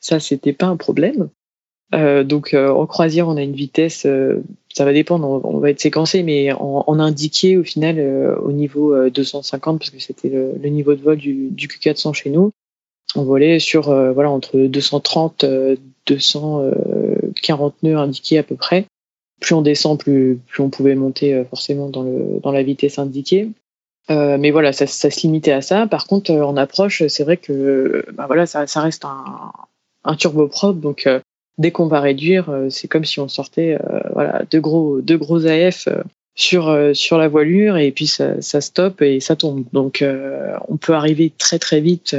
Ça, 0.00 0.20
c'était 0.20 0.52
pas 0.52 0.66
un 0.66 0.76
problème. 0.76 1.28
Euh, 1.94 2.24
donc 2.24 2.54
euh, 2.54 2.70
en 2.70 2.86
croisière, 2.86 3.28
on 3.28 3.36
a 3.36 3.42
une 3.42 3.54
vitesse, 3.54 4.04
euh, 4.04 4.42
ça 4.72 4.84
va 4.84 4.92
dépendre, 4.92 5.40
on, 5.44 5.58
va 5.58 5.70
être 5.70 5.80
séquencé, 5.80 6.24
mais 6.24 6.52
on, 6.52 6.98
indiqué 6.98 7.56
au 7.56 7.62
final 7.62 8.00
au 8.42 8.50
niveau 8.50 9.08
250 9.08 9.78
parce 9.78 9.90
que 9.90 10.00
c'était 10.00 10.28
le, 10.28 10.68
niveau 10.68 10.94
de 10.94 11.00
vol 11.00 11.16
du, 11.16 11.50
du, 11.50 11.68
Q400 11.68 12.12
chez 12.14 12.30
nous. 12.30 12.50
On 13.14 13.22
volait 13.22 13.60
sur 13.60 13.84
voilà 14.12 14.30
entre 14.30 14.58
230, 14.58 15.44
240 16.06 17.74
nœuds 17.84 17.96
indiqués 17.96 18.38
à 18.38 18.42
peu 18.42 18.56
près. 18.56 18.86
Plus 19.40 19.54
on 19.54 19.62
descend, 19.62 19.98
plus, 19.98 20.40
on 20.58 20.70
pouvait 20.70 20.96
monter 20.96 21.44
forcément 21.48 21.88
dans, 21.88 22.50
la 22.50 22.62
vitesse 22.64 22.98
indiquée. 22.98 23.48
Mais 24.08 24.50
voilà, 24.50 24.72
ça, 24.72 24.86
se 24.88 25.20
limitait 25.20 25.52
à 25.52 25.62
ça. 25.62 25.86
Par 25.86 26.08
contre, 26.08 26.32
en 26.32 26.56
approche, 26.56 27.06
c'est 27.06 27.22
vrai 27.22 27.36
que 27.36 28.04
bah 28.14 28.24
voilà, 28.26 28.46
ça, 28.46 28.66
ça 28.66 28.80
reste 28.80 29.04
un, 29.04 29.52
un 30.02 30.16
turboprop, 30.16 30.80
donc 30.80 31.06
dès 31.58 31.70
qu'on 31.70 31.86
va 31.86 32.00
réduire, 32.00 32.50
euh, 32.50 32.70
c'est 32.70 32.88
comme 32.88 33.04
si 33.04 33.20
on 33.20 33.28
sortait 33.28 33.74
euh, 33.74 34.00
voilà 34.12 34.42
deux 34.50 34.60
gros 34.60 35.00
deux 35.00 35.18
gros 35.18 35.46
AF 35.46 35.88
euh, 35.88 36.02
sur 36.34 36.76
sur 36.94 37.16
la 37.16 37.28
voilure 37.28 37.76
et 37.76 37.92
puis 37.92 38.08
ça, 38.08 38.40
ça 38.42 38.60
stoppe 38.60 39.02
et 39.02 39.20
ça 39.20 39.36
tombe. 39.36 39.64
Donc 39.72 40.04
on 40.68 40.76
peut 40.76 40.92
arriver 40.94 41.32
très 41.38 41.60
très 41.60 41.80
vite. 41.80 42.16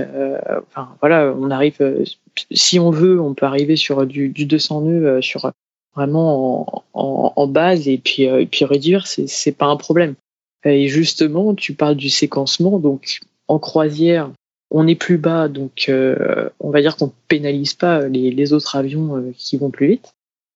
enfin 0.69 0.87
voilà, 1.01 1.35
on 1.37 1.51
arrive 1.51 2.07
si 2.49 2.79
on 2.79 2.91
veut, 2.91 3.19
on 3.19 3.33
peut 3.33 3.45
arriver 3.45 3.75
sur 3.75 4.05
du, 4.05 4.29
du 4.29 4.45
200 4.45 4.81
nœuds 4.83 5.21
sur 5.21 5.51
vraiment 5.93 6.85
en, 6.93 7.33
en, 7.35 7.47
base 7.47 7.89
et 7.89 7.97
puis 7.97 8.23
et 8.23 8.45
puis 8.45 8.63
réduire, 8.63 9.05
c'est 9.05 9.51
pas 9.51 9.65
un 9.65 9.75
problème. 9.75 10.15
Et 10.63 10.87
justement, 10.87 11.53
tu 11.53 11.73
parles 11.73 11.97
du 11.97 12.09
séquencement, 12.09 12.79
donc 12.79 13.19
en 13.49 13.59
croisière, 13.59 14.31
on 14.77 14.87
est 14.87 14.95
plus 14.95 15.17
bas, 15.17 15.47
donc 15.47 15.85
euh, 15.87 16.49
on 16.59 16.69
va 16.69 16.81
dire 16.81 16.97
qu'on 16.97 17.09
pénalise 17.29 17.73
pas 17.73 18.09
les, 18.09 18.51
autres 18.51 18.75
avions 18.75 19.15
euh, 19.15 19.31
qui 19.37 19.55
vont 19.55 19.69
plus 19.69 19.87
vite. 19.87 20.13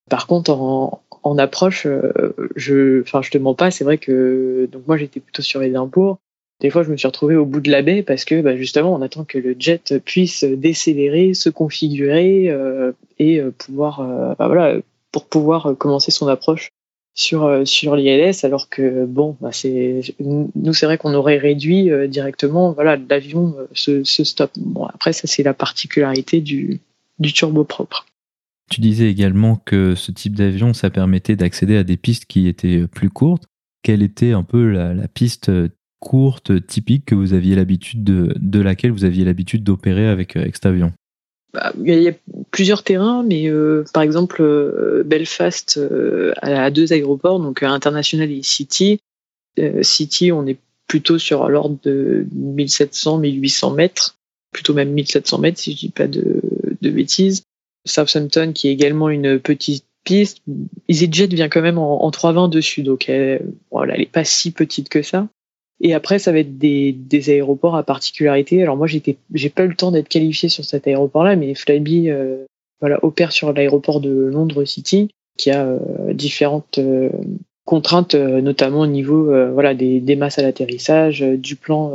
Par 0.09 0.27
contre, 0.27 0.51
en, 0.51 1.37
approche, 1.37 1.85
euh, 1.85 2.33
je, 2.57 3.01
enfin, 3.01 3.21
je 3.21 3.31
te 3.31 3.37
mens 3.37 3.53
pas, 3.53 3.71
c'est 3.71 3.85
vrai 3.85 3.97
que 3.97 4.67
donc 4.69 4.85
moi 4.87 4.97
j'étais 4.97 5.21
plutôt 5.21 5.41
sur 5.41 5.63
Édimbourg. 5.63 6.17
Des 6.59 6.69
fois, 6.69 6.83
je 6.83 6.91
me 6.91 6.97
suis 6.97 7.07
retrouvé 7.07 7.37
au 7.37 7.45
bout 7.45 7.61
de 7.61 7.71
la 7.71 7.81
baie 7.81 8.03
parce 8.03 8.25
que 8.25 8.41
bah, 8.41 8.57
justement, 8.57 8.93
on 8.93 9.01
attend 9.01 9.23
que 9.23 9.37
le 9.37 9.55
jet 9.57 9.97
puisse 10.03 10.43
décélérer, 10.43 11.33
se 11.33 11.49
configurer 11.49 12.53
et 13.19 13.41
pouvoir, 13.57 14.35
bah, 14.37 14.47
voilà, 14.47 14.81
pour 15.13 15.27
pouvoir 15.27 15.77
commencer 15.77 16.11
son 16.11 16.27
approche 16.27 16.71
sur 17.13 17.45
euh, 17.45 17.65
sur 17.65 17.95
l'ILS 17.95 18.43
alors 18.43 18.69
que 18.69 19.05
bon 19.05 19.35
bah 19.41 19.51
c'est 19.51 20.01
nous 20.19 20.73
c'est 20.73 20.85
vrai 20.85 20.97
qu'on 20.97 21.13
aurait 21.13 21.37
réduit 21.37 21.91
euh, 21.91 22.07
directement 22.07 22.71
voilà 22.71 22.97
l'avion 22.97 23.55
euh, 23.57 23.67
se, 23.73 24.03
se 24.03 24.23
stoppe 24.23 24.51
bon 24.57 24.85
après 24.85 25.13
ça 25.13 25.27
c'est 25.27 25.43
la 25.43 25.53
particularité 25.53 26.41
du 26.41 26.79
du 27.19 27.33
turboprop 27.33 27.93
tu 28.69 28.81
disais 28.81 29.09
également 29.09 29.57
que 29.65 29.95
ce 29.95 30.11
type 30.11 30.35
d'avion 30.35 30.73
ça 30.73 30.89
permettait 30.89 31.35
d'accéder 31.35 31.75
à 31.75 31.83
des 31.83 31.97
pistes 31.97 32.25
qui 32.25 32.47
étaient 32.47 32.85
plus 32.87 33.09
courtes. 33.09 33.45
Quelle 33.81 34.03
était 34.03 34.33
un 34.33 34.43
peu 34.43 34.69
la, 34.69 34.93
la 34.93 35.07
piste 35.07 35.51
courte 35.99 36.65
typique 36.67 37.05
que 37.05 37.15
vous 37.15 37.33
aviez 37.33 37.55
l'habitude 37.55 38.03
de, 38.03 38.33
de 38.37 38.59
laquelle 38.59 38.91
vous 38.91 39.05
aviez 39.05 39.25
l'habitude 39.25 39.63
d'opérer 39.63 40.07
avec, 40.07 40.35
avec 40.35 40.55
cet 40.55 40.67
avion? 40.67 40.93
Bah, 41.53 41.73
il 41.83 42.01
y 42.01 42.07
a 42.07 42.13
plusieurs 42.51 42.83
terrains, 42.83 43.23
mais 43.23 43.47
euh, 43.47 43.83
par 43.93 44.03
exemple 44.03 44.41
euh, 44.41 45.03
Belfast 45.03 45.77
euh, 45.77 46.33
a 46.41 46.69
deux 46.69 46.93
aéroports, 46.93 47.39
donc 47.39 47.63
international 47.63 48.31
et 48.31 48.43
City. 48.43 48.99
City, 49.81 50.31
on 50.31 50.47
est 50.47 50.57
plutôt 50.87 51.17
sur 51.19 51.49
l'ordre 51.49 51.77
de 51.83 52.25
1700-1800 52.33 53.75
mètres, 53.75 54.15
plutôt 54.53 54.73
même 54.73 54.91
1700 54.91 55.37
mètres 55.39 55.59
si 55.59 55.73
je 55.73 55.77
dis 55.77 55.89
pas 55.89 56.07
de, 56.07 56.41
de 56.81 56.89
bêtises. 56.89 57.43
Southampton, 57.85 58.53
qui 58.53 58.69
est 58.69 58.71
également 58.71 59.09
une 59.09 59.37
petite 59.39 59.83
piste. 60.05 60.41
EasyJet 60.87 61.27
vient 61.27 61.49
quand 61.49 61.61
même 61.61 61.77
en, 61.77 62.05
en 62.05 62.11
320 62.11 62.47
dessus, 62.47 62.83
donc 62.83 63.09
elle, 63.09 63.51
voilà, 63.69 63.95
pas 64.11 64.23
si 64.23 64.51
petite 64.51 64.87
que 64.87 65.01
ça. 65.01 65.27
Et 65.81 65.93
après, 65.93 66.19
ça 66.19 66.31
va 66.31 66.39
être 66.39 66.57
des, 66.57 66.91
des 66.91 67.29
aéroports 67.29 67.75
à 67.75 67.83
particularité. 67.83 68.61
Alors 68.61 68.75
moi, 68.75 68.87
j'étais, 68.87 69.17
j'ai 69.33 69.49
pas 69.49 69.63
eu 69.63 69.69
le 69.69 69.75
temps 69.75 69.91
d'être 69.91 70.09
qualifié 70.09 70.49
sur 70.49 70.65
cet 70.65 70.87
aéroport-là, 70.87 71.35
mais 71.35 71.55
Flybe, 71.55 72.09
euh, 72.09 72.45
voilà, 72.81 73.03
opère 73.03 73.31
sur 73.31 73.53
l'aéroport 73.53 74.01
de 74.01 74.09
Londres 74.09 74.65
City, 74.65 75.09
qui 75.37 75.51
a 75.51 75.65
euh, 75.65 76.13
différentes 76.13 76.79
contraintes, 77.65 78.15
notamment 78.15 78.81
au 78.81 78.87
niveau 78.87 79.25
voilà 79.53 79.75
des, 79.75 79.99
des, 79.99 80.15
masses 80.15 80.39
à 80.39 80.41
l'atterrissage, 80.41 81.19
du 81.21 81.55
plan 81.55 81.93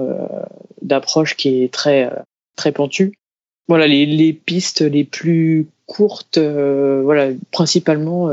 d'approche 0.83 1.37
qui 1.37 1.65
est 1.65 1.73
très 1.73 2.09
très 2.55 2.71
pentu. 2.71 3.19
Voilà 3.67 3.89
les, 3.89 4.07
les 4.07 4.33
pistes 4.33 4.83
les 4.83 5.03
plus 5.03 5.67
courtes, 5.87 6.39
voilà 6.39 7.31
principalement. 7.51 8.31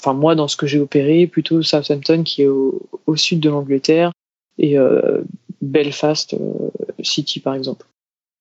Enfin 0.00 0.14
moi 0.14 0.34
dans 0.34 0.48
ce 0.48 0.56
que 0.56 0.66
j'ai 0.66 0.80
opéré, 0.80 1.28
plutôt 1.28 1.62
Southampton 1.62 2.24
qui 2.24 2.42
est 2.42 2.48
au, 2.48 2.82
au 3.06 3.14
sud 3.14 3.38
de 3.38 3.48
l'Angleterre 3.48 4.10
et 4.58 4.76
Belfast 5.60 6.36
City 7.02 7.40
par 7.40 7.54
exemple. 7.54 7.86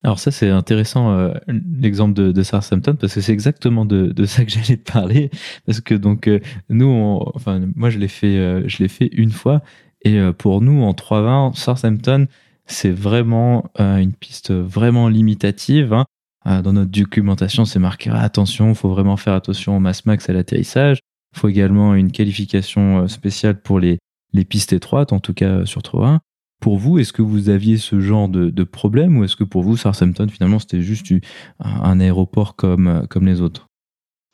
Alors 0.06 0.20
ça 0.20 0.30
c'est 0.30 0.50
intéressant 0.50 1.14
euh, 1.14 1.34
l'exemple 1.48 2.14
de, 2.14 2.44
Southampton 2.44 2.96
parce 2.96 3.16
que 3.16 3.22
c'est 3.22 3.34
exactement 3.34 3.86
de, 3.86 4.26
ça 4.26 4.46
que 4.46 4.52
j'allais 4.52 4.78
te 4.78 4.92
parler 4.92 5.32
parce 5.66 5.82
que 5.82 5.96
donc 5.96 6.28
euh, 6.28 6.40
nous 6.70 7.20
enfin 7.34 7.60
moi 7.76 7.90
je 7.90 7.98
l'ai 7.98 8.08
fait 8.08 8.38
euh, 8.38 8.62
je 8.68 8.84
l'ai 8.84 8.88
fait 8.88 9.10
une 9.14 9.32
fois 9.32 9.64
et 10.04 10.20
pour 10.38 10.62
nous 10.62 10.84
en 10.84 10.94
320 10.94 11.54
Southampton 11.56 12.28
c'est 12.68 12.92
vraiment 12.92 13.72
une 13.80 14.14
piste 14.14 14.52
vraiment 14.52 15.10
limitative 15.10 15.94
hein. 15.94 16.62
dans 16.62 16.74
notre 16.74 16.92
documentation 16.92 17.66
c'est 17.66 17.80
marqué 17.80 18.12
ah, 18.14 18.20
attention 18.20 18.76
faut 18.76 18.90
vraiment 18.90 19.18
faire 19.18 19.34
attention 19.34 19.76
au 19.76 19.80
mass 19.80 20.06
max 20.06 20.30
à 20.30 20.34
l'atterrissage 20.34 21.00
il 21.36 21.40
faut 21.40 21.50
également 21.50 21.96
une 21.96 22.12
qualification 22.12 23.08
spéciale 23.08 23.60
pour 23.60 23.80
les 23.80 23.98
les 24.36 24.46
pistes 24.46 24.74
étroites 24.74 25.14
en 25.14 25.20
tout 25.20 25.34
cas 25.34 25.66
sur 25.66 25.82
320 25.82 26.20
pour 26.62 26.78
vous, 26.78 27.00
est-ce 27.00 27.14
que 27.14 27.22
vous 27.22 27.50
aviez 27.50 27.78
ce 27.78 28.00
genre 28.00 28.28
de, 28.28 28.64
problème 28.64 29.18
ou 29.18 29.24
est-ce 29.24 29.36
que 29.36 29.44
pour 29.44 29.62
vous, 29.62 29.78
Southampton, 29.78 30.28
finalement, 30.28 30.58
c'était 30.58 30.82
juste 30.82 31.14
un 31.60 32.00
aéroport 32.00 32.56
comme, 32.56 33.06
comme 33.10 33.28
les 33.28 33.42
autres? 33.42 33.68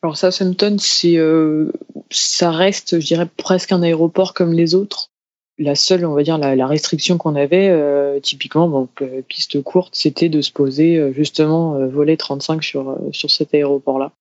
Alors, 0.01 0.15
Southampton, 0.17 0.77
euh, 1.05 1.71
ça 2.09 2.51
reste, 2.51 2.99
je 2.99 3.05
dirais, 3.05 3.27
presque 3.37 3.71
un 3.71 3.81
aéroport 3.81 4.33
comme 4.33 4.53
les 4.53 4.75
autres. 4.75 5.09
La 5.57 5.75
seule, 5.75 6.05
on 6.05 6.13
va 6.13 6.23
dire, 6.23 6.37
la, 6.37 6.67
restriction 6.67 7.17
qu'on 7.17 7.35
avait, 7.35 7.69
euh, 7.69 8.19
typiquement, 8.19 8.69
donc 8.69 9.01
euh, 9.01 9.21
piste 9.27 9.61
courte, 9.61 9.93
c'était 9.95 10.29
de 10.29 10.41
se 10.41 10.51
poser 10.51 11.11
justement 11.13 11.85
volet 11.87 12.17
35 12.17 12.63
sur, 12.63 12.97
sur 13.11 13.29
cet 13.29 13.53
aéroport-là. 13.53 14.11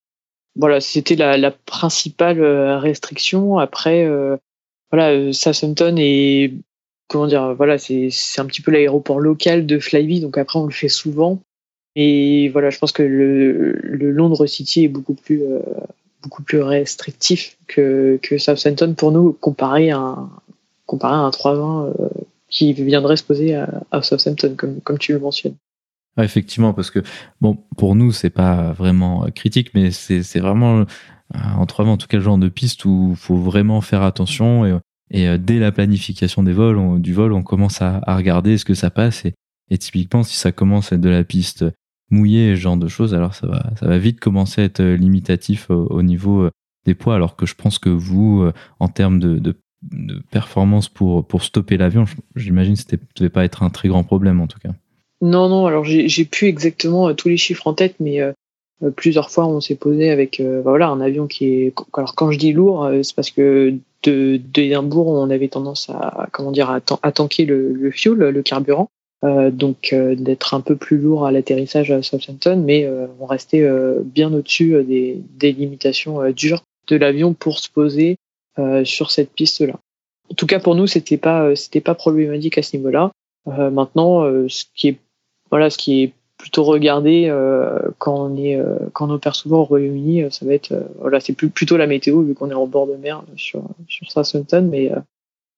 Voilà, 0.57 0.81
c'était 0.81 1.17
la, 1.17 1.39
la, 1.39 1.51
principale 1.53 2.43
restriction. 2.43 3.59
Après, 3.59 4.07
voilà, 4.91 5.33
Southampton 5.33 5.97
est 5.99 6.53
comment 7.11 7.27
dire, 7.27 7.55
voilà, 7.55 7.77
c'est 7.77 8.11
un 8.39 8.47
petit 8.47 8.63
peu 8.63 8.71
l'aéroport 8.71 9.19
local 9.19 9.67
de 9.67 9.79
Flyby, 9.79 10.21
donc 10.21 10.39
après 10.39 10.59
on 10.59 10.65
le 10.65 10.73
fait 10.73 10.89
souvent. 10.89 11.41
Et 11.97 12.49
voilà, 12.51 12.71
je 12.71 12.79
pense 12.79 12.93
que 12.93 13.03
le, 13.03 13.73
le 13.83 14.11
Londres 14.13 14.47
City 14.47 14.85
est 14.85 14.89
beaucoup 14.89 15.15
plus, 15.15 15.43
euh, 15.43 15.59
beaucoup 16.23 16.45
plus 16.45 16.63
restrictif 16.63 17.59
que, 17.67 18.19
que 18.23 18.39
Southampton 18.39 18.95
pour 18.95 19.11
nous, 19.11 19.33
comparé 19.33 19.91
à 19.91 19.99
un, 19.99 20.31
comparé 20.87 21.15
à 21.15 21.19
un 21.19 21.31
320 21.33 21.87
euh, 21.87 22.09
qui 22.49 22.73
viendrait 22.73 23.17
se 23.17 23.25
poser 23.25 23.57
à, 23.57 23.83
à 23.91 24.03
Southampton, 24.03 24.55
comme, 24.57 24.81
comme 24.81 24.99
tu 24.99 25.13
le 25.13 25.19
mentionnes. 25.19 25.57
effectivement, 26.17 26.73
parce 26.73 26.93
que 26.93 27.01
bon, 27.41 27.59
pour 27.77 27.97
nous, 27.97 28.13
c'est 28.13 28.31
pas 28.31 28.73
vraiment 28.73 29.27
critique, 29.35 29.73
mais 29.75 29.91
c'est 29.91 30.39
vraiment 30.39 30.85
en 31.35 31.67
320 31.67 31.93
en 31.93 31.97
tout 31.97 32.07
cas 32.07 32.17
le 32.17 32.23
genre 32.23 32.39
de 32.39 32.49
piste 32.49 32.85
où 32.85 33.09
il 33.13 33.17
faut 33.17 33.37
vraiment 33.37 33.81
faire 33.81 34.03
attention 34.03 34.81
et 35.11 35.29
euh, 35.29 35.39
dès 35.39 35.59
la 35.59 35.73
planification 35.73 36.43
des 36.43 36.53
vols, 36.53 37.01
du 37.01 37.13
vol, 37.13 37.33
on 37.33 37.43
commence 37.43 37.83
à, 37.83 38.01
regarder 38.07 38.59
ce 38.59 38.65
que 38.65 38.75
ça 38.75 38.91
passe. 38.91 39.25
Et, 39.71 39.79
typiquement, 39.79 40.23
si 40.23 40.37
ça 40.37 40.53
commence 40.53 40.93
à 40.93 40.97
être 40.97 41.01
de 41.01 41.09
la 41.09 41.25
piste 41.25 41.65
mouillée, 42.11 42.55
ce 42.55 42.61
genre 42.61 42.77
de 42.77 42.89
choses, 42.89 43.15
alors 43.15 43.35
ça 43.35 43.47
va, 43.47 43.71
ça 43.79 43.87
va 43.87 43.99
vite 43.99 44.21
commencer 44.21 44.63
à 44.63 44.65
être 44.65 44.81
euh, 44.81 44.97
limitatif 44.97 45.71
au, 45.71 46.03
niveau 46.03 46.43
euh, 46.43 46.51
des 46.87 46.95
poids. 46.95 47.15
Alors 47.15 47.37
que 47.37 47.47
je 47.47 47.55
pense 47.55 47.79
que 47.79 47.91
vous, 47.91 48.49
en 48.79 48.89
termes 48.89 49.21
de 49.21 49.57
performance 50.31 50.89
pour, 50.89 51.27
pour 51.27 51.43
stopper 51.43 51.77
l'avion, 51.77 52.05
j'imagine 52.37 52.75
que 52.75 52.81
ça 52.81 52.89
ne 52.93 52.99
devait 53.17 53.31
pas 53.31 53.45
être 53.45 53.63
un 53.63 53.71
très 53.71 53.89
grand 53.89 54.05
problème 54.05 54.41
en 54.41 54.47
tout 54.47 54.59
cas. 54.59 54.71
Non, 55.21 55.51
non, 55.51 55.67
alors 55.67 55.85
j'ai 55.85 56.25
plus 56.25 56.49
exactement 56.49 57.15
tous 57.15 57.29
les 57.29 57.37
chiffres 57.37 57.67
en 57.67 57.75
tête, 57.75 57.97
mais 58.01 58.21
plusieurs 58.97 59.31
fois 59.31 59.47
on 59.47 59.61
s'est 59.61 59.75
posé 59.75 60.11
avec 60.11 60.41
bah 60.41 60.61
voilà 60.71 60.89
un 60.89 61.01
avion 61.01 61.27
qui 61.27 61.47
est 61.47 61.75
alors 61.93 62.15
quand 62.15 62.31
je 62.31 62.39
dis 62.39 62.53
lourd 62.53 62.91
c'est 63.03 63.15
parce 63.15 63.31
que 63.31 63.79
de 64.03 64.41
d'Édimbourg, 64.43 65.09
on 65.09 65.31
avait 65.31 65.49
tendance 65.49 65.91
à 65.91 66.29
comment 66.33 66.53
dire 66.53 66.71
à, 66.71 66.81
tanker 66.81 67.45
le, 67.45 67.73
le 67.73 67.91
fuel, 67.91 68.19
le 68.19 68.43
carburant. 68.43 68.89
Euh, 69.23 69.51
donc 69.51 69.91
euh, 69.93 70.15
d'être 70.15 70.55
un 70.55 70.63
peu 70.63 70.77
plus 70.77 70.97
lourd 70.97 71.27
à 71.27 71.31
l'atterrissage 71.31 71.91
à 71.91 72.03
Southampton, 72.03 72.63
mais 72.65 72.85
euh, 72.85 73.07
on 73.21 73.27
restait 73.27 73.61
euh, 73.61 74.01
bien 74.03 74.33
au-dessus 74.33 74.83
des, 74.83 75.19
des, 75.37 75.53
limitations 75.53 76.31
dures 76.31 76.63
de 76.89 76.97
l'avion 76.97 77.35
pour 77.35 77.59
se 77.59 77.69
poser 77.69 78.17
sur 78.85 79.11
cette 79.11 79.33
piste-là. 79.33 79.79
En 80.31 80.35
tout 80.35 80.47
cas 80.47 80.59
pour 80.59 80.75
nous, 80.75 80.87
c'était 80.87 81.17
pas 81.17 81.55
c'était 81.57 81.81
pas 81.81 81.95
problématique 81.95 82.59
à 82.59 82.63
ce 82.63 82.77
niveau-là. 82.77 83.11
maintenant, 83.47 84.23
ce 84.49 84.65
qui 84.75 84.89
est 84.89 84.99
voilà, 85.51 85.71
ce 85.71 85.79
qui 85.79 86.03
est 86.03 86.13
plutôt 86.41 86.65
regarder 86.65 87.27
euh, 87.29 87.79
quand 87.99 88.31
on 88.31 88.37
est 88.37 88.57
euh, 88.57 88.79
quand 88.95 89.09
on 89.09 89.13
opère 89.13 89.35
souvent 89.35 89.61
au 89.61 89.65
Royaume-Uni 89.65 90.23
euh, 90.23 90.31
ça 90.31 90.47
va 90.47 90.55
être 90.55 90.75
voilà 90.99 91.21
c'est 91.21 91.35
plutôt 91.35 91.77
la 91.77 91.87
météo 91.87 92.23
vu 92.23 92.35
qu'on 92.35 92.51
est 92.51 92.55
en 92.55 92.67
bord 92.67 92.87
de 92.87 92.97
mer 92.97 93.23
sur 93.37 93.63
sur 93.89 94.11
Southampton 94.11 94.67
mais 94.71 94.91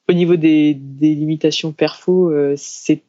au 0.09 0.12
niveau 0.12 0.35
des, 0.37 0.74
des 0.74 1.14
limitations 1.14 1.70
perfo 1.70 2.33
c'est 2.57 3.03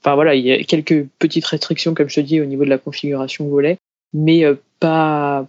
enfin 0.00 0.14
voilà 0.14 0.36
il 0.36 0.46
y 0.46 0.52
a 0.52 0.62
quelques 0.62 1.06
petites 1.18 1.46
restrictions 1.46 1.92
comme 1.92 2.08
je 2.08 2.14
te 2.14 2.20
dis 2.20 2.40
au 2.40 2.46
niveau 2.46 2.64
de 2.64 2.70
la 2.70 2.78
configuration 2.78 3.48
volet 3.48 3.78
mais 4.14 4.44
pas 4.78 5.46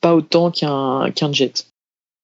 pas 0.00 0.16
autant 0.16 0.50
qu'un 0.50 1.12
qu'un 1.12 1.32
jet. 1.32 1.68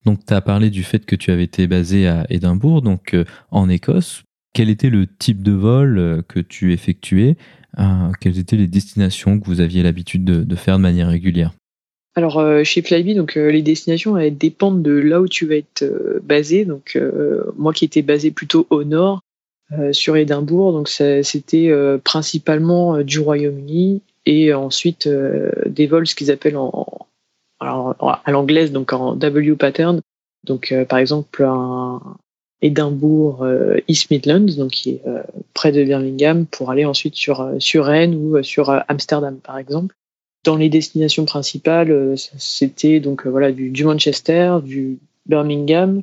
Donc 0.05 0.27
tu 0.27 0.35
as 0.35 0.41
parlé 0.41 0.71
du 0.71 0.83
fait 0.83 1.07
que 1.07 1.15
tu 1.15 1.31
avais 1.31 1.45
été 1.45 1.69
basé 1.69 2.09
à 2.09 2.27
Édimbourg 2.31 2.83
donc 2.83 3.17
en 3.53 3.69
Écosse 3.69 4.25
quel 4.53 4.71
était 4.71 4.91
le 4.91 5.07
type 5.07 5.43
de 5.43 5.53
vol 5.53 6.23
que 6.29 6.41
tu 6.41 6.73
effectuais 6.73 7.37
euh, 7.79 8.11
quelles 8.21 8.39
étaient 8.39 8.57
les 8.57 8.67
destinations 8.67 9.39
que 9.39 9.47
vous 9.47 9.61
aviez 9.61 9.83
l'habitude 9.83 10.25
de, 10.25 10.57
faire 10.57 10.79
de 10.79 10.83
manière 10.83 11.09
régulière? 11.09 11.53
Alors 12.15 12.39
euh, 12.39 12.65
chez 12.65 12.83
Flybe, 12.83 13.17
donc 13.17 13.37
euh, 13.37 13.51
les 13.51 13.63
destinations 13.63 14.17
dépendent 14.31 14.83
de 14.83 14.93
là 14.93 15.21
où 15.21 15.29
tu 15.29 15.47
vas 15.47 15.57
être 15.57 15.85
basé. 16.23 16.65
Donc 16.65 16.99
moi 17.57 17.73
qui 17.73 17.85
étais 17.85 18.03
basé 18.03 18.31
plutôt 18.31 18.67
au 18.71 18.85
nord, 18.85 19.21
sur 19.93 20.17
Édimbourg, 20.17 20.73
donc 20.73 20.89
c'était 20.89 21.71
principalement 22.03 23.03
du 23.03 23.21
Royaume-Uni 23.21 24.01
et 24.25 24.55
ensuite 24.55 25.07
des 25.67 25.87
vols 25.87 26.07
ce 26.07 26.15
qu'ils 26.15 26.31
appellent 26.31 26.57
à 27.61 27.95
l'anglaise 28.29 28.73
donc 28.73 28.95
en 28.95 29.15
W 29.15 29.57
pattern. 29.57 30.01
Donc 30.45 30.75
par 30.89 30.99
exemple 30.99 31.45
un, 31.45 32.01
Édimbourg, 32.61 33.43
euh, 33.43 33.77
East 33.87 34.11
Midlands, 34.11 34.57
donc 34.57 34.73
qui 34.73 34.91
est 34.91 35.03
euh, 35.07 35.23
près 35.55 35.73
de 35.73 35.85
Birmingham, 35.85 36.47
pour 36.47 36.71
aller 36.71 36.85
ensuite 36.85 37.15
sur, 37.15 37.41
euh, 37.41 37.57
sur 37.59 37.85
Rennes 37.85 38.15
ou 38.15 38.43
sur 38.43 38.71
Amsterdam, 38.89 39.39
par 39.43 39.59
exemple. 39.59 39.95
Dans 40.45 40.57
les 40.57 40.69
destinations 40.69 41.25
principales, 41.25 42.15
c'était 42.17 43.01
donc 43.01 43.27
voilà 43.27 43.53
du, 43.53 43.71
du, 43.71 43.85
Manchester, 43.85 44.59
du 44.63 44.99
Birmingham, 45.27 46.03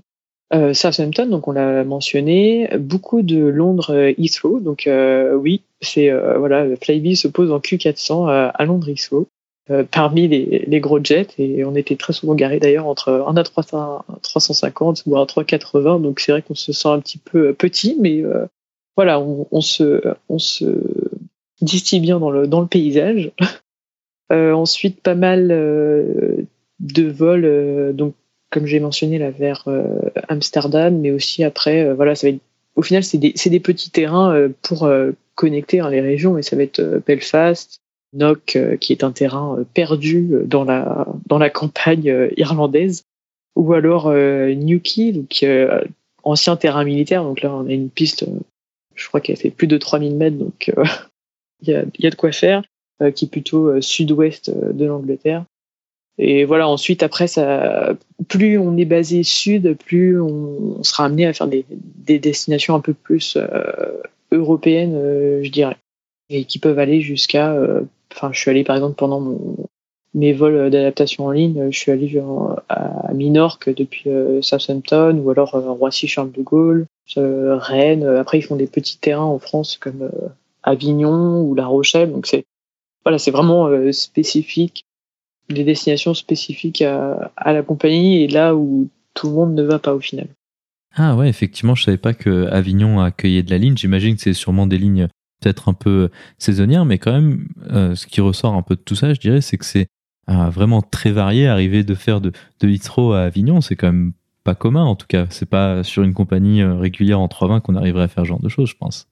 Southampton, 0.74 1.28
donc 1.28 1.48
on 1.48 1.54
l'a 1.54 1.84
mentionné, 1.84 2.70
beaucoup 2.78 3.22
de 3.22 3.40
Londres 3.40 4.14
Heathrow, 4.18 4.60
donc 4.60 4.90
oui, 5.36 5.64
c'est 5.82 6.12
voilà, 6.38 6.68
Flybe 6.76 7.16
se 7.16 7.28
pose 7.28 7.52
en 7.52 7.60
Q400 7.60 8.52
à 8.54 8.66
Londres 8.66 8.90
Heathrow. 8.90 9.28
Euh, 9.72 9.84
parmi 9.84 10.28
les, 10.28 10.64
les, 10.68 10.80
gros 10.80 11.04
jets. 11.04 11.30
Et 11.40 11.66
on 11.66 11.74
était 11.74 11.96
très 11.96 12.14
souvent 12.14 12.36
garé 12.36 12.60
d'ailleurs 12.60 12.86
entre 12.86 13.26
un 13.28 13.34
A350 13.34 15.02
ou 15.08 15.18
un 15.18 15.26
380 15.26 16.02
donc 16.02 16.20
c'est 16.20 16.32
vrai 16.32 16.44
qu'on 16.44 16.54
se 16.54 16.72
sent 16.72 16.90
un 16.90 17.00
petit 17.00 17.18
peu 17.18 17.52
petit 17.52 17.98
mais 18.00 18.24
euh, 18.24 18.46
voilà 18.96 19.20
on, 19.20 19.48
on, 19.50 19.62
se 19.62 20.04
on 20.30 20.38
se 20.38 20.66
distille 21.62 22.00
bien 22.00 22.20
dans 22.20 22.30
le 22.30 22.48
dans 22.48 22.62
le 22.62 22.68
paysage. 22.68 23.32
Euh, 24.32 24.54
ensuite 24.54 25.02
pas 25.02 25.14
mal 25.14 25.50
euh, 25.52 26.48
de 26.80 27.08
vols 27.08 27.96
donc 27.96 28.16
comme 28.50 28.66
j'ai 28.66 28.80
mentionné 28.80 29.20
là 29.20 29.30
vers 29.30 29.68
Amsterdam 30.30 31.00
mais 31.00 31.12
aussi 31.12 31.44
après 31.44 31.94
voilà 31.94 32.16
ça 32.16 32.26
va 32.26 32.34
être, 32.34 32.42
au 32.76 32.82
final 32.82 33.04
c'est 33.04 33.20
des 33.20 33.34
c'est 33.36 33.52
des 33.52 33.60
petits 33.60 33.92
terrains 33.92 34.50
pour 34.64 34.90
connecter 35.36 35.80
hein, 35.80 35.92
les 35.92 36.02
régions 36.02 36.34
mais 36.34 36.42
ça 36.42 36.56
va 36.56 36.64
être 36.64 37.04
Belfast 37.06 37.82
Knock, 38.16 38.56
euh, 38.56 38.78
qui 38.78 38.94
est 38.94 39.04
un 39.04 39.12
terrain 39.12 39.60
euh, 39.60 39.64
perdu 39.74 40.30
euh, 40.32 40.44
dans 40.46 40.64
la, 40.64 41.08
dans 41.28 41.38
la 41.38 41.50
campagne 41.50 42.30
irlandaise, 42.38 43.04
ou 43.56 43.74
alors 43.74 44.12
Newquay, 44.12 45.14
donc 45.14 45.46
ancien 46.24 46.58
terrain 46.58 46.84
militaire. 46.84 47.24
Donc 47.24 47.42
là, 47.42 47.56
on 47.56 47.68
a 47.68 47.72
une 47.72 47.90
piste, 47.90 48.26
je 48.96 49.08
crois 49.08 49.22
qu'elle 49.22 49.38
fait 49.38 49.50
plus 49.50 49.68
de 49.68 49.78
3000 49.78 50.18
mètres, 50.18 50.38
donc 50.38 50.74
il 51.62 51.70
y, 51.70 51.74
a, 51.74 51.86
y, 51.98 52.06
a, 52.06 52.10
de 52.10 52.16
quoi 52.16 52.34
faire, 52.34 52.64
qui 53.14 53.26
est 53.26 53.30
plutôt 53.30 53.80
sud-ouest 53.80 54.52
de 54.52 54.86
l'Angleterre. 54.86 55.46
Et 56.18 56.44
voilà, 56.44 56.68
ensuite, 56.68 57.02
après, 57.02 57.28
ça, 57.28 57.96
plus 58.28 58.58
on 58.58 58.76
est 58.76 58.84
basé 58.84 59.24
sud, 59.24 59.78
plus 59.78 60.20
on, 60.20 60.84
sera 60.84 61.06
amené 61.06 61.26
à 61.26 61.32
faire 61.32 61.48
des, 61.48 61.66
des 61.70 62.20
destinations 62.20 62.76
un 62.76 62.82
peu 62.82 62.94
plus 62.94 63.38
européennes, 64.34 65.00
je 65.44 65.50
dirais, 65.50 65.78
et 66.30 66.44
qui 66.44 66.60
peuvent 66.60 66.80
aller 66.80 67.00
jusqu'à 67.00 67.56
Enfin, 68.16 68.30
je 68.32 68.40
suis 68.40 68.50
allé 68.50 68.64
par 68.64 68.76
exemple 68.76 68.96
pendant 68.96 69.38
mes 70.14 70.32
vols 70.32 70.70
d'adaptation 70.70 71.26
en 71.26 71.32
ligne, 71.32 71.70
je 71.72 71.78
suis 71.78 71.92
allé 71.92 72.22
à 72.70 73.14
Minorque 73.14 73.74
depuis 73.74 74.10
Southampton 74.42 75.22
ou 75.24 75.30
alors 75.30 75.52
Roissy 75.52 76.08
Charles 76.08 76.32
de 76.32 76.42
Gaulle, 76.42 76.88
Rennes. 77.18 78.06
Après, 78.06 78.40
ils 78.40 78.42
font 78.44 78.56
des 78.56 78.68
petits 78.68 78.98
terrains 78.98 79.24
en 79.26 79.40
France 79.40 79.78
comme 79.78 80.10
Avignon 80.64 81.42
ou 81.42 81.54
La 81.54 81.66
Rochelle. 81.66 82.12
Donc 82.12 82.28
c'est 82.28 82.46
voilà, 83.04 83.20
c'est 83.20 83.32
vraiment 83.32 83.70
spécifique, 83.92 84.86
des 85.50 85.66
destinations 85.66 86.14
spécifiques 86.14 86.82
à, 86.82 87.32
à 87.36 87.52
la 87.52 87.62
compagnie 87.62 88.24
et 88.24 88.28
là 88.28 88.56
où 88.56 88.88
tout 89.14 89.28
le 89.28 89.34
monde 89.34 89.54
ne 89.54 89.64
va 89.64 89.80
pas 89.80 89.94
au 89.94 90.00
final. 90.00 90.28
Ah 90.96 91.16
ouais, 91.16 91.28
effectivement, 91.28 91.76
je 91.76 91.84
savais 91.84 91.98
pas 91.98 92.14
que 92.14 92.48
Avignon 92.48 93.02
accueillait 93.02 93.44
de 93.44 93.52
la 93.52 93.58
ligne. 93.58 93.76
J'imagine 93.76 94.16
que 94.16 94.22
c'est 94.22 94.34
sûrement 94.34 94.66
des 94.66 94.78
lignes 94.78 95.10
peut-être 95.40 95.70
un 95.70 95.74
peu 95.74 96.10
saisonnières, 96.38 96.86
mais 96.86 96.98
quand 96.98 97.12
même, 97.12 97.48
euh, 97.72 97.96
ce 97.96 98.08
qui 98.08 98.22
ressort 98.22 98.54
un 98.54 98.62
peu 98.62 98.76
de 98.76 98.82
tout 98.82 98.96
ça, 98.96 99.14
je 99.14 99.20
dirais, 99.20 99.42
c'est 99.42 99.58
que 99.58 99.66
c'est 99.66 99.88
euh, 100.30 100.50
vraiment 100.50 100.82
très 100.82 101.12
varié. 101.12 101.48
Arriver 101.48 101.84
de 101.84 101.96
faire 101.96 102.22
de, 102.22 102.32
de 102.62 103.14
à 103.14 103.24
Avignon, 103.24 103.62
c'est 103.62 103.76
quand 103.76 103.88
même 103.88 104.14
pas 104.44 104.56
commun 104.56 104.84
en 104.84 104.96
tout 104.96 105.08
cas. 105.08 105.26
C'est 105.30 105.50
pas 105.50 105.84
sur 105.84 106.04
une 106.04 106.14
compagnie 106.14 106.62
euh, 106.62 106.76
régulière 106.76 107.20
en 107.20 107.28
320 107.28 107.62
qu'on 107.62 107.76
arriverait 107.76 108.04
à 108.04 108.08
faire 108.08 108.24
ce 108.24 108.30
genre 108.30 108.42
de 108.42 108.50
choses, 108.50 108.70
je 108.70 108.76
pense. 108.76 109.08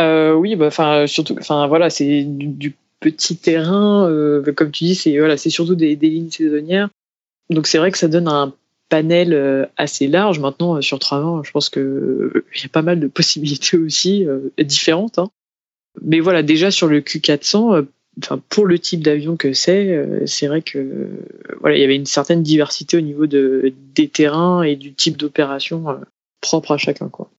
oui, 0.00 0.56
bah, 0.56 1.06
surtout, 1.06 1.36
enfin 1.38 1.66
voilà, 1.66 1.90
c'est 1.90 2.24
du, 2.24 2.74
petit 3.00 3.36
terrain, 3.36 4.10
comme 4.56 4.72
tu 4.72 4.84
dis, 4.84 4.94
c'est 4.96 5.16
voilà, 5.18 5.36
surtout 5.36 5.76
des, 5.76 5.94
des 5.94 6.10
lignes 6.10 6.30
saisonnières. 6.30 6.88
Donc 7.48 7.66
c'est 7.66 7.78
vrai 7.78 7.92
que 7.92 7.98
ça 7.98 8.08
donne 8.08 8.26
un 8.26 8.52
panel 8.88 9.32
euh, 9.32 9.66
assez 9.76 10.06
large. 10.06 10.38
Maintenant, 10.40 10.76
euh, 10.76 10.80
sur 10.80 10.98
Travain, 10.98 11.42
je 11.44 11.50
pense 11.50 11.68
que 11.68 11.80
euh, 11.80 12.44
il 12.54 12.62
y 12.62 12.66
a 12.66 12.68
pas 12.68 12.82
mal 12.82 13.00
de 13.00 13.06
possibilités 13.06 13.76
aussi 13.76 14.26
différentes. 14.58 15.18
Hein. 15.18 15.28
Mais 16.02 16.20
voilà, 16.20 16.42
déjà 16.42 16.70
sur 16.70 16.86
le 16.86 17.00
Q400, 17.00 17.86
enfin 18.18 18.40
pour 18.48 18.66
le 18.66 18.78
type 18.78 19.02
d'avion 19.02 19.36
que 19.36 19.52
c'est, 19.52 20.26
c'est 20.26 20.46
vrai 20.46 20.62
que 20.62 21.08
voilà, 21.60 21.76
il 21.76 21.80
y 21.80 21.84
avait 21.84 21.96
une 21.96 22.06
certaine 22.06 22.42
diversité 22.42 22.96
au 22.96 23.00
niveau 23.00 23.26
de, 23.26 23.72
des 23.94 24.08
terrains 24.08 24.62
et 24.62 24.76
du 24.76 24.92
type 24.92 25.16
d'opération 25.16 25.84
propre 26.40 26.72
à 26.72 26.78
chacun, 26.78 27.08
quoi. 27.08 27.30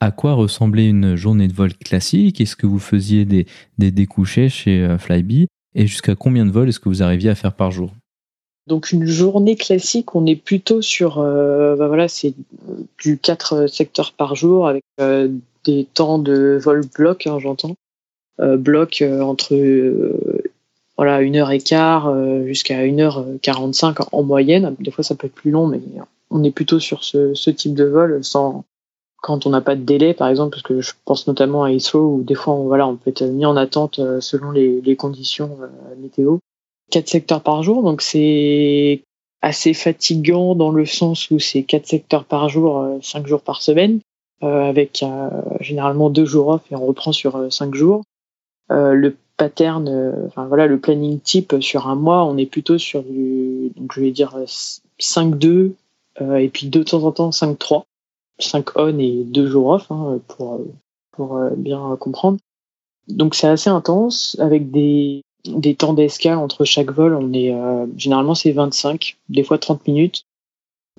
À 0.00 0.10
quoi 0.10 0.34
ressemblait 0.34 0.88
une 0.88 1.16
journée 1.16 1.48
de 1.48 1.52
vol 1.54 1.72
classique? 1.74 2.40
Est-ce 2.40 2.56
que 2.56 2.66
vous 2.66 2.78
faisiez 2.78 3.24
des, 3.24 3.46
des 3.78 3.90
découchés 3.90 4.48
chez 4.48 4.96
Flybe? 4.98 5.46
Et 5.74 5.86
jusqu'à 5.86 6.14
combien 6.14 6.44
de 6.44 6.50
vols 6.50 6.68
est-ce 6.68 6.80
que 6.80 6.88
vous 6.88 7.02
arriviez 7.02 7.30
à 7.30 7.34
faire 7.34 7.54
par 7.54 7.70
jour? 7.70 7.90
Donc 8.66 8.92
une 8.92 9.06
journée 9.06 9.56
classique, 9.56 10.14
on 10.14 10.24
est 10.26 10.36
plutôt 10.36 10.80
sur, 10.80 11.18
euh, 11.18 11.76
bah 11.76 11.86
voilà, 11.88 12.08
c'est 12.08 12.34
du 12.98 13.18
4 13.18 13.66
secteurs 13.66 14.12
par 14.12 14.34
jour 14.34 14.68
avec 14.68 14.82
euh, 15.00 15.28
des 15.64 15.86
temps 15.92 16.18
de 16.18 16.58
vol 16.62 16.82
bloc, 16.96 17.26
hein, 17.26 17.38
j'entends, 17.38 17.72
euh, 17.72 17.74
bloc 18.38 19.02
entre 19.22 19.54
voilà 20.96 21.20
une 21.22 21.36
heure 21.36 21.50
et 21.50 21.60
quart 21.60 22.12
jusqu'à 22.46 22.84
1h45 22.84 24.08
en 24.12 24.22
moyenne. 24.22 24.74
Des 24.80 24.90
fois 24.90 25.04
ça 25.04 25.14
peut 25.14 25.26
être 25.26 25.34
plus 25.34 25.50
long, 25.50 25.66
mais 25.66 25.80
on 26.30 26.42
est 26.42 26.50
plutôt 26.50 26.80
sur 26.80 27.04
ce, 27.04 27.50
type 27.50 27.74
de 27.74 27.84
vol 27.84 28.24
sans 28.24 28.64
quand 29.22 29.46
on 29.46 29.50
n'a 29.50 29.62
pas 29.62 29.74
de 29.74 29.82
délai, 29.82 30.12
par 30.12 30.28
exemple, 30.28 30.50
parce 30.50 30.62
que 30.62 30.82
je 30.82 30.92
pense 31.06 31.26
notamment 31.26 31.64
à 31.64 31.70
ISO 31.70 32.16
où 32.16 32.22
des 32.22 32.34
fois 32.34 32.54
on, 32.54 32.64
voilà, 32.64 32.86
on 32.86 32.96
peut 32.96 33.10
être 33.10 33.24
mis 33.24 33.46
en 33.46 33.56
attente 33.56 34.00
selon 34.20 34.50
les, 34.50 34.96
conditions 34.96 35.58
météo. 35.98 36.38
4 36.90 37.08
secteurs 37.08 37.40
par 37.40 37.62
jour, 37.62 37.82
donc 37.82 38.02
c'est 38.02 39.02
assez 39.44 39.74
fatigant 39.74 40.54
dans 40.54 40.70
le 40.70 40.86
sens 40.86 41.30
où 41.30 41.38
c'est 41.38 41.62
4 41.62 41.86
secteurs 41.86 42.24
par 42.24 42.48
jour, 42.48 42.98
5 43.02 43.24
euh, 43.24 43.26
jours 43.26 43.42
par 43.42 43.62
semaine, 43.62 44.00
euh, 44.42 44.68
avec 44.68 45.02
euh, 45.02 45.28
généralement 45.60 46.08
2 46.08 46.24
jours 46.24 46.48
off 46.48 46.62
et 46.70 46.76
on 46.76 46.86
reprend 46.86 47.12
sur 47.12 47.52
5 47.52 47.74
jours. 47.74 48.02
Le 48.70 49.16
pattern, 49.36 49.88
enfin 50.26 50.46
voilà, 50.46 50.66
le 50.66 50.78
planning 50.78 51.20
type 51.20 51.56
sur 51.60 51.88
un 51.88 51.96
mois, 51.96 52.24
on 52.24 52.36
est 52.36 52.46
plutôt 52.46 52.78
sur 52.78 53.02
du, 53.02 53.72
donc 53.76 53.92
je 53.92 54.00
vais 54.00 54.10
dire 54.10 54.36
5-2 55.00 55.72
et 56.20 56.48
puis 56.48 56.68
de 56.68 56.82
temps 56.82 57.04
en 57.04 57.12
temps 57.12 57.30
5-3, 57.30 57.84
5 58.38 58.76
on 58.76 58.98
et 58.98 59.24
2 59.24 59.46
jours 59.48 59.68
off 59.68 59.90
hein, 59.90 60.20
pour 60.28 60.60
pour 61.12 61.38
bien 61.56 61.96
comprendre. 62.00 62.38
Donc 63.08 63.34
c'est 63.34 63.48
assez 63.48 63.70
intense 63.70 64.36
avec 64.40 64.70
des 64.70 65.22
des 65.44 65.74
temps 65.74 65.92
d'escale 65.92 66.38
entre 66.38 66.64
chaque 66.64 66.90
vol, 66.90 67.14
on 67.14 67.32
est 67.32 67.52
euh, 67.52 67.86
généralement 67.96 68.34
c'est 68.34 68.52
25, 68.52 69.16
des 69.28 69.44
fois 69.44 69.58
30 69.58 69.86
minutes. 69.86 70.24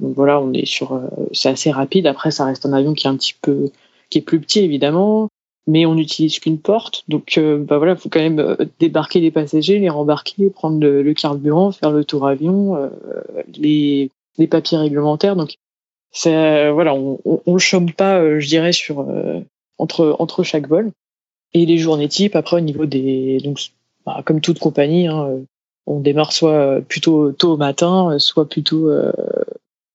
Donc 0.02 0.16
voilà, 0.16 0.42
on 0.42 0.54
est 0.54 0.66
sur, 0.66 0.94
euh, 0.94 1.08
c'est 1.32 1.50
assez 1.50 1.72
rapide. 1.72 2.06
Après, 2.06 2.32
ça 2.32 2.46
reste 2.46 2.66
un 2.66 2.74
avion 2.74 2.94
qui 2.94 3.08
est 3.08 3.10
un 3.10 3.18
petit 3.18 3.36
peu, 3.42 3.72
qui 4.10 4.20
est 4.20 4.22
plus 4.22 4.40
petit 4.40 4.60
évidemment, 4.60 5.30
mais 5.68 5.86
on 5.86 5.96
n'utilise 5.96 6.40
qu'une 6.40 6.60
porte. 6.60 7.04
Donc 7.08 7.38
euh, 7.38 7.58
bah 7.58 7.78
voilà, 7.78 7.96
faut 7.96 8.10
quand 8.10 8.20
même 8.20 8.58
débarquer 8.80 9.20
les 9.20 9.32
passagers, 9.32 9.80
les 9.80 9.90
rembarquer, 9.90 10.50
prendre 10.50 10.80
le, 10.80 11.14
carburant, 11.14 11.72
faire 11.72 11.92
le 11.92 12.04
tour 12.04 12.28
avion, 12.28 12.90
les, 13.58 14.12
les 14.38 14.48
papiers 14.48 14.78
réglementaires. 14.78 15.36
Donc 15.36 15.56
c'est 16.12 16.70
voilà, 16.72 16.94
on, 16.94 17.20
on, 17.26 17.42
on 17.46 17.58
chôme 17.58 17.92
pas, 17.92 18.40
je 18.40 18.48
dirais, 18.48 18.74
sur 18.74 19.06
entre 19.78 20.16
entre 20.20 20.44
chaque 20.44 20.68
vol. 20.68 20.92
Et 21.54 21.66
les 21.66 21.78
journées 21.78 22.10
types, 22.10 22.36
après 22.36 22.58
au 22.58 22.62
niveau 22.62 22.86
des 22.86 23.40
donc 23.40 23.60
bah, 24.06 24.22
comme 24.26 24.42
toute 24.42 24.60
compagnie, 24.60 25.08
hein, 25.08 25.28
euh, 25.28 25.42
on 25.88 26.00
démarre 26.00 26.32
soit 26.32 26.82
plutôt 26.82 27.32
tôt 27.32 27.54
au 27.54 27.58
matin, 27.58 28.18
soit 28.20 28.48
plutôt 28.48 28.90
euh, 28.90 29.12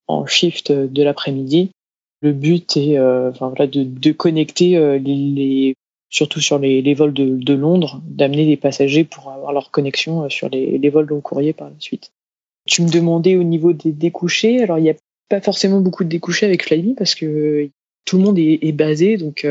en 0.07 0.27
shift 0.27 0.73
de 0.73 1.03
l'après-midi. 1.03 1.71
Le 2.23 2.33
but 2.33 2.77
est 2.77 2.99
euh, 2.99 3.31
enfin, 3.31 3.49
voilà, 3.49 3.67
de, 3.67 3.83
de 3.85 4.13
connecter 4.13 4.99
les, 4.99 5.75
surtout 6.09 6.41
sur 6.41 6.59
les, 6.59 6.83
les 6.83 6.95
vols 6.95 7.15
de, 7.15 7.37
de 7.37 7.55
Londres, 7.55 8.03
d'amener 8.05 8.45
les 8.45 8.57
passagers 8.57 9.05
pour 9.05 9.31
avoir 9.31 9.53
leur 9.53 9.71
connexion 9.71 10.29
sur 10.29 10.49
les, 10.49 10.79
les 10.79 10.91
vols 10.91 11.07
long 11.07 11.21
courrier 11.21 11.53
par 11.53 11.69
la 11.69 11.77
suite. 11.79 12.13
Tu 12.67 12.83
me 12.83 12.91
demandais 12.91 13.37
au 13.37 13.43
niveau 13.43 13.73
des 13.73 13.93
découchés. 13.93 14.63
Alors, 14.63 14.79
il 14.79 14.83
n'y 14.83 14.91
a 14.91 14.97
pas 15.29 15.41
forcément 15.41 15.81
beaucoup 15.81 16.05
de 16.05 16.09
découchés 16.09 16.47
avec 16.47 16.65
Flyme 16.65 16.95
parce 16.95 17.15
que 17.15 17.69
tout 18.05 18.19
le 18.19 18.25
monde 18.25 18.39
est, 18.39 18.59
est 18.63 18.73
basé. 18.73 19.17
Donc, 19.17 19.47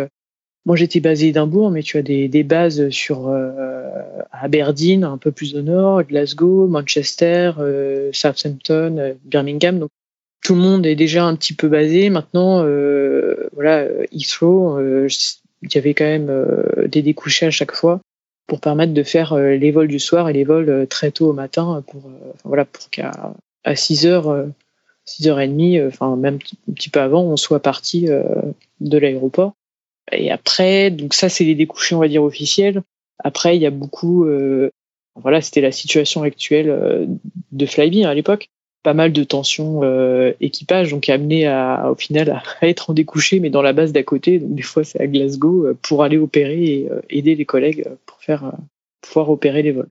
moi, 0.66 0.76
j'étais 0.76 1.00
basé 1.00 1.26
à 1.26 1.30
Édimbourg, 1.30 1.72
mais 1.72 1.82
tu 1.82 1.98
as 1.98 2.02
des, 2.02 2.28
des 2.28 2.44
bases 2.44 2.90
sur 2.90 3.28
euh, 3.28 3.90
Aberdeen, 4.32 5.04
un 5.04 5.18
peu 5.18 5.32
plus 5.32 5.56
au 5.56 5.62
nord, 5.62 6.04
Glasgow, 6.04 6.68
Manchester, 6.68 7.54
euh, 7.58 8.12
Southampton, 8.14 8.98
euh, 9.00 9.14
Birmingham. 9.24 9.88
Tout 10.42 10.56
le 10.56 10.62
monde 10.62 10.86
est 10.86 10.96
déjà 10.96 11.26
un 11.26 11.36
petit 11.36 11.54
peu 11.54 11.68
basé. 11.68 12.10
Maintenant, 12.10 12.64
euh, 12.64 13.50
voilà, 13.54 13.86
Heathrow, 14.12 14.78
euh, 14.78 15.08
il 15.62 15.74
y 15.74 15.78
avait 15.78 15.94
quand 15.94 16.06
même 16.06 16.32
des 16.88 17.02
découchés 17.02 17.48
à 17.48 17.52
chaque 17.52 17.74
fois 17.74 18.00
pour 18.48 18.62
permettre 18.62 18.94
de 18.94 19.04
faire 19.04 19.36
les 19.38 19.72
vols 19.72 19.90
du 19.90 20.00
soir 20.00 20.30
et 20.30 20.34
les 20.34 20.46
vols 20.46 20.88
très 20.90 21.12
tôt 21.12 21.30
au 21.30 21.34
matin 21.34 21.84
pour, 21.86 22.04
voilà, 22.46 22.66
pour 22.66 22.90
qu'à 22.90 23.34
à 23.66 23.76
6 23.76 24.06
heures, 24.08 24.48
6h30, 25.06 25.86
enfin 25.86 26.16
même 26.16 26.40
un 26.70 26.74
petit 26.74 26.90
peu 26.90 27.02
avant, 27.02 27.24
on 27.24 27.36
soit 27.36 27.60
parti 27.60 28.08
de 28.80 28.98
l'aéroport. 28.98 29.54
Et 30.12 30.32
après, 30.32 30.92
donc 30.92 31.14
ça, 31.14 31.30
c'est 31.30 31.44
les 31.44 31.56
découchés, 31.56 31.96
on 31.96 32.00
va 32.00 32.08
dire, 32.08 32.24
officiels. 32.24 32.82
Après, 33.24 33.56
il 33.56 33.62
y 33.62 33.66
a 33.66 33.72
beaucoup, 33.72 34.26
euh, 34.26 34.72
voilà, 35.16 35.42
c'était 35.42 35.62
la 35.62 35.72
situation 35.72 36.24
actuelle 36.24 36.70
euh, 36.70 37.06
de 37.52 37.66
Flybe 37.66 38.06
à 38.06 38.14
l'époque. 38.14 38.50
Pas 38.84 38.94
mal 38.94 39.12
de 39.12 39.24
tensions 39.24 39.82
euh, 39.84 40.32
équipage, 40.40 40.92
donc 40.92 41.10
amené 41.10 41.50
au 41.90 41.96
final 41.96 42.30
à 42.30 42.44
être 42.68 42.90
en 42.90 42.94
découché, 42.94 43.40
mais 43.40 43.50
dans 43.50 43.62
la 43.62 43.74
base 43.74 43.92
d'à 43.92 44.04
côté. 44.04 44.40
Donc 44.40 44.56
des 44.56 44.62
fois, 44.62 44.84
c'est 44.84 45.02
à 45.02 45.08
Glasgow 45.08 45.68
pour 45.82 46.04
aller 46.04 46.18
opérer 46.18 46.64
et 46.64 46.90
aider 47.10 47.36
les 47.36 47.46
collègues 47.46 47.86
pour 48.06 48.20
faire 48.22 48.54
pouvoir 49.02 49.30
opérer 49.30 49.62
les 49.64 49.72
vols. 49.72 49.90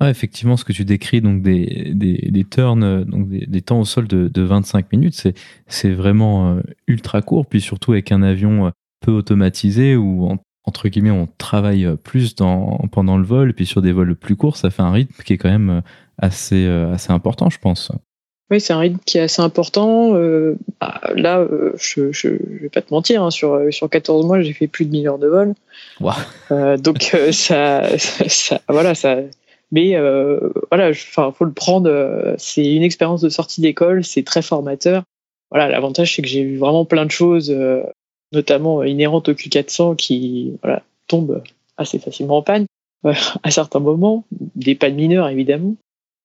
Ah, 0.00 0.10
effectivement, 0.10 0.56
ce 0.56 0.64
que 0.64 0.72
tu 0.72 0.84
décris, 0.84 1.20
donc 1.20 1.42
des, 1.42 1.92
des, 1.92 2.44
turns, 2.44 3.04
donc 3.04 3.28
des, 3.28 3.62
temps 3.62 3.80
au 3.80 3.84
sol 3.84 4.06
de, 4.06 4.28
de 4.28 4.42
25 4.42 4.92
minutes, 4.92 5.28
c'est, 5.66 5.90
vraiment 5.90 6.60
ultra 6.86 7.20
court. 7.20 7.46
Puis 7.46 7.60
surtout 7.60 7.92
avec 7.92 8.12
un 8.12 8.22
avion 8.22 8.72
peu 9.00 9.12
automatisé 9.12 9.96
où 9.96 10.28
entre 10.64 10.88
guillemets 10.88 11.10
on 11.10 11.26
travaille 11.38 11.88
plus 12.04 12.34
dans, 12.34 12.78
pendant 12.92 13.16
le 13.16 13.24
vol, 13.24 13.54
puis 13.54 13.66
sur 13.66 13.82
des 13.82 13.92
vols 13.92 14.14
plus 14.14 14.36
courts, 14.36 14.56
ça 14.56 14.70
fait 14.70 14.82
un 14.82 14.92
rythme 14.92 15.22
qui 15.24 15.32
est 15.32 15.38
quand 15.38 15.50
même 15.50 15.82
assez, 16.18 16.66
assez 16.66 17.12
important, 17.12 17.50
je 17.50 17.58
pense. 17.58 17.92
Oui, 18.50 18.60
c'est 18.60 18.72
un 18.72 18.78
rythme 18.78 18.98
qui 19.04 19.18
est 19.18 19.22
assez 19.22 19.42
important. 19.42 20.14
Euh, 20.14 20.56
bah, 20.80 21.00
là, 21.14 21.40
euh, 21.40 21.72
je, 21.76 22.12
je, 22.12 22.28
vais 22.28 22.70
pas 22.70 22.80
te 22.80 22.92
mentir, 22.92 23.22
hein, 23.22 23.30
sur, 23.30 23.60
sur 23.70 23.90
14 23.90 24.24
mois, 24.26 24.40
j'ai 24.40 24.54
fait 24.54 24.68
plus 24.68 24.86
de 24.86 24.90
1000 24.90 25.08
heures 25.08 25.18
de 25.18 25.28
vol. 25.28 25.54
Wow. 26.00 26.12
Euh, 26.50 26.76
donc, 26.78 27.14
ça, 27.32 27.98
ça, 27.98 28.60
voilà, 28.68 28.94
ça. 28.94 29.18
Mais 29.70 29.98
voilà, 30.70 30.90
enfin, 30.90 31.30
faut 31.36 31.44
le 31.44 31.52
prendre. 31.52 32.34
c'est 32.38 32.64
une 32.64 32.82
expérience 32.82 33.20
de 33.20 33.28
sortie 33.28 33.60
d'école, 33.60 34.02
c'est 34.02 34.22
très 34.22 34.40
formateur. 34.40 35.02
Voilà, 35.50 35.68
l'avantage, 35.68 36.14
c'est 36.14 36.22
que 36.22 36.28
j'ai 36.28 36.42
vu 36.42 36.56
vraiment 36.56 36.86
plein 36.86 37.04
de 37.04 37.10
choses 37.10 37.54
notamment 38.32 38.82
inhérente 38.82 39.28
au 39.28 39.32
Q400 39.32 39.96
qui 39.96 40.58
voilà, 40.62 40.82
tombe 41.06 41.42
assez 41.76 41.98
facilement 41.98 42.38
en 42.38 42.42
panne 42.42 42.66
euh, 43.04 43.14
à 43.42 43.50
certains 43.50 43.80
moments, 43.80 44.24
des 44.30 44.74
pannes 44.74 44.94
mineures 44.94 45.28
évidemment. 45.28 45.76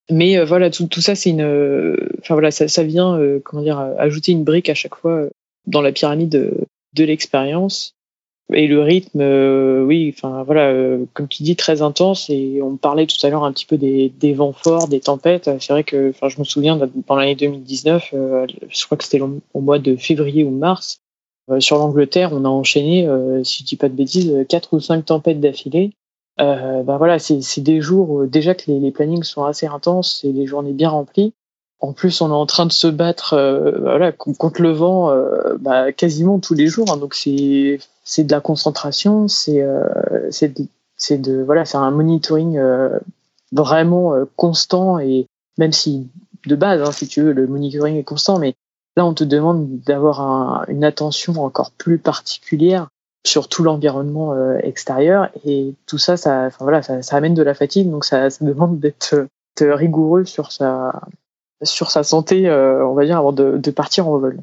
Mais 0.09 0.37
euh, 0.37 0.45
voilà, 0.45 0.69
tout, 0.69 0.87
tout 0.87 1.01
ça, 1.01 1.15
c'est 1.15 1.29
une, 1.29 1.41
euh, 1.41 1.95
enfin 2.19 2.35
voilà, 2.35 2.51
ça, 2.51 2.67
ça 2.67 2.83
vient, 2.83 3.19
comment 3.43 3.63
dire, 3.63 3.79
ajouter 3.79 4.31
une 4.31 4.43
brique 4.43 4.69
à 4.69 4.73
chaque 4.73 4.95
fois 4.95 5.27
dans 5.65 5.81
la 5.81 5.91
pyramide 5.91 6.29
de, 6.29 6.67
de 6.93 7.03
l'expérience. 7.03 7.95
et 8.51 8.67
le 8.67 8.81
rythme, 8.81 9.21
euh, 9.21 9.83
oui, 9.83 10.13
enfin 10.15 10.43
voilà, 10.43 10.67
euh, 10.67 11.05
comme 11.13 11.27
tu 11.27 11.43
dis, 11.43 11.55
très 11.55 11.81
intense. 11.81 12.29
Et 12.29 12.61
on 12.61 12.77
parlait 12.77 13.07
tout 13.07 13.25
à 13.25 13.29
l'heure 13.29 13.43
un 13.43 13.53
petit 13.53 13.65
peu 13.65 13.77
des, 13.77 14.09
des, 14.09 14.33
vents 14.33 14.53
forts, 14.53 14.87
des 14.87 14.99
tempêtes. 14.99 15.49
C'est 15.59 15.73
vrai 15.73 15.83
que, 15.83 16.09
enfin, 16.09 16.29
je 16.29 16.39
me 16.39 16.43
souviens 16.43 16.77
dans 17.07 17.15
l'année 17.15 17.35
2019, 17.35 18.09
euh, 18.13 18.47
je 18.69 18.85
crois 18.85 18.97
que 18.97 19.03
c'était 19.03 19.21
au 19.21 19.61
mois 19.61 19.79
de 19.79 19.95
février 19.95 20.43
ou 20.43 20.51
mars, 20.51 20.99
sur 21.59 21.77
l'Angleterre, 21.77 22.29
on 22.31 22.45
a 22.45 22.47
enchaîné, 22.47 23.05
si 23.43 23.63
je 23.63 23.67
dis 23.67 23.75
pas 23.75 23.89
de 23.89 23.93
bêtises, 23.93 24.45
quatre 24.47 24.73
ou 24.73 24.79
cinq 24.79 25.03
tempêtes 25.05 25.41
d'affilée. 25.41 25.91
Ben 26.37 26.97
voilà, 26.97 27.19
c'est 27.19 27.61
des 27.61 27.81
jours 27.81 28.25
déjà 28.25 28.55
que 28.55 28.63
les, 28.67 28.79
les, 28.79 28.91
plannings 28.91 29.23
sont 29.23 29.43
assez 29.43 29.67
intenses 29.67 30.23
et 30.23 30.31
les 30.31 30.45
journées 30.47 30.73
bien 30.73 30.89
remplies. 30.89 31.33
En 31.79 31.91
plus, 31.93 32.21
on 32.21 32.29
est 32.29 32.33
en 32.33 32.45
train 32.45 32.65
de 32.65 32.71
se 32.71 32.87
battre 32.87 33.35
voilà, 33.81 34.11
contre 34.11 34.61
le 34.61 34.71
vent 34.71 35.13
bah, 35.59 35.91
quasiment 35.91 36.39
tous 36.39 36.53
les 36.53 36.67
jours. 36.67 36.91
Hein, 36.91 36.97
donc 36.97 37.13
c'est 37.15 38.23
de 38.23 38.31
la 38.31 38.41
concentration, 38.41 39.27
c'est 39.27 39.61
euh, 39.61 39.83
de, 40.41 41.15
de, 41.17 41.43
voilà, 41.43 41.63
un 41.73 41.91
monitoring 41.91 42.57
euh, 42.57 42.99
vraiment 43.51 44.13
euh, 44.13 44.25
constant 44.35 44.99
et 44.99 45.27
même 45.57 45.71
si 45.71 46.07
de 46.45 46.55
base, 46.55 46.81
hein, 46.81 46.91
si 46.91 47.07
tu 47.07 47.21
veux, 47.21 47.33
le 47.33 47.47
monitoring 47.47 47.95
est 47.95 48.03
constant, 48.03 48.39
mais 48.39 48.55
là 48.97 49.05
on 49.05 49.13
te 49.13 49.23
demande 49.23 49.79
d'avoir 49.81 50.21
un, 50.21 50.65
une 50.67 50.83
attention 50.83 51.33
encore 51.43 51.71
plus 51.71 51.97
particulière 51.97 52.89
sur 53.25 53.47
tout 53.47 53.63
l'environnement 53.63 54.33
euh, 54.33 54.57
extérieur 54.63 55.29
et 55.45 55.73
tout 55.87 55.97
ça, 55.97 56.17
ça, 56.17 56.45
enfin 56.47 56.63
voilà, 56.65 56.81
ça, 56.81 57.15
amène 57.15 57.33
de 57.33 57.43
la 57.43 57.53
fatigue, 57.53 57.89
donc 57.89 58.05
ça, 58.05 58.29
ça 58.29 58.43
demande 58.43 58.79
d'être 58.79 59.27
rigoureux 59.59 60.25
sur 60.25 60.51
sa 60.51 61.01
sur 61.61 61.91
sa 61.91 62.03
santé, 62.03 62.49
euh, 62.49 62.85
on 62.85 62.93
va 62.93 63.05
dire, 63.05 63.17
avant 63.17 63.31
de, 63.31 63.71
partir 63.71 64.09
en 64.09 64.17
vol. 64.17 64.41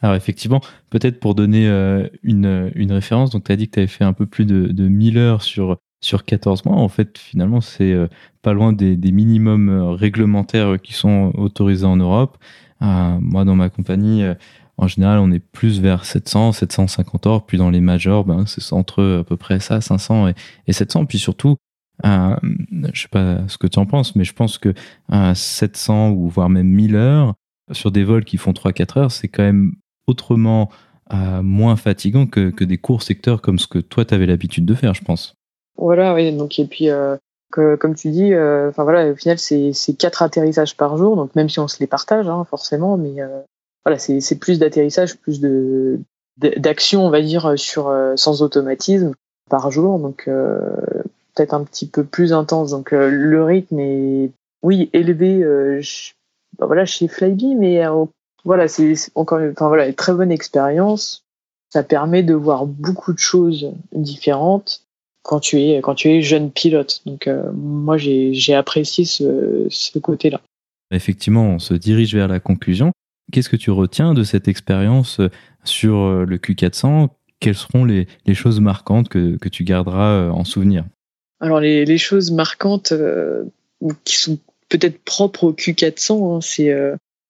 Alors 0.00 0.16
effectivement, 0.16 0.60
peut-être 0.90 1.20
pour 1.20 1.36
donner 1.36 1.68
euh, 1.68 2.08
une, 2.24 2.72
une, 2.74 2.90
référence, 2.90 3.30
donc 3.30 3.44
tu 3.44 3.52
as 3.52 3.56
dit 3.56 3.68
que 3.68 3.74
tu 3.74 3.78
avais 3.78 3.86
fait 3.86 4.04
un 4.04 4.12
peu 4.12 4.26
plus 4.26 4.44
de, 4.44 4.66
de 4.66 4.88
1000 4.88 5.18
heures 5.18 5.42
sur, 5.42 5.76
sur 6.00 6.24
14 6.24 6.64
mois. 6.64 6.76
En 6.76 6.88
fait, 6.88 7.16
finalement, 7.16 7.60
c'est 7.60 7.94
pas 8.42 8.52
loin 8.52 8.72
des, 8.72 8.96
des 8.96 9.12
minimums 9.12 9.92
réglementaires 9.92 10.80
qui 10.82 10.94
sont 10.94 11.30
autorisés 11.36 11.86
en 11.86 11.96
Europe. 11.96 12.38
moi, 12.80 13.44
dans 13.44 13.54
ma 13.54 13.70
compagnie, 13.70 14.24
en 14.78 14.86
général, 14.86 15.18
on 15.18 15.30
est 15.30 15.40
plus 15.40 15.80
vers 15.80 16.04
700, 16.04 16.52
750 16.52 17.26
heures. 17.26 17.46
Puis 17.46 17.58
dans 17.58 17.70
les 17.70 17.80
majors, 17.80 18.24
ben, 18.24 18.46
c'est 18.46 18.72
entre 18.72 19.20
à 19.20 19.24
peu 19.24 19.36
près 19.36 19.60
ça, 19.60 19.80
500 19.80 20.28
et, 20.28 20.34
et 20.66 20.72
700. 20.72 21.06
Puis 21.06 21.18
surtout, 21.18 21.56
euh, 22.06 22.36
je 22.92 23.02
sais 23.02 23.08
pas 23.08 23.46
ce 23.48 23.58
que 23.58 23.66
tu 23.66 23.78
en 23.78 23.86
penses, 23.86 24.14
mais 24.16 24.24
je 24.24 24.32
pense 24.32 24.58
que 24.58 24.72
700 25.34 26.10
ou 26.10 26.28
voire 26.28 26.48
même 26.48 26.68
1000 26.68 26.96
heures 26.96 27.34
sur 27.72 27.90
des 27.90 28.04
vols 28.04 28.24
qui 28.24 28.38
font 28.38 28.52
3-4 28.52 28.98
heures, 28.98 29.12
c'est 29.12 29.28
quand 29.28 29.42
même 29.42 29.72
autrement 30.06 30.70
euh, 31.12 31.42
moins 31.42 31.76
fatigant 31.76 32.26
que, 32.26 32.64
des 32.64 32.78
courts 32.78 33.02
secteurs 33.02 33.42
comme 33.42 33.58
ce 33.58 33.66
que 33.66 33.78
toi, 33.78 34.04
tu 34.04 34.14
avais 34.14 34.26
l'habitude 34.26 34.64
de 34.64 34.74
faire, 34.74 34.94
je 34.94 35.02
pense. 35.02 35.34
Voilà, 35.76 36.14
oui. 36.14 36.34
Donc, 36.36 36.58
et 36.58 36.66
puis, 36.66 36.88
euh, 36.88 37.16
comme 37.50 37.94
tu 37.94 38.10
dis, 38.10 38.32
euh, 38.34 38.68
enfin 38.68 38.84
voilà, 38.84 39.10
au 39.10 39.16
final, 39.16 39.38
c'est 39.38 39.72
quatre 39.98 40.22
atterrissages 40.22 40.76
par 40.76 40.96
jour, 40.96 41.16
donc 41.16 41.34
même 41.34 41.48
si 41.48 41.58
on 41.60 41.68
se 41.68 41.80
les 41.80 41.86
partage, 41.86 42.28
hein, 42.28 42.44
forcément, 42.44 42.96
mais 42.96 43.20
euh, 43.20 43.40
voilà, 43.84 43.98
c'est 43.98 44.38
plus 44.38 44.58
d'atterrissage, 44.58 45.16
plus 45.16 45.40
de 45.40 46.00
d'action, 46.36 47.04
on 47.04 47.10
va 47.10 47.20
dire, 47.20 47.58
sur 47.58 47.92
sans 48.14 48.42
automatisme 48.42 49.12
par 49.50 49.72
jour, 49.72 49.98
donc 49.98 50.26
peut-être 50.26 51.54
un 51.54 51.64
petit 51.64 51.88
peu 51.88 52.04
plus 52.04 52.32
intense. 52.32 52.70
Donc, 52.70 52.92
le 52.92 53.42
rythme 53.42 53.80
est, 53.80 54.30
oui, 54.62 54.88
élevé. 54.92 55.40
bah, 56.58 56.66
voilà, 56.66 56.84
chez 56.84 57.08
Flybe, 57.08 57.58
mais 57.58 57.82
voilà, 58.44 58.68
c'est 58.68 58.94
encore 59.14 59.40
enfin, 59.52 59.68
voilà, 59.68 59.88
une 59.88 59.94
très 59.94 60.14
bonne 60.14 60.32
expérience. 60.32 61.24
Ça 61.70 61.82
permet 61.82 62.22
de 62.22 62.34
voir 62.34 62.66
beaucoup 62.66 63.12
de 63.12 63.18
choses 63.18 63.72
différentes 63.92 64.82
quand 65.22 65.40
tu 65.40 65.60
es, 65.60 65.80
quand 65.82 65.94
tu 65.94 66.08
es 66.08 66.22
jeune 66.22 66.50
pilote. 66.50 67.02
Donc, 67.04 67.26
euh, 67.26 67.50
moi, 67.52 67.98
j'ai 67.98 68.54
apprécié 68.54 69.04
ce 69.04 69.98
côté-là. 69.98 70.40
Effectivement, 70.90 71.44
on 71.44 71.58
se 71.58 71.74
dirige 71.74 72.14
vers 72.14 72.28
la 72.28 72.40
conclusion. 72.40 72.92
Qu'est-ce 73.32 73.48
que 73.48 73.56
tu 73.56 73.70
retiens 73.70 74.14
de 74.14 74.22
cette 74.22 74.48
expérience 74.48 75.20
euh, 75.20 75.30
sur 75.64 75.96
euh, 75.98 76.24
le 76.24 76.38
Q400 76.38 77.08
Quelles 77.40 77.54
seront 77.54 77.84
les, 77.84 78.06
choses 78.34 78.60
marquantes 78.60 79.08
que, 79.08 79.36
tu 79.48 79.64
garderas 79.64 80.30
en 80.30 80.44
souvenir? 80.44 80.84
Alors, 81.40 81.60
les, 81.60 81.98
choses 81.98 82.30
marquantes 82.30 82.92
euh, 82.92 83.44
qui 84.04 84.16
sont 84.16 84.38
peut-être 84.68 85.02
propres 85.04 85.44
au 85.44 85.52
Q400, 85.52 86.36
hein, 86.36 86.40
c'est 86.40 86.72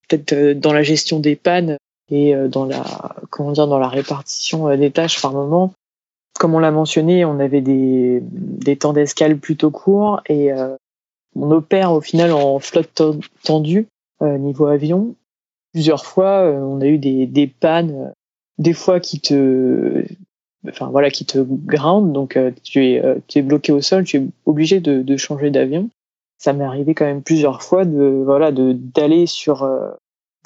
peut-être 0.09 0.32
euh, 0.32 0.55
dans 0.55 0.72
la 0.72 0.82
gestion 0.82 1.20
des 1.20 1.36
pannes 1.36 1.76
et 2.11 2.34
euh, 2.34 2.49
dans 2.49 2.64
la 2.64 2.82
comment 3.30 3.53
dire 3.53 3.66
dans 3.66 3.78
la 3.78 3.88
répartition 3.88 4.68
euh, 4.68 4.76
des 4.76 4.90
tâches 4.90 5.20
par 5.20 5.32
moment. 5.32 5.72
Comme 6.38 6.55
on 6.55 6.59
l'a 6.59 6.70
mentionné, 6.70 7.24
on 7.24 7.40
avait 7.40 7.61
des 7.61 8.76
temps 8.78 8.92
d'escale 8.92 9.38
plutôt 9.38 9.72
courts 9.72 10.20
et 10.28 10.51
on 11.34 11.51
opère 11.51 11.92
au 11.92 12.01
final 12.01 12.30
en 12.30 12.61
flotte 12.61 13.03
tendue 13.42 13.88
niveau 14.20 14.66
avion. 14.66 15.16
Plusieurs 15.72 16.04
fois, 16.04 16.42
on 16.44 16.80
a 16.80 16.86
eu 16.86 16.98
des, 16.98 17.26
des 17.26 17.46
pannes, 17.46 18.12
des 18.58 18.72
fois 18.72 19.00
qui 19.00 19.20
te 19.20 20.04
enfin 20.68 20.88
voilà 20.90 21.10
qui 21.10 21.24
te 21.24 21.38
ground 21.38 22.12
donc 22.12 22.38
tu 22.64 22.84
es 22.84 23.02
es 23.34 23.42
bloqué 23.42 23.72
au 23.72 23.80
sol 23.80 24.04
tu 24.04 24.16
es 24.16 24.26
obligé 24.44 24.80
de, 24.80 25.02
de 25.02 25.16
changer 25.16 25.50
d'avion. 25.50 25.88
Ça 26.38 26.52
m'est 26.52 26.64
arrivé 26.64 26.94
quand 26.94 27.04
même 27.04 27.22
plusieurs 27.22 27.62
fois 27.62 27.84
de 27.84 28.22
voilà 28.24 28.52
de 28.52 28.72
d'aller 28.72 29.26
sur 29.26 29.62
euh, 29.62 29.90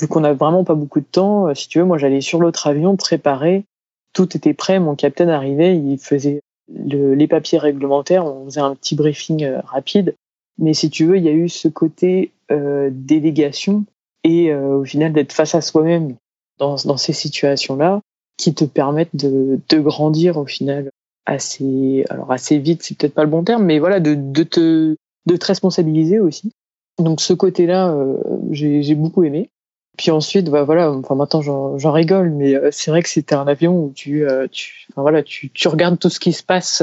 vu 0.01 0.09
qu'on 0.09 0.25
a 0.25 0.33
vraiment 0.33 0.65
pas 0.65 0.75
beaucoup 0.75 1.01
de 1.01 1.07
temps 1.07 1.49
euh, 1.49 1.55
si 1.55 1.69
tu 1.69 1.79
veux 1.79 1.85
moi 1.85 1.99
j'allais 1.99 2.21
sur 2.21 2.41
l'autre 2.41 2.67
avion 2.67 2.97
préparé 2.97 3.65
tout 4.13 4.37
était 4.37 4.55
prêt. 4.55 4.79
Mon 4.79 4.95
capitaine 4.95 5.31
arrivait 5.31 5.77
il 5.77 5.99
faisait 5.99 6.41
le, 6.69 7.15
les 7.15 7.27
papiers 7.27 7.59
réglementaires 7.59 8.27
on 8.27 8.45
faisait 8.45 8.61
un 8.61 8.75
petit 8.75 8.95
briefing 8.95 9.45
euh, 9.45 9.61
rapide. 9.65 10.15
Mais 10.59 10.75
si 10.75 10.91
tu 10.91 11.07
veux 11.07 11.17
il 11.17 11.25
y 11.25 11.29
a 11.29 11.33
eu 11.33 11.49
ce 11.49 11.69
côté 11.69 12.33
euh, 12.51 12.91
délégation 12.93 13.85
et 14.25 14.55
au 14.55 14.85
final 14.85 15.13
d'être 15.13 15.33
face 15.33 15.55
à 15.55 15.61
soi-même 15.61 16.17
dans, 16.59 16.77
dans 16.85 16.97
ces 16.97 17.13
situations 17.13 17.77
là 17.77 18.01
qui 18.37 18.55
te 18.55 18.65
permettent 18.65 19.15
de, 19.15 19.61
de 19.69 19.79
grandir 19.79 20.37
au 20.37 20.47
final 20.47 20.91
assez 21.27 22.05
alors 22.09 22.31
assez 22.33 22.59
vite 22.59 22.83
c'est 22.83 22.97
peut-être 22.97 23.15
pas 23.15 23.25
le 23.25 23.31
bon 23.31 23.43
terme 23.45 23.65
mais 23.65 23.79
voilà 23.79 24.01
de, 24.01 24.15
de 24.15 24.43
te 24.43 24.97
de 25.27 25.37
te 25.37 25.47
responsabiliser 25.47 26.21
aussi. 26.21 26.53
Donc 26.99 27.21
ce 27.21 27.33
côté-là, 27.33 27.93
euh, 27.93 28.19
j'ai 28.51 28.95
beaucoup 28.95 29.25
aimé. 29.25 29.51
Puis 29.99 30.11
ensuite, 30.11 30.49
bah 30.49 30.65
voilà, 30.65 30.91
enfin 30.91 31.15
maintenant 31.15 31.43
j'en 31.43 31.93
rigole, 31.93 32.31
mais 32.31 32.55
euh, 32.55 32.71
c'est 32.73 32.91
vrai 32.91 33.03
que 33.03 33.09
c'était 33.09 33.35
un 33.35 33.47
avion 33.47 33.85
où 33.85 33.93
tu, 33.95 34.27
euh, 34.27 34.47
tu, 34.51 34.87
enfin, 34.91 35.03
voilà, 35.03 35.23
tu, 35.23 35.51
tu 35.51 35.69
regardes 35.69 35.99
tout 35.99 36.09
ce 36.09 36.19
qui 36.19 36.33
se 36.33 36.43
passe 36.43 36.83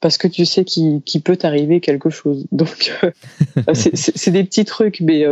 parce 0.00 0.18
que 0.18 0.28
tu 0.28 0.44
sais 0.44 0.64
qu'il 0.64 1.02
peut 1.24 1.36
t'arriver 1.36 1.80
quelque 1.80 2.10
chose. 2.10 2.46
Donc 2.52 2.92
c'est 3.72 4.30
des 4.30 4.44
petits 4.44 4.64
trucs, 4.64 5.00
mais 5.00 5.24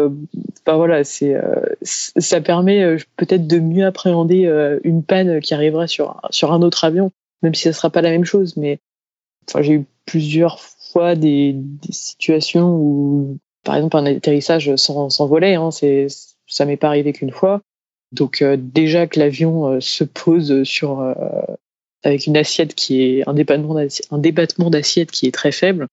bah 0.67 0.77
voilà, 0.77 1.05
c'est 1.05 1.35
ça 1.83 2.41
permet 2.41 2.97
peut-être 3.17 3.47
de 3.47 3.59
mieux 3.59 3.87
appréhender 3.87 4.79
une 4.85 5.03
panne 5.03 5.41
qui 5.41 5.55
arrivera 5.55 5.87
sur 5.87 6.21
sur 6.31 6.53
un 6.53 6.63
autre 6.63 6.85
avion, 6.85 7.11
même 7.43 7.55
si 7.55 7.63
ça 7.63 7.73
sera 7.73 7.91
pas 7.91 8.03
la 8.03 8.11
même 8.11 8.25
chose. 8.25 8.57
Mais 8.57 8.79
enfin, 9.49 9.63
j'ai 9.63 9.75
eu 9.75 9.85
plusieurs 10.07 10.59
des, 11.17 11.53
des, 11.55 11.93
situations 11.93 12.77
où, 12.77 13.39
par 13.65 13.77
exemple, 13.77 13.97
un 13.97 14.07
atterrissage 14.07 14.75
sans, 14.77 15.11
sans 15.11 15.27
volet, 15.27 15.55
hein, 15.55 15.71
c'est, 15.71 16.07
ça 16.47 16.65
m'est 16.65 16.77
pas 16.77 16.89
arrivé 16.89 17.13
qu'une 17.13 17.33
fois. 17.33 17.63
Donc 18.13 18.43
euh, 18.43 18.57
déjà 18.59 19.07
que 19.07 19.19
l'avion 19.19 19.67
euh, 19.67 19.81
se 19.81 20.05
pose 20.05 20.63
sur 20.63 21.01
euh, 21.01 21.15
avec 22.05 22.27
une 22.27 22.37
assiette 22.37 22.75
qui 22.75 23.03
est 23.03 23.29
un 23.29 23.35
débattement 23.35 24.71
d'assiette 24.71 25.11
qui 25.11 25.27
est 25.27 25.35
très 25.35 25.53
faible. 25.53 25.87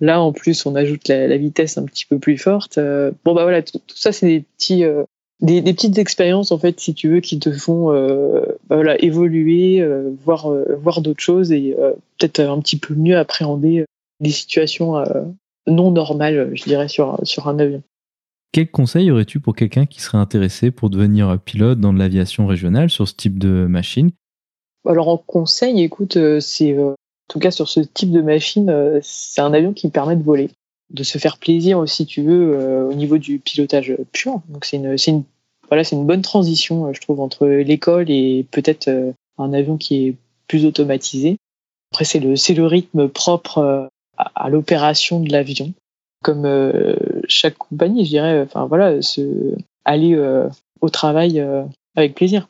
Là 0.00 0.20
en 0.20 0.32
plus 0.32 0.66
on 0.66 0.74
ajoute 0.74 1.08
la, 1.08 1.36
vitesse 1.36 1.78
un 1.78 1.84
petit 1.84 2.06
peu 2.06 2.18
plus 2.18 2.38
forte. 2.38 2.78
bon 2.78 3.34
bah 3.34 3.42
voilà 3.42 3.62
tout, 3.62 3.80
ça 3.94 4.12
c'est 4.12 4.26
des 4.26 4.40
petits 4.40 4.84
des, 5.40 5.60
des, 5.60 5.72
petites 5.74 5.98
expériences 5.98 6.52
en 6.52 6.58
fait 6.58 6.80
si 6.80 6.94
tu 6.94 7.08
veux 7.08 7.20
qui 7.20 7.38
te 7.38 7.50
font 7.50 7.90
bah 8.68 8.76
voilà 8.76 9.02
évoluer, 9.02 9.82
voir 10.24 10.52
voir 10.82 11.00
d'autres 11.00 11.22
choses 11.22 11.50
et 11.50 11.74
peut-être 12.18 12.40
un 12.40 12.60
petit 12.60 12.78
peu 12.78 12.94
mieux 12.94 13.16
appréhender 13.16 13.86
des 14.20 14.30
situations 14.30 14.96
euh, 14.96 15.22
non 15.66 15.90
normales, 15.90 16.50
je 16.54 16.64
dirais, 16.64 16.88
sur, 16.88 17.18
sur 17.22 17.48
un 17.48 17.58
avion. 17.58 17.82
Quel 18.52 18.70
conseil 18.70 19.10
aurais-tu 19.10 19.40
pour 19.40 19.54
quelqu'un 19.54 19.86
qui 19.86 20.00
serait 20.00 20.18
intéressé 20.18 20.70
pour 20.70 20.88
devenir 20.88 21.38
pilote 21.44 21.80
dans 21.80 21.92
l'aviation 21.92 22.46
régionale 22.46 22.88
sur 22.88 23.06
ce 23.06 23.14
type 23.14 23.38
de 23.38 23.66
machine 23.66 24.10
Alors 24.86 25.08
en 25.08 25.18
conseil, 25.18 25.82
écoute, 25.82 26.16
euh, 26.16 26.40
c'est 26.40 26.72
euh, 26.72 26.90
en 26.90 26.96
tout 27.28 27.38
cas 27.38 27.50
sur 27.50 27.68
ce 27.68 27.80
type 27.80 28.10
de 28.12 28.22
machine, 28.22 29.00
c'est 29.02 29.40
un 29.40 29.52
avion 29.52 29.72
qui 29.72 29.88
permet 29.88 30.16
de 30.16 30.22
voler, 30.22 30.50
de 30.90 31.02
se 31.02 31.18
faire 31.18 31.38
plaisir 31.38 31.78
aussi, 31.78 32.06
tu 32.06 32.22
veux, 32.22 32.86
au 32.88 32.94
niveau 32.94 33.18
du 33.18 33.40
pilotage 33.40 33.96
pur. 34.12 34.42
Donc 34.48 34.64
c'est 34.64 34.76
une, 34.76 34.94
une, 35.08 35.24
voilà, 35.68 35.82
c'est 35.82 35.96
une 35.96 36.06
bonne 36.06 36.22
transition, 36.22 36.92
je 36.92 37.00
trouve, 37.00 37.20
entre 37.20 37.48
l'école 37.48 38.12
et 38.12 38.46
peut-être 38.52 38.88
un 39.38 39.52
avion 39.52 39.76
qui 39.76 40.06
est 40.06 40.16
plus 40.46 40.66
automatisé. 40.66 41.36
Après, 41.92 42.04
c'est 42.04 42.20
le, 42.20 42.36
c'est 42.36 42.54
le 42.54 42.66
rythme 42.66 43.08
propre 43.08 43.88
à, 44.16 44.50
l'opération 44.50 45.20
de 45.20 45.30
l'avion, 45.30 45.72
comme 46.22 46.44
euh, 46.44 46.96
chaque 47.28 47.58
compagnie, 47.58 48.04
je 48.04 48.10
dirais. 48.10 48.40
Enfin 48.42 48.66
voilà, 48.66 49.00
se, 49.02 49.54
aller 49.84 50.14
euh, 50.14 50.48
au 50.80 50.88
travail 50.88 51.40
euh, 51.40 51.64
avec 51.94 52.14
plaisir. 52.14 52.48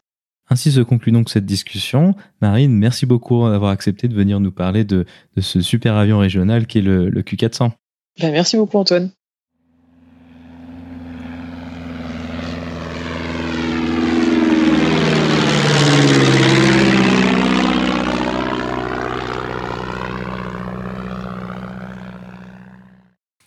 Ainsi 0.49 0.71
se 0.71 0.81
conclut 0.81 1.13
donc 1.13 1.29
cette 1.29 1.47
discussion. 1.47 2.15
Marine, 2.41 2.73
merci 2.73 3.05
beaucoup 3.05 3.49
d'avoir 3.49 3.73
accepté 3.73 4.07
de 4.07 4.15
venir 4.15 4.39
nous 4.39 4.53
parler 4.53 4.85
de, 4.85 5.05
ce 5.39 5.61
super 5.61 5.95
avion 5.95 6.19
régional 6.19 6.67
qui 6.67 6.79
est 6.79 6.83
le, 6.83 7.11
Q400. 7.11 7.73
Ben, 8.21 8.33
merci 8.33 8.57
beaucoup 8.57 8.79
Antoine. 8.79 9.11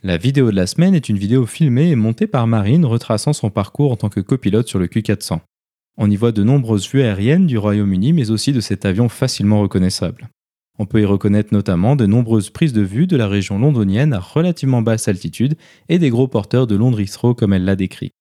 La 0.01 0.17
vidéo 0.17 0.49
de 0.49 0.55
la 0.55 0.65
semaine 0.65 0.95
est 0.95 1.07
une 1.07 1.17
vidéo 1.17 1.45
filmée 1.45 1.89
et 1.89 1.95
montée 1.95 2.25
par 2.25 2.47
Marine 2.47 2.85
retraçant 2.85 3.31
son 3.31 3.49
parcours 3.49 3.91
en 3.91 3.95
tant 3.95 4.09
que 4.09 4.19
copilote 4.19 4.67
sur 4.67 4.79
le 4.79 4.87
Q400. 4.87 5.39
On 6.01 6.09
y 6.09 6.15
voit 6.15 6.31
de 6.31 6.43
nombreuses 6.43 6.89
vues 6.89 7.01
aériennes 7.01 7.45
du 7.45 7.57
Royaume-Uni 7.57 8.13
mais 8.13 8.31
aussi 8.31 8.53
de 8.53 8.61
cet 8.61 8.85
avion 8.85 9.09
facilement 9.09 9.59
reconnaissable. 9.59 10.29
On 10.79 10.85
peut 10.85 11.01
y 11.01 11.05
reconnaître 11.05 11.53
notamment 11.53 11.97
de 11.97 12.05
nombreuses 12.05 12.51
prises 12.51 12.71
de 12.71 12.81
vue 12.81 13.05
de 13.05 13.17
la 13.17 13.27
région 13.27 13.59
londonienne 13.59 14.13
à 14.13 14.19
relativement 14.19 14.81
basse 14.81 15.09
altitude 15.09 15.55
et 15.89 15.99
des 15.99 16.09
gros 16.09 16.29
porteurs 16.29 16.67
de 16.67 16.75
Londres 16.77 17.01
Heathrow 17.01 17.35
comme 17.35 17.51
elle 17.51 17.65
l'a 17.65 17.75
décrit. 17.75 18.11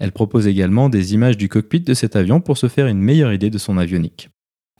Elle 0.00 0.10
propose 0.10 0.48
également 0.48 0.88
des 0.88 1.14
images 1.14 1.36
du 1.36 1.48
cockpit 1.48 1.82
de 1.82 1.94
cet 1.94 2.16
avion 2.16 2.40
pour 2.40 2.58
se 2.58 2.66
faire 2.66 2.88
une 2.88 2.98
meilleure 2.98 3.32
idée 3.32 3.50
de 3.50 3.58
son 3.58 3.78
avionique. 3.78 4.28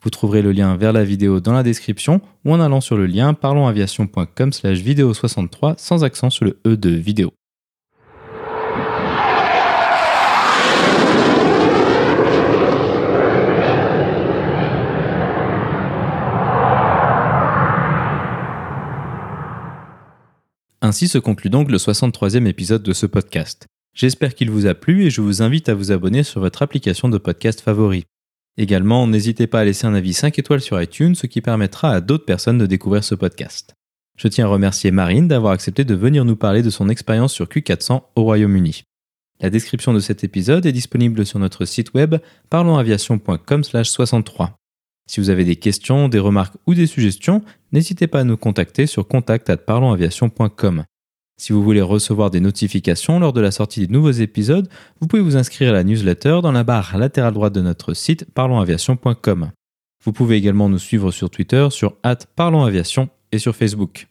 Vous 0.02 0.10
trouverez 0.10 0.42
le 0.42 0.50
lien 0.50 0.76
vers 0.76 0.92
la 0.92 1.04
vidéo 1.04 1.38
dans 1.38 1.52
la 1.52 1.62
description 1.62 2.20
ou 2.44 2.52
en 2.52 2.60
allant 2.60 2.80
sur 2.80 2.96
le 2.96 3.06
lien 3.06 3.32
parlonsaviation.com 3.32 4.52
slash 4.52 4.78
vidéo 4.80 5.14
63 5.14 5.76
sans 5.78 6.02
accent 6.02 6.30
sur 6.30 6.46
le 6.46 6.58
E 6.66 6.76
de 6.76 6.90
vidéo. 6.90 7.32
Ainsi 20.90 21.06
se 21.06 21.18
conclut 21.18 21.50
donc 21.50 21.70
le 21.70 21.78
63e 21.78 22.46
épisode 22.46 22.82
de 22.82 22.92
ce 22.92 23.06
podcast. 23.06 23.68
J'espère 23.94 24.34
qu'il 24.34 24.50
vous 24.50 24.66
a 24.66 24.74
plu 24.74 25.04
et 25.04 25.10
je 25.10 25.20
vous 25.20 25.40
invite 25.40 25.68
à 25.68 25.74
vous 25.74 25.92
abonner 25.92 26.24
sur 26.24 26.40
votre 26.40 26.62
application 26.62 27.08
de 27.08 27.16
podcast 27.16 27.60
favori. 27.60 28.06
Également, 28.56 29.06
n'hésitez 29.06 29.46
pas 29.46 29.60
à 29.60 29.64
laisser 29.64 29.86
un 29.86 29.94
avis 29.94 30.14
5 30.14 30.36
étoiles 30.40 30.60
sur 30.60 30.82
iTunes, 30.82 31.14
ce 31.14 31.28
qui 31.28 31.42
permettra 31.42 31.92
à 31.92 32.00
d'autres 32.00 32.24
personnes 32.24 32.58
de 32.58 32.66
découvrir 32.66 33.04
ce 33.04 33.14
podcast. 33.14 33.74
Je 34.18 34.26
tiens 34.26 34.46
à 34.46 34.48
remercier 34.48 34.90
Marine 34.90 35.28
d'avoir 35.28 35.52
accepté 35.52 35.84
de 35.84 35.94
venir 35.94 36.24
nous 36.24 36.34
parler 36.34 36.64
de 36.64 36.70
son 36.70 36.88
expérience 36.88 37.32
sur 37.32 37.46
Q400 37.46 38.02
au 38.16 38.24
Royaume-Uni. 38.24 38.82
La 39.40 39.48
description 39.48 39.94
de 39.94 40.00
cet 40.00 40.24
épisode 40.24 40.66
est 40.66 40.72
disponible 40.72 41.24
sur 41.24 41.38
notre 41.38 41.66
site 41.66 41.94
web 41.94 42.16
parlonsaviation.com/63. 42.50 44.59
Si 45.10 45.18
vous 45.18 45.30
avez 45.30 45.42
des 45.42 45.56
questions, 45.56 46.08
des 46.08 46.20
remarques 46.20 46.54
ou 46.68 46.74
des 46.74 46.86
suggestions, 46.86 47.42
n'hésitez 47.72 48.06
pas 48.06 48.20
à 48.20 48.24
nous 48.24 48.36
contacter 48.36 48.86
sur 48.86 49.08
contact@parlonsaviation.com. 49.08 50.84
Si 51.36 51.52
vous 51.52 51.64
voulez 51.64 51.82
recevoir 51.82 52.30
des 52.30 52.38
notifications 52.38 53.18
lors 53.18 53.32
de 53.32 53.40
la 53.40 53.50
sortie 53.50 53.80
des 53.80 53.92
nouveaux 53.92 54.12
épisodes, 54.12 54.68
vous 55.00 55.08
pouvez 55.08 55.20
vous 55.20 55.36
inscrire 55.36 55.70
à 55.70 55.72
la 55.72 55.82
newsletter 55.82 56.38
dans 56.44 56.52
la 56.52 56.62
barre 56.62 56.96
latérale 56.96 57.34
droite 57.34 57.52
de 57.52 57.60
notre 57.60 57.92
site 57.92 58.24
parlonsaviation.com. 58.32 59.50
Vous 60.04 60.12
pouvez 60.12 60.36
également 60.36 60.68
nous 60.68 60.78
suivre 60.78 61.10
sur 61.10 61.28
Twitter 61.28 61.66
sur 61.70 61.96
parlonsaviation 62.36 63.08
et 63.32 63.40
sur 63.40 63.56
Facebook. 63.56 64.06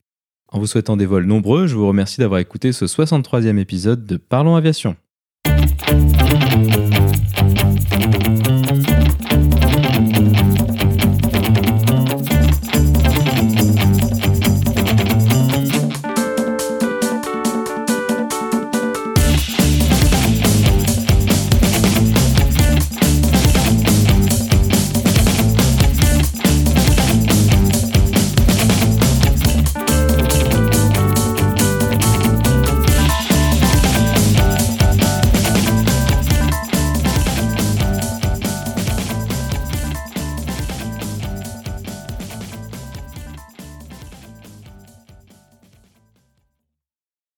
En 0.51 0.59
vous 0.59 0.67
souhaitant 0.67 0.97
des 0.97 1.05
vols 1.05 1.27
nombreux, 1.27 1.65
je 1.67 1.77
vous 1.77 1.87
remercie 1.87 2.19
d'avoir 2.19 2.41
écouté 2.41 2.73
ce 2.73 2.83
63e 2.83 3.57
épisode 3.57 4.05
de 4.05 4.17
Parlons 4.17 4.57
Aviation. 4.57 4.97